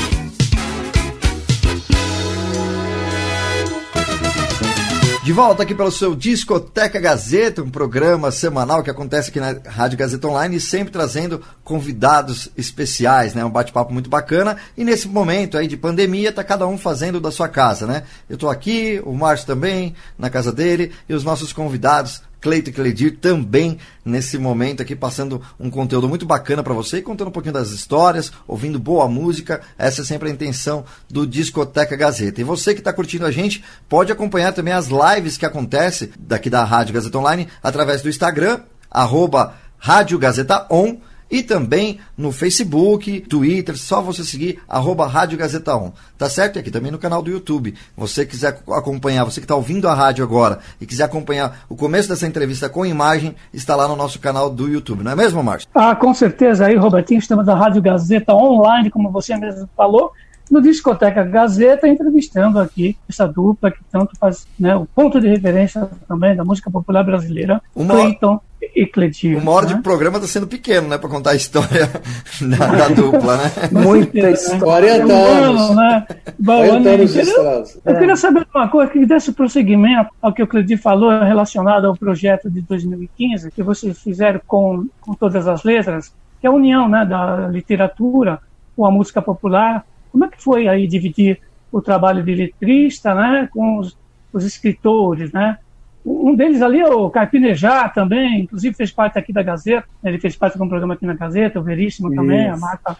De 5.23 5.31
volta 5.31 5.61
aqui 5.61 5.75
pelo 5.75 5.91
seu 5.91 6.15
Discoteca 6.15 6.99
Gazeta, 6.99 7.61
um 7.61 7.69
programa 7.69 8.31
semanal 8.31 8.81
que 8.81 8.89
acontece 8.89 9.29
aqui 9.29 9.39
na 9.39 9.55
Rádio 9.69 9.95
Gazeta 9.95 10.27
Online, 10.27 10.59
sempre 10.59 10.91
trazendo 10.91 11.39
convidados 11.63 12.49
especiais, 12.57 13.35
né? 13.35 13.45
Um 13.45 13.49
bate-papo 13.51 13.93
muito 13.93 14.09
bacana. 14.09 14.57
E 14.75 14.83
nesse 14.83 15.07
momento 15.07 15.59
aí 15.59 15.67
de 15.67 15.77
pandemia, 15.77 16.31
tá 16.31 16.43
cada 16.43 16.65
um 16.65 16.75
fazendo 16.75 17.21
da 17.21 17.29
sua 17.29 17.47
casa, 17.47 17.85
né? 17.85 18.01
Eu 18.27 18.35
tô 18.35 18.49
aqui, 18.49 18.99
o 19.05 19.13
Márcio 19.13 19.45
também, 19.45 19.93
na 20.17 20.27
casa 20.27 20.51
dele, 20.51 20.91
e 21.07 21.13
os 21.13 21.23
nossos 21.23 21.53
convidados, 21.53 22.23
Cleito 22.41 22.71
e 22.71 22.73
Cleidir, 22.73 23.17
também 23.21 23.77
nesse 24.03 24.37
momento 24.37 24.81
aqui, 24.81 24.95
passando 24.95 25.41
um 25.59 25.69
conteúdo 25.69 26.09
muito 26.09 26.25
bacana 26.25 26.63
para 26.63 26.73
você, 26.73 26.97
e 26.97 27.01
contando 27.01 27.27
um 27.27 27.31
pouquinho 27.31 27.53
das 27.53 27.69
histórias, 27.69 28.31
ouvindo 28.47 28.79
boa 28.79 29.07
música. 29.07 29.61
Essa 29.77 30.01
é 30.01 30.03
sempre 30.03 30.27
a 30.27 30.31
intenção 30.31 30.83
do 31.07 31.27
Discoteca 31.27 31.95
Gazeta. 31.95 32.41
E 32.41 32.43
você 32.43 32.73
que 32.73 32.81
está 32.81 32.91
curtindo 32.91 33.25
a 33.27 33.31
gente, 33.31 33.63
pode 33.87 34.11
acompanhar 34.11 34.53
também 34.53 34.73
as 34.73 34.87
lives 34.87 35.37
que 35.37 35.45
acontecem 35.45 36.09
daqui 36.19 36.49
da 36.49 36.63
Rádio 36.63 36.95
Gazeta 36.95 37.17
Online 37.19 37.47
através 37.61 38.01
do 38.01 38.09
Instagram, 38.09 38.61
arroba 38.89 39.55
Rádio 39.77 40.17
Gazeta 40.17 40.65
On, 40.69 40.97
e 41.31 41.41
também 41.41 41.99
no 42.17 42.31
Facebook, 42.31 43.21
Twitter, 43.21 43.77
só 43.77 44.01
você 44.01 44.23
seguir 44.23 44.59
arroba 44.67 45.07
Rádio 45.07 45.37
Gazeta 45.37 45.75
On. 45.75 45.91
Tá 46.17 46.29
certo? 46.29 46.57
E 46.57 46.59
aqui 46.59 46.69
também 46.69 46.91
no 46.91 46.97
canal 46.99 47.21
do 47.21 47.31
YouTube. 47.31 47.73
Você 47.95 48.25
quiser 48.25 48.61
acompanhar, 48.69 49.23
você 49.23 49.39
que 49.39 49.45
está 49.45 49.55
ouvindo 49.55 49.87
a 49.87 49.93
rádio 49.93 50.23
agora 50.23 50.59
e 50.79 50.85
quiser 50.85 51.05
acompanhar 51.05 51.65
o 51.69 51.75
começo 51.75 52.09
dessa 52.09 52.27
entrevista 52.27 52.67
com 52.69 52.85
imagem, 52.85 53.33
está 53.53 53.75
lá 53.75 53.87
no 53.87 53.95
nosso 53.95 54.19
canal 54.19 54.49
do 54.49 54.67
YouTube. 54.67 55.03
Não 55.03 55.11
é 55.13 55.15
mesmo, 55.15 55.41
Márcio? 55.41 55.69
Ah, 55.73 55.95
com 55.95 56.13
certeza 56.13 56.65
aí, 56.65 56.75
Robertinho, 56.75 57.19
estamos 57.19 57.45
na 57.45 57.55
Rádio 57.55 57.81
Gazeta 57.81 58.33
Online, 58.33 58.89
como 58.91 59.09
você 59.09 59.35
mesmo 59.37 59.69
falou, 59.75 60.11
no 60.49 60.61
Discoteca 60.61 61.23
Gazeta, 61.23 61.87
entrevistando 61.87 62.59
aqui 62.59 62.97
essa 63.07 63.25
dupla 63.25 63.71
que 63.71 63.79
tanto 63.89 64.11
faz 64.19 64.45
né, 64.59 64.75
o 64.75 64.85
ponto 64.85 65.19
de 65.21 65.29
referência 65.29 65.89
também 66.07 66.35
da 66.35 66.43
música 66.43 66.69
popular 66.69 67.03
brasileira, 67.05 67.61
Uma- 67.73 67.93
Cleiton 67.95 68.37
e 68.75 68.85
Cledir. 68.85 69.37
Uma 69.37 69.51
hora 69.51 69.67
né? 69.67 69.75
de 69.75 69.81
programa 69.81 70.17
está 70.17 70.27
sendo 70.27 70.47
pequeno, 70.47 70.87
né? 70.87 70.97
Para 70.97 71.09
contar 71.09 71.31
a 71.31 71.35
história 71.35 71.89
da, 72.41 72.67
da 72.67 72.87
dupla, 72.93 73.37
né? 73.37 73.51
Muita 73.71 74.29
história. 74.29 74.99
40 74.99 75.13
anos. 75.13 75.61
ano, 75.61 75.75
né? 75.75 76.07
Bom, 76.37 76.57
40 76.57 76.75
ano, 76.75 76.89
anos 76.89 77.13
de 77.13 77.19
eu 77.19 77.25
queria-. 77.25 77.63
Eu 77.85 77.99
queria 77.99 78.15
saber 78.15 78.47
uma 78.53 78.67
coisa, 78.67 78.91
que 78.91 79.05
desse 79.05 79.31
prosseguimento 79.31 80.11
ao 80.21 80.33
que 80.33 80.43
o 80.43 80.47
Cledir 80.47 80.79
falou 80.79 81.09
relacionado 81.23 81.85
ao 81.85 81.95
projeto 81.95 82.49
de 82.49 82.61
2015, 82.61 83.51
que 83.51 83.63
vocês 83.63 83.99
fizeram 83.99 84.39
com, 84.45 84.87
com 85.01 85.13
todas 85.13 85.47
as 85.47 85.63
letras, 85.63 86.13
que 86.39 86.47
é 86.47 86.49
a 86.49 86.53
união 86.53 86.87
né, 86.87 87.05
da 87.05 87.47
literatura 87.47 88.39
com 88.75 88.85
a 88.85 88.91
música 88.91 89.21
popular. 89.21 89.85
Como 90.11 90.25
é 90.25 90.29
que 90.29 90.41
foi 90.41 90.67
aí 90.67 90.87
dividir 90.87 91.39
o 91.71 91.81
trabalho 91.81 92.23
de 92.23 92.35
letrista 92.35 93.15
né, 93.15 93.49
com 93.51 93.79
os, 93.79 93.97
os 94.33 94.45
escritores, 94.45 95.31
né? 95.31 95.57
Um 96.05 96.35
deles 96.35 96.61
ali 96.61 96.79
é 96.79 96.87
o 96.87 97.09
Carpinejá 97.09 97.87
também, 97.89 98.41
inclusive 98.41 98.75
fez 98.75 98.91
parte 98.91 99.19
aqui 99.19 99.31
da 99.31 99.43
Gazeta, 99.43 99.87
ele 100.03 100.19
fez 100.19 100.35
parte 100.35 100.57
de 100.57 100.63
um 100.63 100.67
programa 100.67 100.95
aqui 100.95 101.05
na 101.05 101.13
Gazeta, 101.13 101.59
o 101.59 101.63
Veríssimo 101.63 102.13
também, 102.13 102.49
a 102.49 102.53
Isso. 102.53 102.61
Marta, 102.61 102.97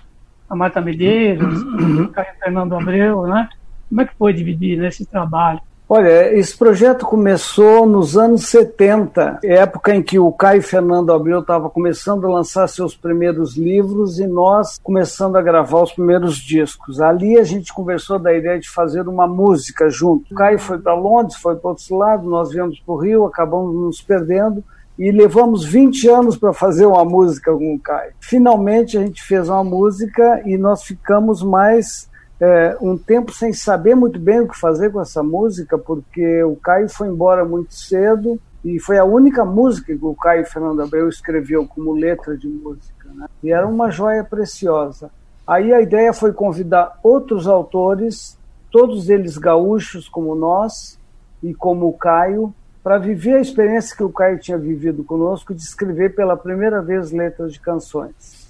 a 0.49 0.55
Marta 0.55 0.81
Medeiros, 0.81 1.61
o 1.63 2.07
Caio 2.09 2.27
Fernando 2.39 2.75
Abreu, 2.75 3.25
né? 3.25 3.49
Como 3.89 4.01
é 4.01 4.05
que 4.05 4.15
foi 4.15 4.33
dividir 4.33 4.77
nesse 4.77 5.05
trabalho? 5.05 5.59
Olha, 5.93 6.33
esse 6.33 6.57
projeto 6.57 7.05
começou 7.05 7.85
nos 7.85 8.17
anos 8.17 8.45
70, 8.45 9.41
época 9.43 9.93
em 9.93 10.01
que 10.01 10.17
o 10.17 10.31
Caio 10.31 10.63
Fernando 10.63 11.11
Abreu 11.11 11.41
estava 11.41 11.69
começando 11.69 12.25
a 12.25 12.29
lançar 12.29 12.65
seus 12.69 12.95
primeiros 12.95 13.57
livros 13.57 14.17
e 14.17 14.25
nós 14.25 14.79
começando 14.81 15.35
a 15.35 15.41
gravar 15.41 15.83
os 15.83 15.91
primeiros 15.91 16.37
discos. 16.37 17.01
Ali 17.01 17.37
a 17.37 17.43
gente 17.43 17.73
conversou 17.73 18.17
da 18.17 18.33
ideia 18.33 18.57
de 18.57 18.69
fazer 18.69 19.05
uma 19.09 19.27
música 19.27 19.89
junto. 19.89 20.31
O 20.31 20.35
Caio 20.35 20.59
foi 20.59 20.79
para 20.79 20.93
Londres, 20.93 21.35
foi 21.35 21.57
para 21.57 21.71
outros 21.71 21.89
lados, 21.89 22.25
nós 22.25 22.51
viemos 22.51 22.79
para 22.79 22.93
o 22.93 22.97
Rio, 22.97 23.25
acabamos 23.25 23.75
nos 23.75 24.01
perdendo 24.01 24.63
e 24.97 25.11
levamos 25.11 25.65
20 25.65 26.07
anos 26.07 26.37
para 26.37 26.53
fazer 26.53 26.85
uma 26.85 27.03
música 27.03 27.51
com 27.51 27.75
o 27.75 27.79
Caio. 27.79 28.13
Finalmente 28.21 28.97
a 28.97 29.01
gente 29.01 29.21
fez 29.21 29.49
uma 29.49 29.65
música 29.65 30.41
e 30.45 30.57
nós 30.57 30.83
ficamos 30.83 31.43
mais 31.43 32.09
é, 32.41 32.75
um 32.81 32.97
tempo 32.97 33.31
sem 33.31 33.53
saber 33.53 33.93
muito 33.93 34.19
bem 34.19 34.39
o 34.39 34.47
que 34.47 34.59
fazer 34.59 34.91
com 34.91 34.99
essa 34.99 35.21
música, 35.21 35.77
porque 35.77 36.43
o 36.43 36.55
Caio 36.55 36.89
foi 36.89 37.07
embora 37.07 37.45
muito 37.45 37.75
cedo 37.75 38.39
e 38.65 38.79
foi 38.79 38.97
a 38.97 39.05
única 39.05 39.45
música 39.45 39.95
que 39.95 40.05
o 40.05 40.15
Caio 40.15 40.43
Fernando 40.47 40.81
Abreu 40.81 41.07
escreveu 41.07 41.67
como 41.67 41.93
letra 41.93 42.35
de 42.35 42.47
música. 42.47 43.09
Né? 43.13 43.27
E 43.43 43.51
era 43.51 43.67
uma 43.67 43.91
joia 43.91 44.23
preciosa. 44.23 45.11
Aí 45.45 45.71
a 45.71 45.81
ideia 45.81 46.11
foi 46.13 46.33
convidar 46.33 46.99
outros 47.03 47.47
autores, 47.47 48.35
todos 48.71 49.07
eles 49.07 49.37
gaúchos 49.37 50.09
como 50.09 50.33
nós 50.33 50.97
e 51.43 51.53
como 51.53 51.87
o 51.89 51.93
Caio, 51.93 52.51
para 52.83 52.97
viver 52.97 53.35
a 53.35 53.41
experiência 53.41 53.95
que 53.95 54.03
o 54.03 54.11
Caio 54.11 54.39
tinha 54.39 54.57
vivido 54.57 55.03
conosco 55.03 55.53
de 55.53 55.61
escrever 55.61 56.15
pela 56.15 56.35
primeira 56.35 56.81
vez 56.81 57.11
letras 57.11 57.53
de 57.53 57.59
canções. 57.59 58.40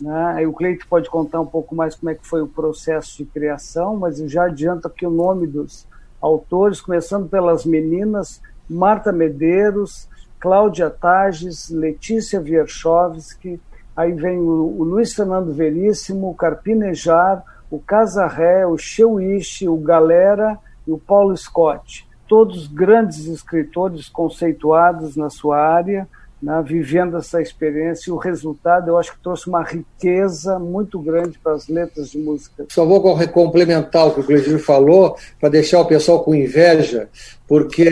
Né? 0.00 0.46
O 0.46 0.52
Cleito 0.52 0.86
pode 0.88 1.08
contar 1.08 1.40
um 1.40 1.46
pouco 1.46 1.74
mais 1.74 1.94
como 1.94 2.10
é 2.10 2.14
que 2.14 2.26
foi 2.26 2.42
o 2.42 2.46
processo 2.46 3.16
de 3.18 3.24
criação, 3.24 3.96
mas 3.96 4.20
eu 4.20 4.28
já 4.28 4.44
adianto 4.44 4.88
aqui 4.88 5.06
o 5.06 5.10
nome 5.10 5.46
dos 5.46 5.86
autores, 6.20 6.80
começando 6.80 7.28
pelas 7.28 7.64
meninas, 7.64 8.40
Marta 8.68 9.12
Medeiros, 9.12 10.08
Cláudia 10.40 10.90
Tages, 10.90 11.70
Letícia 11.70 12.40
Wierchowski, 12.40 13.60
aí 13.96 14.12
vem 14.12 14.38
o, 14.38 14.76
o 14.78 14.84
Luiz 14.84 15.14
Fernando 15.14 15.52
Veríssimo, 15.52 16.30
o 16.30 16.34
Carpinejar, 16.34 17.42
o 17.70 17.78
Casarré, 17.78 18.66
o 18.66 18.76
Cheuiche, 18.76 19.68
o 19.68 19.76
Galera 19.76 20.58
e 20.86 20.92
o 20.92 20.98
Paulo 20.98 21.36
Scott 21.36 22.06
todos 22.28 22.66
grandes 22.66 23.26
escritores 23.26 24.08
conceituados 24.08 25.16
na 25.16 25.30
sua 25.30 25.58
área, 25.58 26.08
né, 26.46 26.62
vivendo 26.64 27.16
essa 27.16 27.42
experiência, 27.42 28.08
e 28.08 28.12
o 28.12 28.16
resultado 28.16 28.88
eu 28.88 28.96
acho 28.96 29.12
que 29.12 29.20
trouxe 29.20 29.48
uma 29.48 29.64
riqueza 29.64 30.60
muito 30.60 30.96
grande 31.00 31.36
para 31.42 31.54
as 31.54 31.66
letras 31.66 32.12
de 32.12 32.18
música. 32.18 32.66
Só 32.70 32.84
vou 32.84 33.02
complementar 33.32 34.06
o 34.06 34.14
que 34.14 34.20
o 34.20 34.24
Cleitinho 34.24 34.60
falou, 34.60 35.16
para 35.40 35.48
deixar 35.48 35.80
o 35.80 35.86
pessoal 35.86 36.22
com 36.22 36.36
inveja, 36.36 37.08
porque 37.48 37.90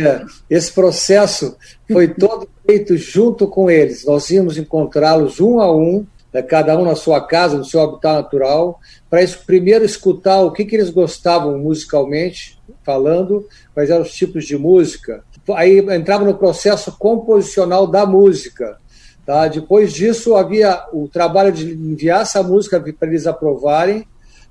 esse 0.48 0.72
processo 0.72 1.56
foi 1.90 2.06
todo 2.06 2.48
feito 2.64 2.96
junto 2.96 3.48
com 3.48 3.68
eles. 3.68 4.04
Nós 4.06 4.30
íamos 4.30 4.56
encontrá-los 4.56 5.40
um 5.40 5.58
a 5.58 5.76
um, 5.76 6.06
né, 6.32 6.40
cada 6.40 6.78
um 6.78 6.84
na 6.84 6.94
sua 6.94 7.26
casa, 7.26 7.58
no 7.58 7.64
seu 7.64 7.80
habitat 7.80 8.22
natural, 8.22 8.78
para 9.10 9.26
primeiro 9.44 9.84
escutar 9.84 10.42
o 10.42 10.52
que, 10.52 10.64
que 10.64 10.76
eles 10.76 10.90
gostavam 10.90 11.58
musicalmente, 11.58 12.56
falando, 12.84 13.48
quais 13.72 13.90
eram 13.90 14.02
os 14.02 14.14
tipos 14.14 14.44
de 14.44 14.56
música. 14.56 15.24
Aí 15.54 15.78
entrava 15.78 16.24
no 16.24 16.34
processo 16.34 16.96
composicional 16.98 17.86
da 17.86 18.06
música. 18.06 18.78
Tá? 19.26 19.48
Depois 19.48 19.92
disso, 19.92 20.36
havia 20.36 20.84
o 20.92 21.08
trabalho 21.08 21.52
de 21.52 21.72
enviar 21.72 22.22
essa 22.22 22.42
música 22.42 22.80
para 22.80 23.08
eles 23.08 23.26
aprovarem, 23.26 24.06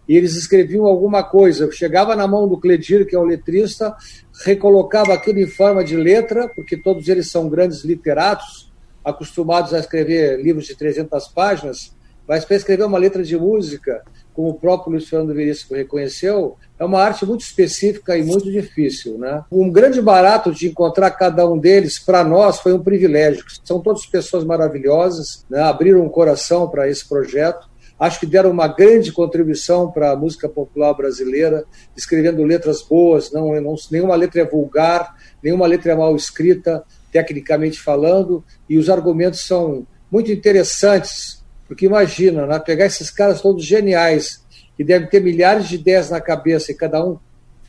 e 0.08 0.18
eles 0.18 0.36
escreviam 0.36 0.86
alguma 0.86 1.24
coisa. 1.24 1.72
Chegava 1.72 2.16
na 2.16 2.28
mão 2.28 2.48
do 2.48 2.60
Cledir, 2.60 3.08
que 3.08 3.16
é 3.16 3.20
o 3.20 3.24
letrista, 3.24 3.96
recolocava 4.44 5.14
aquilo 5.14 5.40
em 5.40 5.48
forma 5.48 5.84
de 5.84 5.96
letra, 5.96 6.50
porque 6.50 6.76
todos 6.76 7.08
eles 7.08 7.32
são 7.32 7.48
grandes 7.48 7.84
literatos, 7.84 8.72
acostumados 9.04 9.74
a 9.74 9.80
escrever 9.80 10.42
livros 10.42 10.66
de 10.66 10.76
300 10.76 11.28
páginas, 11.30 11.94
mas 12.28 12.46
para 12.46 12.56
escrever 12.56 12.86
uma 12.86 12.98
letra 12.98 13.24
de 13.24 13.38
música, 13.38 14.04
como 14.34 14.50
o 14.50 14.54
próprio 14.54 14.92
Luiz 14.94 15.08
Fernando 15.08 15.34
Veríssimo 15.34 15.78
reconheceu, 15.78 16.58
é 16.80 16.84
uma 16.84 17.02
arte 17.02 17.26
muito 17.26 17.42
específica 17.42 18.18
e 18.18 18.24
muito 18.24 18.52
difícil. 18.52 19.18
Né? 19.18 19.44
Um 19.52 19.70
grande 19.70 20.02
barato 20.02 20.52
de 20.52 20.68
encontrar 20.68 21.12
cada 21.12 21.48
um 21.48 21.58
deles, 21.58 22.00
para 22.00 22.24
nós, 22.24 22.60
foi 22.60 22.74
um 22.74 22.84
privilégio. 22.84 23.46
São 23.64 23.80
todas 23.80 24.06
pessoas 24.06 24.44
maravilhosas, 24.44 25.46
né? 25.50 25.62
abriram 25.62 26.02
um 26.02 26.10
coração 26.10 26.68
para 26.68 26.90
esse 26.90 27.08
projeto. 27.08 27.70
Acho 28.00 28.20
que 28.20 28.26
deram 28.26 28.50
uma 28.50 28.68
grande 28.68 29.12
contribuição 29.12 29.92
para 29.92 30.12
a 30.12 30.16
música 30.16 30.50
popular 30.50 30.94
brasileira, 30.94 31.64
escrevendo 31.96 32.44
letras 32.44 32.82
boas, 32.82 33.32
não, 33.32 33.54
não, 33.62 33.76
nenhuma 33.92 34.16
letra 34.16 34.42
é 34.42 34.46
vulgar, 34.46 35.16
nenhuma 35.44 35.68
letra 35.68 35.92
é 35.92 35.96
mal 35.96 36.16
escrita, 36.16 36.84
tecnicamente 37.12 37.80
falando, 37.80 38.44
e 38.68 38.78
os 38.78 38.90
argumentos 38.90 39.42
são 39.42 39.86
muito 40.12 40.32
interessantes 40.32 41.43
porque 41.68 41.86
imagina, 41.86 42.46
né, 42.46 42.60
pegar 42.60 42.86
esses 42.86 43.10
caras 43.10 43.42
todos 43.42 43.66
geniais, 43.66 44.44
que 44.76 44.84
devem 44.84 45.08
ter 45.10 45.22
milhares 45.22 45.68
de 45.68 45.76
ideias 45.76 46.10
na 46.10 46.20
cabeça 46.20 46.72
e 46.72 46.76
cada 46.76 47.04
um 47.04 47.18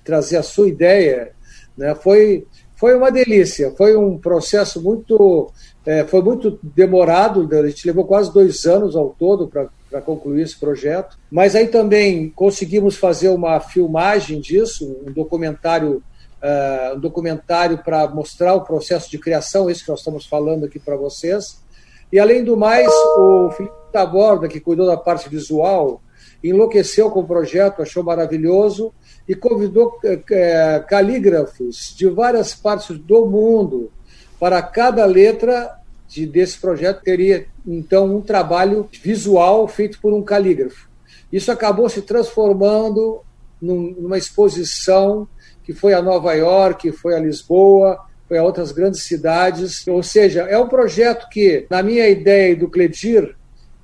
trazer 0.02 0.36
a 0.36 0.42
sua 0.42 0.68
ideia, 0.68 1.32
né, 1.76 1.94
foi, 1.94 2.46
foi 2.76 2.94
uma 2.94 3.10
delícia. 3.10 3.72
Foi 3.76 3.96
um 3.96 4.18
processo 4.18 4.82
muito. 4.82 5.50
É, 5.86 6.02
foi 6.04 6.22
muito 6.22 6.58
demorado, 6.62 7.46
a 7.52 7.68
gente 7.68 7.86
levou 7.86 8.06
quase 8.06 8.32
dois 8.32 8.64
anos 8.64 8.96
ao 8.96 9.10
todo 9.10 9.48
para 9.48 10.00
concluir 10.00 10.42
esse 10.42 10.58
projeto. 10.58 11.18
Mas 11.30 11.54
aí 11.54 11.68
também 11.68 12.30
conseguimos 12.30 12.96
fazer 12.96 13.28
uma 13.28 13.60
filmagem 13.60 14.40
disso, 14.40 14.96
um 15.06 15.12
documentário. 15.12 16.02
Uh, 16.42 16.96
um 16.96 17.00
documentário 17.00 17.78
para 17.78 18.06
mostrar 18.08 18.52
o 18.52 18.60
processo 18.60 19.10
de 19.10 19.16
criação, 19.16 19.70
isso 19.70 19.82
que 19.82 19.88
nós 19.88 20.00
estamos 20.00 20.26
falando 20.26 20.66
aqui 20.66 20.78
para 20.78 20.94
vocês. 20.94 21.63
E 22.12 22.18
além 22.18 22.44
do 22.44 22.56
mais, 22.56 22.88
o 23.16 23.50
Felipe 23.50 23.74
da 23.92 24.04
Borda, 24.04 24.48
que 24.48 24.60
cuidou 24.60 24.86
da 24.86 24.96
parte 24.96 25.28
visual, 25.28 26.00
enlouqueceu 26.42 27.10
com 27.10 27.20
o 27.20 27.26
projeto, 27.26 27.80
achou 27.80 28.02
maravilhoso 28.02 28.92
e 29.26 29.34
convidou 29.34 29.98
é, 30.30 30.84
calígrafos 30.88 31.94
de 31.96 32.06
várias 32.08 32.54
partes 32.54 32.98
do 32.98 33.26
mundo. 33.26 33.90
Para 34.38 34.60
cada 34.60 35.06
letra 35.06 35.78
de, 36.06 36.26
desse 36.26 36.58
projeto 36.58 37.02
teria 37.02 37.46
então 37.66 38.16
um 38.16 38.20
trabalho 38.20 38.88
visual 39.02 39.66
feito 39.66 39.98
por 40.00 40.12
um 40.12 40.22
calígrafo. 40.22 40.88
Isso 41.32 41.50
acabou 41.50 41.88
se 41.88 42.02
transformando 42.02 43.22
num, 43.60 43.94
numa 43.98 44.18
exposição 44.18 45.26
que 45.64 45.72
foi 45.72 45.94
a 45.94 46.02
Nova 46.02 46.34
York, 46.34 46.92
foi 46.92 47.16
a 47.16 47.18
Lisboa, 47.18 47.98
a 48.38 48.42
outras 48.42 48.72
grandes 48.72 49.02
cidades. 49.02 49.86
Ou 49.86 50.02
seja, 50.02 50.42
é 50.42 50.58
um 50.58 50.68
projeto 50.68 51.28
que, 51.30 51.66
na 51.70 51.82
minha 51.82 52.08
ideia 52.08 52.52
e 52.52 52.56
do 52.56 52.68
Cledir, 52.68 53.36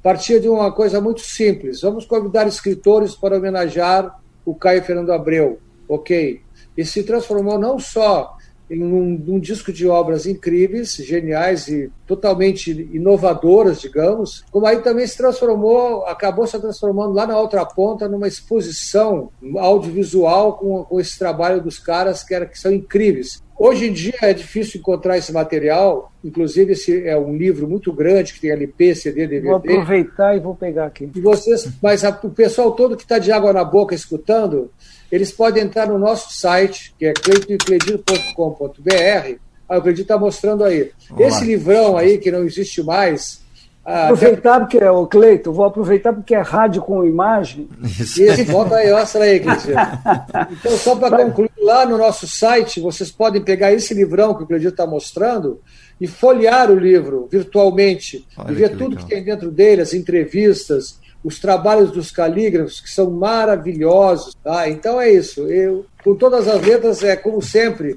partia 0.02 0.40
de 0.40 0.48
uma 0.48 0.72
coisa 0.72 1.00
muito 1.00 1.20
simples. 1.20 1.80
Vamos 1.82 2.04
convidar 2.04 2.46
escritores 2.46 3.14
para 3.14 3.36
homenagear 3.36 4.18
o 4.44 4.54
Caio 4.54 4.82
Fernando 4.82 5.12
Abreu, 5.12 5.58
ok? 5.88 6.40
E 6.76 6.84
se 6.84 7.02
transformou 7.02 7.58
não 7.58 7.78
só 7.78 8.36
em 8.70 8.82
um, 8.82 9.22
um, 9.26 9.40
disco 9.40 9.72
de 9.72 9.86
obras 9.88 10.26
incríveis, 10.26 10.94
geniais 10.94 11.66
e 11.66 11.90
totalmente 12.06 12.70
inovadoras, 12.92 13.80
digamos, 13.80 14.44
como 14.50 14.66
aí 14.66 14.80
também 14.80 15.06
se 15.06 15.16
transformou, 15.16 16.06
acabou 16.06 16.46
se 16.46 16.58
transformando 16.58 17.12
lá 17.12 17.26
na 17.26 17.38
outra 17.38 17.66
ponta 17.66 18.08
numa 18.08 18.28
exposição 18.28 19.30
audiovisual 19.58 20.56
com, 20.56 20.84
com 20.84 21.00
esse 21.00 21.18
trabalho 21.18 21.60
dos 21.60 21.78
caras 21.78 22.22
que, 22.22 22.32
era, 22.32 22.46
que 22.46 22.58
são 22.58 22.72
incríveis. 22.72 23.42
Hoje 23.58 23.88
em 23.88 23.92
dia 23.92 24.14
é 24.22 24.32
difícil 24.32 24.80
encontrar 24.80 25.18
esse 25.18 25.30
material, 25.32 26.10
inclusive 26.24 26.72
esse 26.72 27.06
é 27.06 27.18
um 27.18 27.36
livro 27.36 27.68
muito 27.68 27.92
grande 27.92 28.32
que 28.32 28.40
tem 28.40 28.52
LP, 28.52 28.94
CD, 28.94 29.26
DVD. 29.26 29.48
Vou 29.48 29.56
aproveitar 29.56 30.34
e 30.34 30.40
vou 30.40 30.54
pegar 30.54 30.86
aqui. 30.86 31.10
E 31.14 31.20
vocês, 31.20 31.68
mas 31.82 32.02
a, 32.02 32.08
o 32.22 32.30
pessoal 32.30 32.72
todo 32.72 32.96
que 32.96 33.02
está 33.02 33.18
de 33.18 33.30
água 33.30 33.52
na 33.52 33.62
boca 33.62 33.94
escutando, 33.94 34.70
eles 35.10 35.32
podem 35.32 35.64
entrar 35.64 35.88
no 35.88 35.98
nosso 35.98 36.32
site, 36.32 36.94
que 36.98 37.06
é 37.06 37.12
cleitoecledir.com.br. 37.12 39.38
Ah, 39.68 39.78
o 39.78 39.82
Cledir 39.82 40.02
está 40.02 40.18
mostrando 40.18 40.64
aí. 40.64 40.90
Vamos 41.10 41.26
Esse 41.26 41.40
lá. 41.40 41.46
livrão 41.46 41.96
aí, 41.96 42.18
que 42.18 42.30
não 42.30 42.44
existe 42.44 42.82
mais, 42.82 43.40
ah, 43.84 44.04
aproveitar 44.04 44.60
porque 44.60 44.78
é 44.78 44.90
o 44.90 45.06
Cleito, 45.06 45.52
vou 45.52 45.64
aproveitar 45.64 46.12
porque 46.12 46.34
é 46.34 46.40
rádio 46.40 46.82
com 46.82 47.04
imagem. 47.04 47.68
Isso, 47.82 48.22
Isso 48.22 48.44
volta 48.46 48.76
aí, 48.76 48.92
mostra 48.92 49.24
aí, 49.24 49.40
Cleitinho. 49.40 49.74
Então, 50.52 50.76
só 50.76 50.94
para 50.96 51.24
concluir, 51.24 51.50
lá 51.58 51.86
no 51.86 51.96
nosso 51.96 52.28
site, 52.28 52.80
vocês 52.80 53.10
podem 53.10 53.42
pegar 53.42 53.72
esse 53.72 53.94
livrão 53.94 54.34
que 54.34 54.42
o 54.42 54.46
Cleitinho 54.46 54.70
está 54.70 54.86
mostrando 54.86 55.60
e 56.00 56.06
folhear 56.06 56.70
o 56.70 56.78
livro 56.78 57.28
virtualmente 57.30 58.26
Olha 58.36 58.52
e 58.52 58.54
ver 58.54 58.70
que 58.70 58.76
tudo 58.76 58.90
legal. 58.90 59.04
que 59.04 59.10
tem 59.14 59.24
dentro 59.24 59.50
dele, 59.50 59.82
as 59.82 59.94
entrevistas, 59.94 60.98
os 61.22 61.38
trabalhos 61.38 61.90
dos 61.90 62.10
calígrafos, 62.10 62.80
que 62.80 62.90
são 62.90 63.10
maravilhosos. 63.10 64.34
Tá? 64.42 64.68
Então 64.68 65.00
é 65.00 65.10
isso. 65.10 65.42
Eu, 65.48 65.84
com 66.02 66.14
todas 66.14 66.48
as 66.48 66.60
letras, 66.62 67.02
é 67.02 67.16
como 67.16 67.42
sempre, 67.42 67.96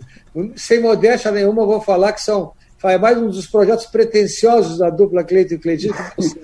sem 0.56 0.82
modéstia 0.82 1.32
nenhuma, 1.32 1.66
vou 1.66 1.82
falar 1.82 2.14
que 2.14 2.22
são 2.22 2.52
é 2.86 2.98
mais 2.98 3.18
um 3.18 3.28
dos 3.28 3.48
projetos 3.48 3.86
pretensiosos 3.86 4.78
da 4.78 4.90
dupla 4.90 5.24
Cleiton 5.24 5.56
e 5.56 5.58
Cleitinho. 5.58 5.96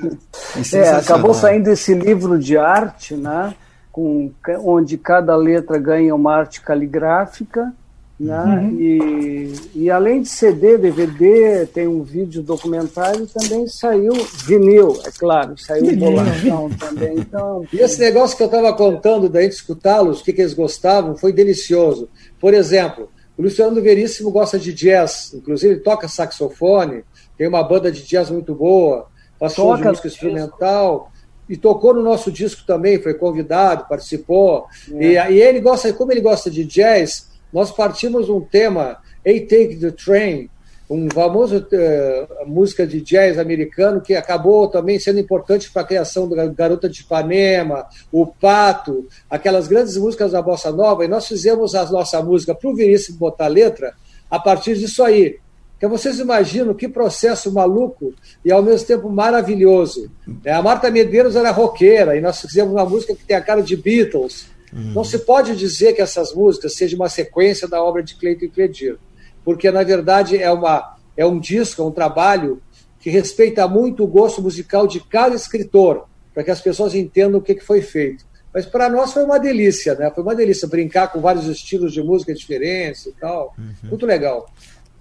é, 0.74 0.90
acabou 0.92 1.34
saindo 1.34 1.70
esse 1.70 1.94
livro 1.94 2.40
de 2.40 2.58
arte, 2.58 3.14
né? 3.14 3.54
Com, 3.92 4.32
onde 4.64 4.98
cada 4.98 5.36
letra 5.36 5.78
ganha 5.78 6.16
uma 6.16 6.34
arte 6.34 6.62
caligráfica. 6.62 7.74
Né? 8.20 8.70
Uhum. 8.70 8.82
E, 8.82 9.54
e 9.76 9.90
além 9.90 10.22
de 10.22 10.28
CD, 10.28 10.78
DVD, 10.78 11.66
tem 11.68 11.88
um 11.88 12.04
vídeo 12.04 12.44
documentário, 12.44 13.26
também 13.28 13.66
saiu 13.68 14.12
vinil, 14.46 15.00
é 15.06 15.12
claro, 15.18 15.58
saiu 15.58 15.96
bolachão 15.96 16.70
também. 16.72 17.16
Então, 17.18 17.64
e 17.72 17.78
esse 17.78 18.00
negócio 18.00 18.36
que 18.36 18.44
eu 18.44 18.48
estava 18.48 18.74
contando 18.74 19.30
da 19.30 19.42
gente 19.42 19.54
escutá-los, 19.54 20.20
o 20.20 20.24
que, 20.24 20.34
que 20.34 20.42
eles 20.42 20.54
gostavam, 20.54 21.16
foi 21.16 21.32
delicioso. 21.32 22.10
Por 22.40 22.54
exemplo, 22.54 23.10
O 23.38 23.42
Luciano 23.42 23.82
Veríssimo 23.82 24.32
gosta 24.32 24.60
de 24.60 24.74
jazz, 24.74 25.34
inclusive 25.34 25.76
ele 25.76 25.80
toca 25.80 26.10
saxofone, 26.10 27.06
tem 27.38 27.48
uma 27.48 27.64
banda 27.64 27.90
de 27.90 28.04
jazz 28.06 28.30
muito 28.30 28.54
boa, 28.54 29.08
show 29.50 29.78
de 29.78 29.84
música 29.86 30.10
instrumental 30.10 31.10
e 31.48 31.56
tocou 31.56 31.94
no 31.94 32.04
nosso 32.04 32.30
disco 32.30 32.64
também, 32.68 33.02
foi 33.02 33.14
convidado, 33.14 33.88
participou. 33.88 34.66
É. 34.92 35.30
E, 35.30 35.36
e, 35.36 35.42
ele 35.42 35.62
gosta, 35.62 35.94
como 35.94 36.12
ele 36.12 36.20
gosta 36.20 36.52
de 36.52 36.66
jazz, 36.66 37.29
nós 37.52 37.72
partimos 37.72 38.30
um 38.30 38.42
tema, 38.42 38.98
A 39.26 39.32
Take 39.32 39.78
the 39.80 39.92
Train, 39.92 40.50
um 40.90 41.08
famoso 41.12 41.58
uh, 41.58 42.48
música 42.48 42.88
de 42.88 43.00
jazz 43.00 43.38
americano 43.38 44.02
que 44.02 44.16
acabou 44.16 44.68
também 44.68 44.98
sendo 44.98 45.20
importante 45.20 45.70
para 45.70 45.84
a 45.84 45.86
criação 45.86 46.28
da 46.28 46.48
Garota 46.48 46.90
de 46.90 47.02
Ipanema, 47.02 47.86
o 48.12 48.26
Pato, 48.26 49.08
aquelas 49.30 49.68
grandes 49.68 49.98
músicas 49.98 50.32
da 50.32 50.42
bossa 50.42 50.72
nova, 50.72 51.06
e 51.06 51.08
nós 51.08 51.28
fizemos 51.28 51.76
a 51.76 51.86
nossa 51.92 52.22
música 52.24 52.56
para 52.56 52.70
o 52.70 52.76
Veríssimo 52.76 53.20
botar 53.20 53.48
letra 53.48 53.94
a 54.32 54.40
partir 54.40 54.76
disso 54.76 55.04
aí. 55.04 55.38
Então 55.78 55.90
vocês 55.90 56.20
imaginam 56.20 56.74
que 56.74 56.90
processo 56.90 57.54
maluco 57.54 58.14
e 58.44 58.52
ao 58.52 58.62
mesmo 58.62 58.86
tempo 58.86 59.10
maravilhoso. 59.10 60.12
A 60.46 60.62
Marta 60.62 60.92
Medeiros 60.92 61.38
era 61.38 61.52
roqueira 61.52 62.18
e 62.18 62.22
nós 62.22 62.42
fizemos 62.42 62.74
uma 62.74 62.86
música 62.86 63.16
que 63.16 63.24
tem 63.24 63.38
a 63.38 63.42
cara 63.42 63.62
de 63.62 63.78
Beatles. 63.78 64.48
Uhum. 64.74 64.94
Não 64.94 65.04
se 65.04 65.20
pode 65.20 65.56
dizer 65.56 65.94
que 65.94 66.02
essas 66.02 66.34
músicas 66.34 66.76
sejam 66.76 67.00
uma 67.00 67.10
sequência 67.10 67.68
da 67.68 67.84
obra 67.84 68.04
de 68.04 68.16
Cleiton 68.16 68.46
e 68.46 68.50
Cledir 68.50 69.00
porque 69.44 69.72
na 69.72 69.84
verdade 69.84 70.38
é, 70.38 70.52
uma, 70.52 70.96
é 71.16 71.26
um 71.26 71.40
disco, 71.40 71.82
é 71.82 71.86
um 71.86 71.92
trabalho 71.92 72.62
que 73.00 73.10
respeita 73.10 73.68
muito 73.68 74.04
o 74.04 74.08
gosto 74.08 74.42
musical 74.42 74.86
de 74.86 75.00
cada 75.00 75.36
escritor, 75.36 76.06
para 76.34 76.44
que 76.44 76.52
as 76.52 76.62
pessoas 76.62 76.94
entendam 76.94 77.40
o 77.40 77.42
que, 77.42 77.56
que 77.56 77.66
foi 77.66 77.82
feito. 77.82 78.24
Mas 78.54 78.66
para 78.66 78.90
nós 78.90 79.14
foi 79.14 79.24
uma 79.24 79.40
delícia, 79.40 79.96
né? 79.96 80.12
Foi 80.14 80.24
uma 80.24 80.36
delícia 80.36 80.68
brincar 80.68 81.12
com 81.12 81.20
vários 81.20 81.48
estilos 81.48 81.94
de 81.94 82.02
música 82.04 82.34
diferentes 82.34 83.06
e 83.06 83.12
tal. 83.14 83.56
Uhum. 83.58 83.90
Muito 83.90 84.06
legal. 84.06 84.48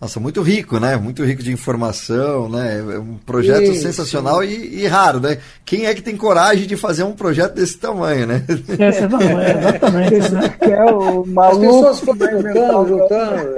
Nossa, 0.01 0.21
muito 0.21 0.43
rico, 0.43 0.79
né? 0.79 0.97
Muito 0.97 1.25
rico 1.25 1.43
de 1.43 1.53
informação, 1.53 2.49
né? 2.49 2.79
É 2.79 2.99
um 3.01 3.17
projeto 3.17 3.67
sim, 3.67 3.75
sensacional. 3.75 4.45
E, 4.45 4.83
e, 4.83 4.87
raro, 4.87 5.19
né? 5.19 5.39
Quem 5.65 5.87
é 5.87 5.95
que 5.95 6.01
tem 6.01 6.17
coragem 6.17 6.69
de 6.69 6.77
fazer 6.77 7.03
um 7.03 7.15
projeto 7.15 7.55
desse 7.55 7.77
tamanho, 7.79 8.25
né? 8.25 8.45
Esse 8.49 9.09
tamanho, 9.09 9.59
exatamente. 9.59 10.33
Né? 10.33 10.57
É 10.61 10.85
o 10.85 11.27
maluco. 11.27 11.87
As 11.89 12.01
pessoas 12.01 12.01
foram 12.01 12.43
juntando, 12.43 12.89
juntando. 12.89 13.55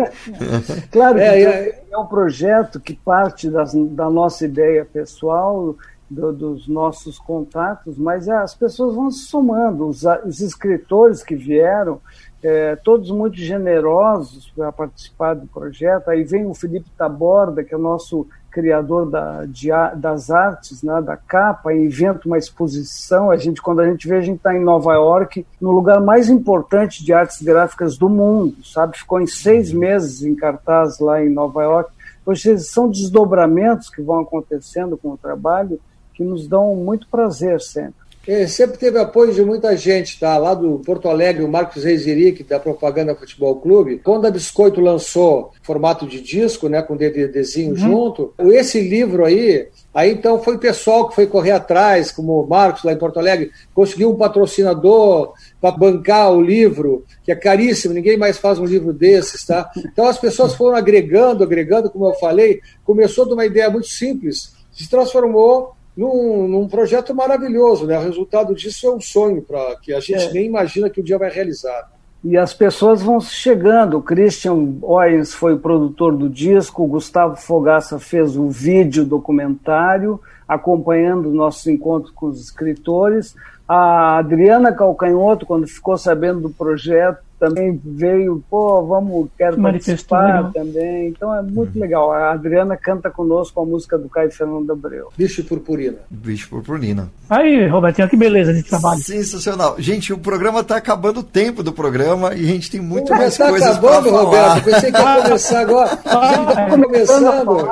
Claro 0.91 1.14
que 1.16 1.20
é, 1.20 1.43
é, 1.43 1.82
é 1.93 1.99
um 1.99 2.07
projeto 2.07 2.80
que 2.80 2.95
parte 2.95 3.51
das, 3.51 3.74
da 3.74 4.09
nossa 4.09 4.47
ideia 4.47 4.86
pessoal, 4.91 5.76
do, 6.11 6.33
dos 6.33 6.67
nossos 6.67 7.19
contatos, 7.19 7.97
mas 7.97 8.29
as 8.29 8.55
pessoas 8.55 8.97
vão 8.97 9.11
se 9.11 9.27
somando. 9.27 9.87
Os, 9.87 10.03
os 10.27 10.41
escritores 10.41 11.23
que 11.23 11.37
vieram 11.37 12.01
é, 12.43 12.75
todos 12.75 13.11
muito 13.11 13.37
generosos 13.37 14.51
para 14.57 14.73
participar 14.73 15.35
do 15.35 15.47
projeto. 15.47 16.09
Aí 16.09 16.25
vem 16.25 16.47
o 16.47 16.55
Felipe 16.55 16.91
Taborda, 16.99 17.63
que 17.63 17.73
é 17.73 17.77
o 17.77 17.81
nosso 17.81 18.27
criador 18.51 19.09
da, 19.09 19.45
de, 19.45 19.69
das 19.97 20.29
artes, 20.29 20.83
né, 20.83 21.01
da 21.01 21.17
capa, 21.17 21.73
inventa 21.73 22.27
uma 22.27 22.39
exposição. 22.39 23.31
A 23.31 23.37
gente, 23.37 23.63
quando 23.63 23.81
a 23.81 23.89
gente 23.89 24.09
vê, 24.09 24.17
a 24.17 24.21
gente 24.21 24.39
está 24.39 24.53
em 24.53 24.65
Nova 24.65 24.95
York, 24.95 25.47
no 25.61 25.71
lugar 25.71 26.01
mais 26.01 26.29
importante 26.29 27.05
de 27.05 27.13
artes 27.13 27.41
gráficas 27.41 27.97
do 27.97 28.09
mundo, 28.09 28.57
sabe? 28.65 28.99
Ficou 28.99 29.21
em 29.21 29.27
seis 29.29 29.73
meses 29.73 30.25
em 30.25 30.35
cartaz 30.35 30.99
lá 30.99 31.23
em 31.23 31.29
Nova 31.29 31.63
York. 31.63 31.93
Pois 32.25 32.43
são 32.69 32.89
desdobramentos 32.89 33.89
que 33.89 34.03
vão 34.03 34.21
acontecendo 34.21 34.97
com 34.97 35.11
o 35.11 35.17
trabalho 35.17 35.81
que 36.21 36.25
nos 36.25 36.47
dão 36.47 36.77
muito 36.77 37.09
prazer 37.09 37.59
sempre. 37.62 37.95
É, 38.29 38.47
sempre 38.47 38.77
teve 38.77 38.99
apoio 38.99 39.33
de 39.33 39.43
muita 39.43 39.75
gente, 39.75 40.21
tá? 40.21 40.37
Lá 40.37 40.53
do 40.53 40.79
Porto 40.81 41.09
Alegre, 41.09 41.43
o 41.43 41.49
Marcos 41.49 41.85
Reiseric, 41.85 42.45
da 42.45 42.61
Propaganda 42.61 43.14
Futebol 43.14 43.57
Clube. 43.57 43.99
Quando 44.05 44.27
a 44.27 44.31
Biscoito 44.31 44.83
lançou 44.83 45.53
formato 45.62 46.07
de 46.07 46.21
disco, 46.21 46.68
né, 46.68 46.83
com 46.83 46.95
DVDzinho 46.95 47.71
uhum. 47.71 47.77
junto, 47.77 48.35
esse 48.51 48.79
livro 48.79 49.25
aí, 49.25 49.68
aí 49.95 50.12
então 50.12 50.43
foi 50.43 50.57
o 50.57 50.59
pessoal 50.59 51.09
que 51.09 51.14
foi 51.14 51.27
correr 51.27 51.53
atrás, 51.53 52.12
como 52.12 52.39
o 52.39 52.47
Marcos 52.47 52.85
lá 52.85 52.93
em 52.93 52.99
Porto 52.99 53.18
Alegre, 53.18 53.51
conseguiu 53.73 54.11
um 54.11 54.16
patrocinador 54.16 55.33
para 55.59 55.75
bancar 55.75 56.31
o 56.31 56.43
livro, 56.43 57.07
que 57.25 57.33
é 57.33 57.35
caríssimo, 57.35 57.95
ninguém 57.95 58.18
mais 58.18 58.37
faz 58.37 58.59
um 58.59 58.66
livro 58.66 58.93
desses, 58.93 59.47
tá? 59.47 59.71
Então 59.79 60.07
as 60.07 60.18
pessoas 60.18 60.55
foram 60.55 60.77
agregando, 60.77 61.43
agregando, 61.43 61.89
como 61.89 62.05
eu 62.05 62.14
falei, 62.14 62.61
começou 62.85 63.25
de 63.25 63.33
uma 63.33 63.47
ideia 63.47 63.71
muito 63.71 63.89
simples, 63.89 64.53
se 64.71 64.89
transformou 64.89 65.80
num, 66.01 66.48
num, 66.48 66.66
projeto 66.66 67.14
maravilhoso, 67.14 67.86
né? 67.86 67.98
O 67.98 68.03
resultado 68.03 68.55
disso 68.55 68.86
é 68.86 68.90
um 68.90 69.01
sonho 69.01 69.42
para 69.42 69.76
que 69.76 69.92
a 69.92 70.01
gente 70.01 70.28
é. 70.28 70.32
nem 70.32 70.46
imagina 70.46 70.88
que 70.88 70.98
o 70.98 71.03
um 71.03 71.05
dia 71.05 71.18
vai 71.18 71.28
realizar. 71.28 71.90
E 72.24 72.38
as 72.38 72.55
pessoas 72.55 73.03
vão 73.03 73.20
chegando. 73.20 73.98
O 73.98 74.03
Christian 74.03 74.76
Oyens 74.80 75.34
foi 75.34 75.53
o 75.53 75.59
produtor 75.59 76.16
do 76.16 76.26
disco, 76.26 76.82
o 76.82 76.86
Gustavo 76.86 77.36
Fogaça 77.36 77.98
fez 77.98 78.34
o 78.34 78.48
vídeo 78.48 79.05
documentário, 79.05 80.18
acompanhando 80.48 81.28
o 81.28 81.34
nosso 81.34 81.70
encontro 81.70 82.14
com 82.14 82.26
os 82.26 82.40
escritores. 82.40 83.36
A 83.68 84.16
Adriana 84.16 84.72
Calcanhoto, 84.72 85.44
quando 85.44 85.66
ficou 85.66 85.98
sabendo 85.98 86.40
do 86.40 86.51
projeto, 86.51 87.22
também 87.41 87.80
veio, 87.82 88.45
pô, 88.51 88.84
vamos, 88.84 89.30
quero 89.36 89.61
participar 89.61 90.45
né? 90.45 90.51
também. 90.53 91.09
Então 91.09 91.34
é 91.34 91.41
muito 91.41 91.74
uhum. 91.74 91.80
legal. 91.80 92.12
A 92.12 92.32
Adriana 92.32 92.76
canta 92.76 93.11
conosco 93.11 93.59
a 93.62 93.64
música 93.64 93.97
do 93.97 94.11
Caio 94.11 94.30
Fernando 94.30 94.70
Abreu. 94.70 95.09
Bicho 95.16 95.43
Purpurina. 95.43 95.97
Bicho 96.11 96.51
Purpurina. 96.51 97.11
Aí, 97.30 97.66
Robertinho, 97.66 98.09
que 98.11 98.16
beleza 98.16 98.53
de 98.53 98.62
trabalho. 98.62 99.01
Sensacional. 99.01 99.76
Gente, 99.78 100.12
o 100.12 100.18
programa 100.18 100.61
está 100.61 100.76
acabando 100.76 101.20
o 101.20 101.22
tempo 101.22 101.62
do 101.62 101.72
programa 101.72 102.34
e 102.34 102.45
a 102.45 102.47
gente 102.47 102.70
tem 102.70 102.80
muito 102.80 103.11
mais 103.11 103.38
tá 103.38 103.49
coisas 103.49 103.78
para 103.78 104.03
falar. 104.03 104.22
Roberto. 104.22 104.64
Pensei 104.64 104.93
que 104.93 105.01
ia 105.01 105.22
começar 105.24 105.61
agora. 105.61 105.99
Ah, 106.05 106.53
tá 106.55 106.68
começando. 106.68 107.68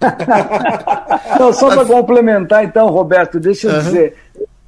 Não, 1.40 1.52
só 1.52 1.68
para 1.70 1.84
complementar, 1.84 2.64
então, 2.64 2.86
Roberto, 2.88 3.40
deixa 3.40 3.68
eu 3.68 3.74
uhum. 3.74 3.80
dizer 3.80 4.16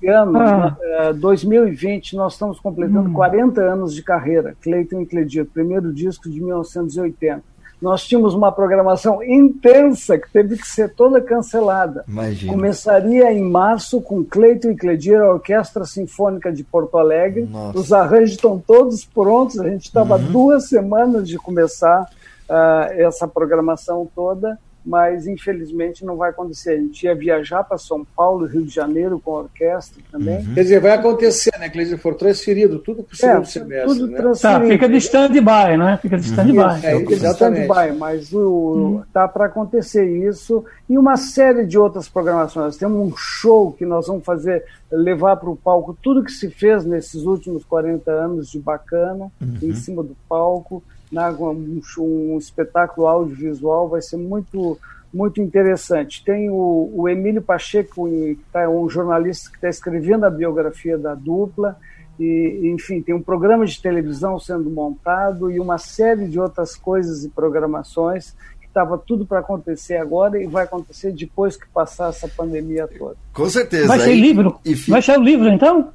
ano, 0.09 0.39
ah. 0.39 1.13
2020, 1.15 2.17
nós 2.17 2.35
estamos 2.35 2.59
completando 2.59 3.11
hum. 3.11 3.13
40 3.13 3.61
anos 3.61 3.95
de 3.95 4.03
carreira. 4.03 4.57
Cleiton 4.61 5.03
e 5.03 5.07
Cledir, 5.07 5.47
primeiro 5.47 5.93
disco 5.93 6.29
de 6.29 6.41
1980. 6.41 7.43
Nós 7.81 8.07
tínhamos 8.07 8.35
uma 8.35 8.53
programação 8.53 9.23
intensa 9.23 10.19
que 10.19 10.31
teve 10.31 10.57
que 10.57 10.69
ser 10.69 10.95
toda 10.95 11.21
cancelada. 11.21 12.05
Imagina. 12.07 12.53
Começaria 12.53 13.33
em 13.33 13.43
março 13.43 14.03
com 14.03 14.23
Cleiton 14.23 14.71
e 14.71 14.77
Cledir, 14.77 15.19
a 15.19 15.33
Orquestra 15.33 15.87
Sinfônica 15.87 16.53
de 16.53 16.63
Porto 16.63 16.99
Alegre. 16.99 17.49
Nossa. 17.51 17.79
Os 17.79 17.93
arranjos 17.93 18.33
estão 18.33 18.59
todos 18.59 19.05
prontos. 19.07 19.59
A 19.59 19.69
gente 19.69 19.87
estava 19.87 20.17
uhum. 20.17 20.25
duas 20.31 20.69
semanas 20.69 21.27
de 21.27 21.39
começar 21.39 22.03
uh, 22.03 22.93
essa 22.93 23.27
programação 23.27 24.07
toda 24.15 24.59
mas 24.85 25.27
infelizmente 25.27 26.05
não 26.05 26.17
vai 26.17 26.31
acontecer. 26.31 26.71
A 26.71 26.79
gente 26.79 27.05
ia 27.05 27.15
viajar 27.15 27.63
para 27.65 27.77
São 27.77 28.05
Paulo, 28.17 28.47
Rio 28.47 28.63
de 28.63 28.75
Janeiro 28.75 29.21
com 29.21 29.37
a 29.37 29.39
orquestra 29.41 30.03
também. 30.11 30.39
Uhum. 30.39 30.55
Quer 30.55 30.63
dizer, 30.63 30.81
vai 30.81 30.93
acontecer, 30.93 31.53
né, 31.59 31.69
Cleiton? 31.69 31.99
For 31.99 32.15
transferido, 32.15 32.79
tudo 32.79 33.03
para 33.03 33.13
o 33.13 33.17
segundo 33.17 33.43
é, 33.43 33.45
semestre. 33.45 33.99
Tudo 33.99 34.07
né? 34.07 34.33
Tá, 34.41 34.61
fica 34.61 34.89
de 34.89 34.97
stand-by, 34.97 35.77
né? 35.77 35.99
Fica 36.01 36.17
de 36.17 36.27
stand-by. 36.27 36.59
Uhum. 36.59 36.77
É, 36.83 36.99
fica 36.99 37.17
de 37.17 37.27
stand-by, 37.27 37.99
mas 37.99 38.33
o, 38.33 38.41
uhum. 38.41 39.03
tá 39.13 39.29
para 39.29 39.47
acontecer 39.47 40.07
isso 40.07 40.65
e 40.89 40.97
uma 40.97 41.17
série 41.17 41.67
de 41.67 41.79
outras 41.79 42.09
programações. 42.09 42.67
Nós 42.67 42.77
temos 42.77 42.99
um 42.99 43.17
show 43.17 43.73
que 43.73 43.85
nós 43.85 44.07
vamos 44.07 44.25
fazer, 44.25 44.65
levar 44.91 45.37
para 45.37 45.51
o 45.51 45.57
palco 45.57 45.97
tudo 46.03 46.25
que 46.25 46.33
se 46.33 46.51
fez 46.51 46.85
nesses 46.85 47.25
últimos 47.25 47.65
40 47.65 48.11
anos 48.11 48.51
de 48.51 48.59
bacana, 48.59 49.31
uhum. 49.41 49.59
em 49.63 49.75
cima 49.75 50.03
do 50.03 50.17
palco 50.29 50.83
né, 51.11 51.31
um, 51.31 51.81
um, 51.99 52.39
espetáculo 52.39 53.07
audiovisual, 53.07 53.89
vai 53.89 54.01
ser 54.01 54.17
muito, 54.17 54.79
muito 55.13 55.41
interessante. 55.41 56.25
Tem 56.25 56.49
o, 56.51 56.91
o 56.95 57.09
Emílio 57.09 57.43
Pacheco, 57.43 58.09
que 58.09 58.39
tá, 58.53 58.69
um 58.69 58.89
jornalista 58.89 59.51
que 59.51 59.57
está 59.57 59.69
escrevendo 59.69 60.25
a 60.25 60.31
biografia 60.31 60.97
da 60.97 61.15
dupla, 61.15 61.77
e, 62.19 62.71
enfim, 62.75 63.01
tem 63.01 63.15
um 63.15 63.23
programa 63.23 63.65
de 63.65 63.81
televisão 63.81 64.39
sendo 64.39 64.69
montado 64.69 65.51
e 65.51 65.59
uma 65.59 65.79
série 65.79 66.29
de 66.29 66.39
outras 66.39 66.77
coisas 66.77 67.25
e 67.25 67.31
programações 67.31 68.35
que 68.61 68.67
estava 68.67 68.99
tudo 68.99 69.25
para 69.25 69.39
acontecer 69.39 69.97
agora 69.97 70.41
e 70.41 70.47
vai 70.47 70.65
acontecer 70.65 71.13
depois 71.13 71.57
que 71.57 71.67
passar 71.69 72.11
essa 72.11 72.29
pandemia 72.29 72.87
toda. 72.87 73.17
Com 73.33 73.49
certeza. 73.49 73.89
Vai 73.89 74.01
ser 74.01 74.15
livro? 74.15 74.61
Vai 74.87 75.01
ser 75.01 75.19
o 75.19 75.23
livro, 75.23 75.49
então? 75.49 75.89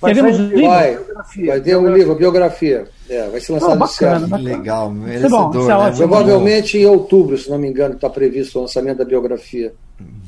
Vai 0.00 0.14
Teremos 0.14 0.36
livro? 0.36 0.66
Vai, 0.66 0.98
vai 1.46 1.60
ter 1.60 1.76
um 1.76 1.94
livro, 1.94 2.14
biografia. 2.14 2.86
É, 3.08 3.28
vai 3.28 3.40
ser 3.40 3.52
lançado 3.52 3.72
oh, 3.72 3.76
bacana, 3.76 4.26
esse 4.36 4.44
Legal, 4.44 4.90
merecedor, 4.90 5.50
bom, 5.52 5.66
né? 5.66 5.92
Provavelmente 5.96 6.78
em 6.78 6.86
outubro, 6.86 7.38
se 7.38 7.48
não 7.48 7.58
me 7.58 7.68
engano, 7.68 7.94
está 7.94 8.10
previsto 8.10 8.58
o 8.58 8.62
lançamento 8.62 8.98
da 8.98 9.04
biografia. 9.04 9.72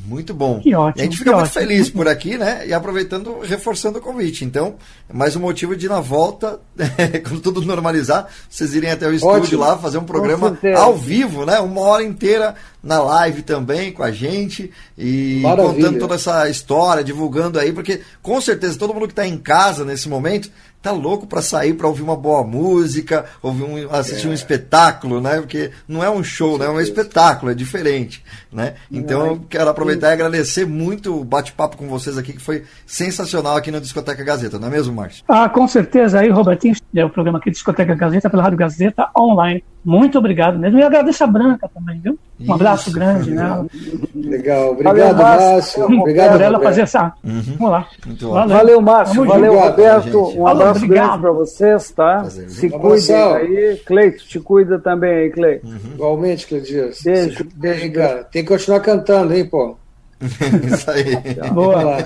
Muito 0.09 0.33
bom. 0.33 0.59
Que 0.61 0.75
ótimo. 0.75 0.99
E 0.99 1.01
a 1.03 1.05
gente 1.05 1.19
fica 1.19 1.33
muito 1.33 1.45
ótimo. 1.45 1.61
feliz 1.61 1.91
por 1.91 2.09
aqui, 2.09 2.39
né? 2.39 2.67
E 2.67 2.73
aproveitando, 2.73 3.41
reforçando 3.41 3.99
o 3.99 4.01
convite. 4.01 4.43
Então, 4.43 4.77
mais 5.13 5.37
um 5.37 5.41
motivo 5.41 5.77
de 5.77 5.87
na 5.87 6.01
volta, 6.01 6.59
quando 7.29 7.41
tudo 7.41 7.61
normalizar, 7.61 8.27
vocês 8.49 8.75
irem 8.75 8.91
até 8.91 9.07
o 9.07 9.13
estúdio 9.13 9.43
ótimo. 9.43 9.61
lá, 9.61 9.77
fazer 9.77 9.99
um 9.99 10.05
programa 10.05 10.59
ao 10.79 10.97
vivo, 10.97 11.45
né? 11.45 11.61
Uma 11.61 11.83
hora 11.83 12.03
inteira 12.03 12.55
na 12.83 13.03
live 13.03 13.43
também 13.43 13.93
com 13.93 14.03
a 14.03 14.11
gente 14.11 14.71
e 14.97 15.41
Maravilha. 15.43 15.75
contando 15.75 15.99
toda 15.99 16.15
essa 16.15 16.49
história, 16.49 17.05
divulgando 17.05 17.59
aí, 17.59 17.73
porque 17.73 18.01
com 18.23 18.41
certeza 18.41 18.79
todo 18.79 18.95
mundo 18.95 19.07
que 19.07 19.13
está 19.13 19.27
em 19.27 19.37
casa 19.37 19.85
nesse 19.85 20.09
momento 20.09 20.51
tá 20.81 20.93
louco 20.93 21.27
para 21.27 21.43
sair 21.43 21.75
para 21.75 21.89
ouvir 21.89 22.03
uma 22.03 22.17
boa 22.17 22.45
música, 22.45 23.25
ouvir 23.43 23.65
um, 23.65 23.95
assistir 23.95 24.27
é. 24.27 24.31
um 24.31 24.33
espetáculo, 24.33 25.21
né? 25.21 25.37
Porque 25.39 25.71
não 25.87 26.03
é 26.03 26.11
um 26.11 26.23
show, 26.23 26.59
né? 26.59 26.67
É 26.67 26.71
um 26.71 26.81
espetáculo, 26.81 27.51
é 27.51 27.55
diferente, 27.55 28.25
né? 28.53 28.75
Então 28.91 29.27
eu 29.27 29.41
quero 29.49 29.69
aproveitar 29.69 30.11
e 30.11 30.13
agradecer 30.13 30.67
muito 30.67 31.21
o 31.21 31.25
bate-papo 31.25 31.77
com 31.77 31.89
vocês 31.89 32.17
aqui, 32.17 32.33
que 32.33 32.43
foi 32.43 32.65
sensacional 32.87 33.57
aqui 33.57 33.71
na 33.71 33.81
Discoteca 33.81 34.23
Gazeta, 34.23 34.59
não 34.59 34.69
é 34.69 34.71
mesmo, 34.71 34.95
Márcio? 34.95 35.25
Ah, 35.29 35.49
com 35.49 35.67
certeza. 35.67 36.21
Aí, 36.21 36.31
Robertinho, 36.31 36.75
é 36.95 37.05
o 37.05 37.11
programa 37.11 37.39
aqui 37.39 37.51
Discoteca 37.51 37.95
Gazeta 37.95 38.31
pela 38.31 38.43
Rádio 38.43 38.59
Gazeta 38.59 39.09
online. 39.17 39.63
Muito 39.85 40.19
obrigado 40.19 40.59
mesmo. 40.59 40.79
E 40.79 40.83
agradeço 40.83 41.25
a 41.25 41.27
Branca 41.27 41.71
também, 41.73 42.01
viu? 42.01 42.19
Um 42.39 42.43
Isso. 42.43 42.53
abraço 42.53 42.93
grande, 42.93 43.31
né? 43.31 43.67
Legal, 44.15 44.73
obrigado, 44.73 45.17
Márcio. 45.17 45.85
Obrigado, 45.85 46.33
por 46.33 46.41
ela 46.41 46.61
fazer 46.61 46.83
essa. 46.83 47.13
Uhum. 47.25 47.43
Vamos 47.59 47.71
lá. 47.71 47.87
Valeu. 48.21 48.49
Valeu, 48.49 48.81
Márcio. 48.81 49.25
Valeu, 49.25 49.53
obrigado, 49.53 49.71
Roberto. 49.71 50.25
Gente. 50.27 50.39
Um 50.39 50.47
abraço 50.47 50.85
obrigado. 50.85 51.07
grande 51.07 51.23
para 51.23 51.33
vocês, 51.33 51.91
tá? 51.91 52.19
Prazer, 52.19 52.51
Se 52.51 52.71
cuidem 52.71 53.17
aí. 53.17 53.81
Cleito, 53.87 54.25
te 54.27 54.41
cuida 54.41 54.79
também 54.79 55.11
aí, 55.11 55.31
Cleito. 55.31 55.67
Uhum. 55.67 55.79
Igualmente, 55.95 56.47
Cleidias. 56.47 57.01
Beijo. 57.03 57.47
Beijo, 57.55 57.93
cara. 57.93 58.25
Tem 58.25 58.43
que 58.43 58.49
continuar 58.49 58.81
cantando, 58.81 59.35
hein, 59.35 59.47
pô? 59.47 59.77
Isso 60.21 60.91
aí. 60.91 61.51
Boa. 61.53 61.99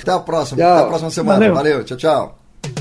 Até 0.00 0.12
a 0.12 0.20
próxima. 0.20 0.58
Tchau. 0.58 0.72
Até 0.72 0.82
a 0.82 0.86
próxima 0.86 1.10
semana. 1.10 1.38
Valeu. 1.38 1.54
Valeu. 1.54 1.84
Tchau, 1.84 1.96
tchau. 1.96 2.45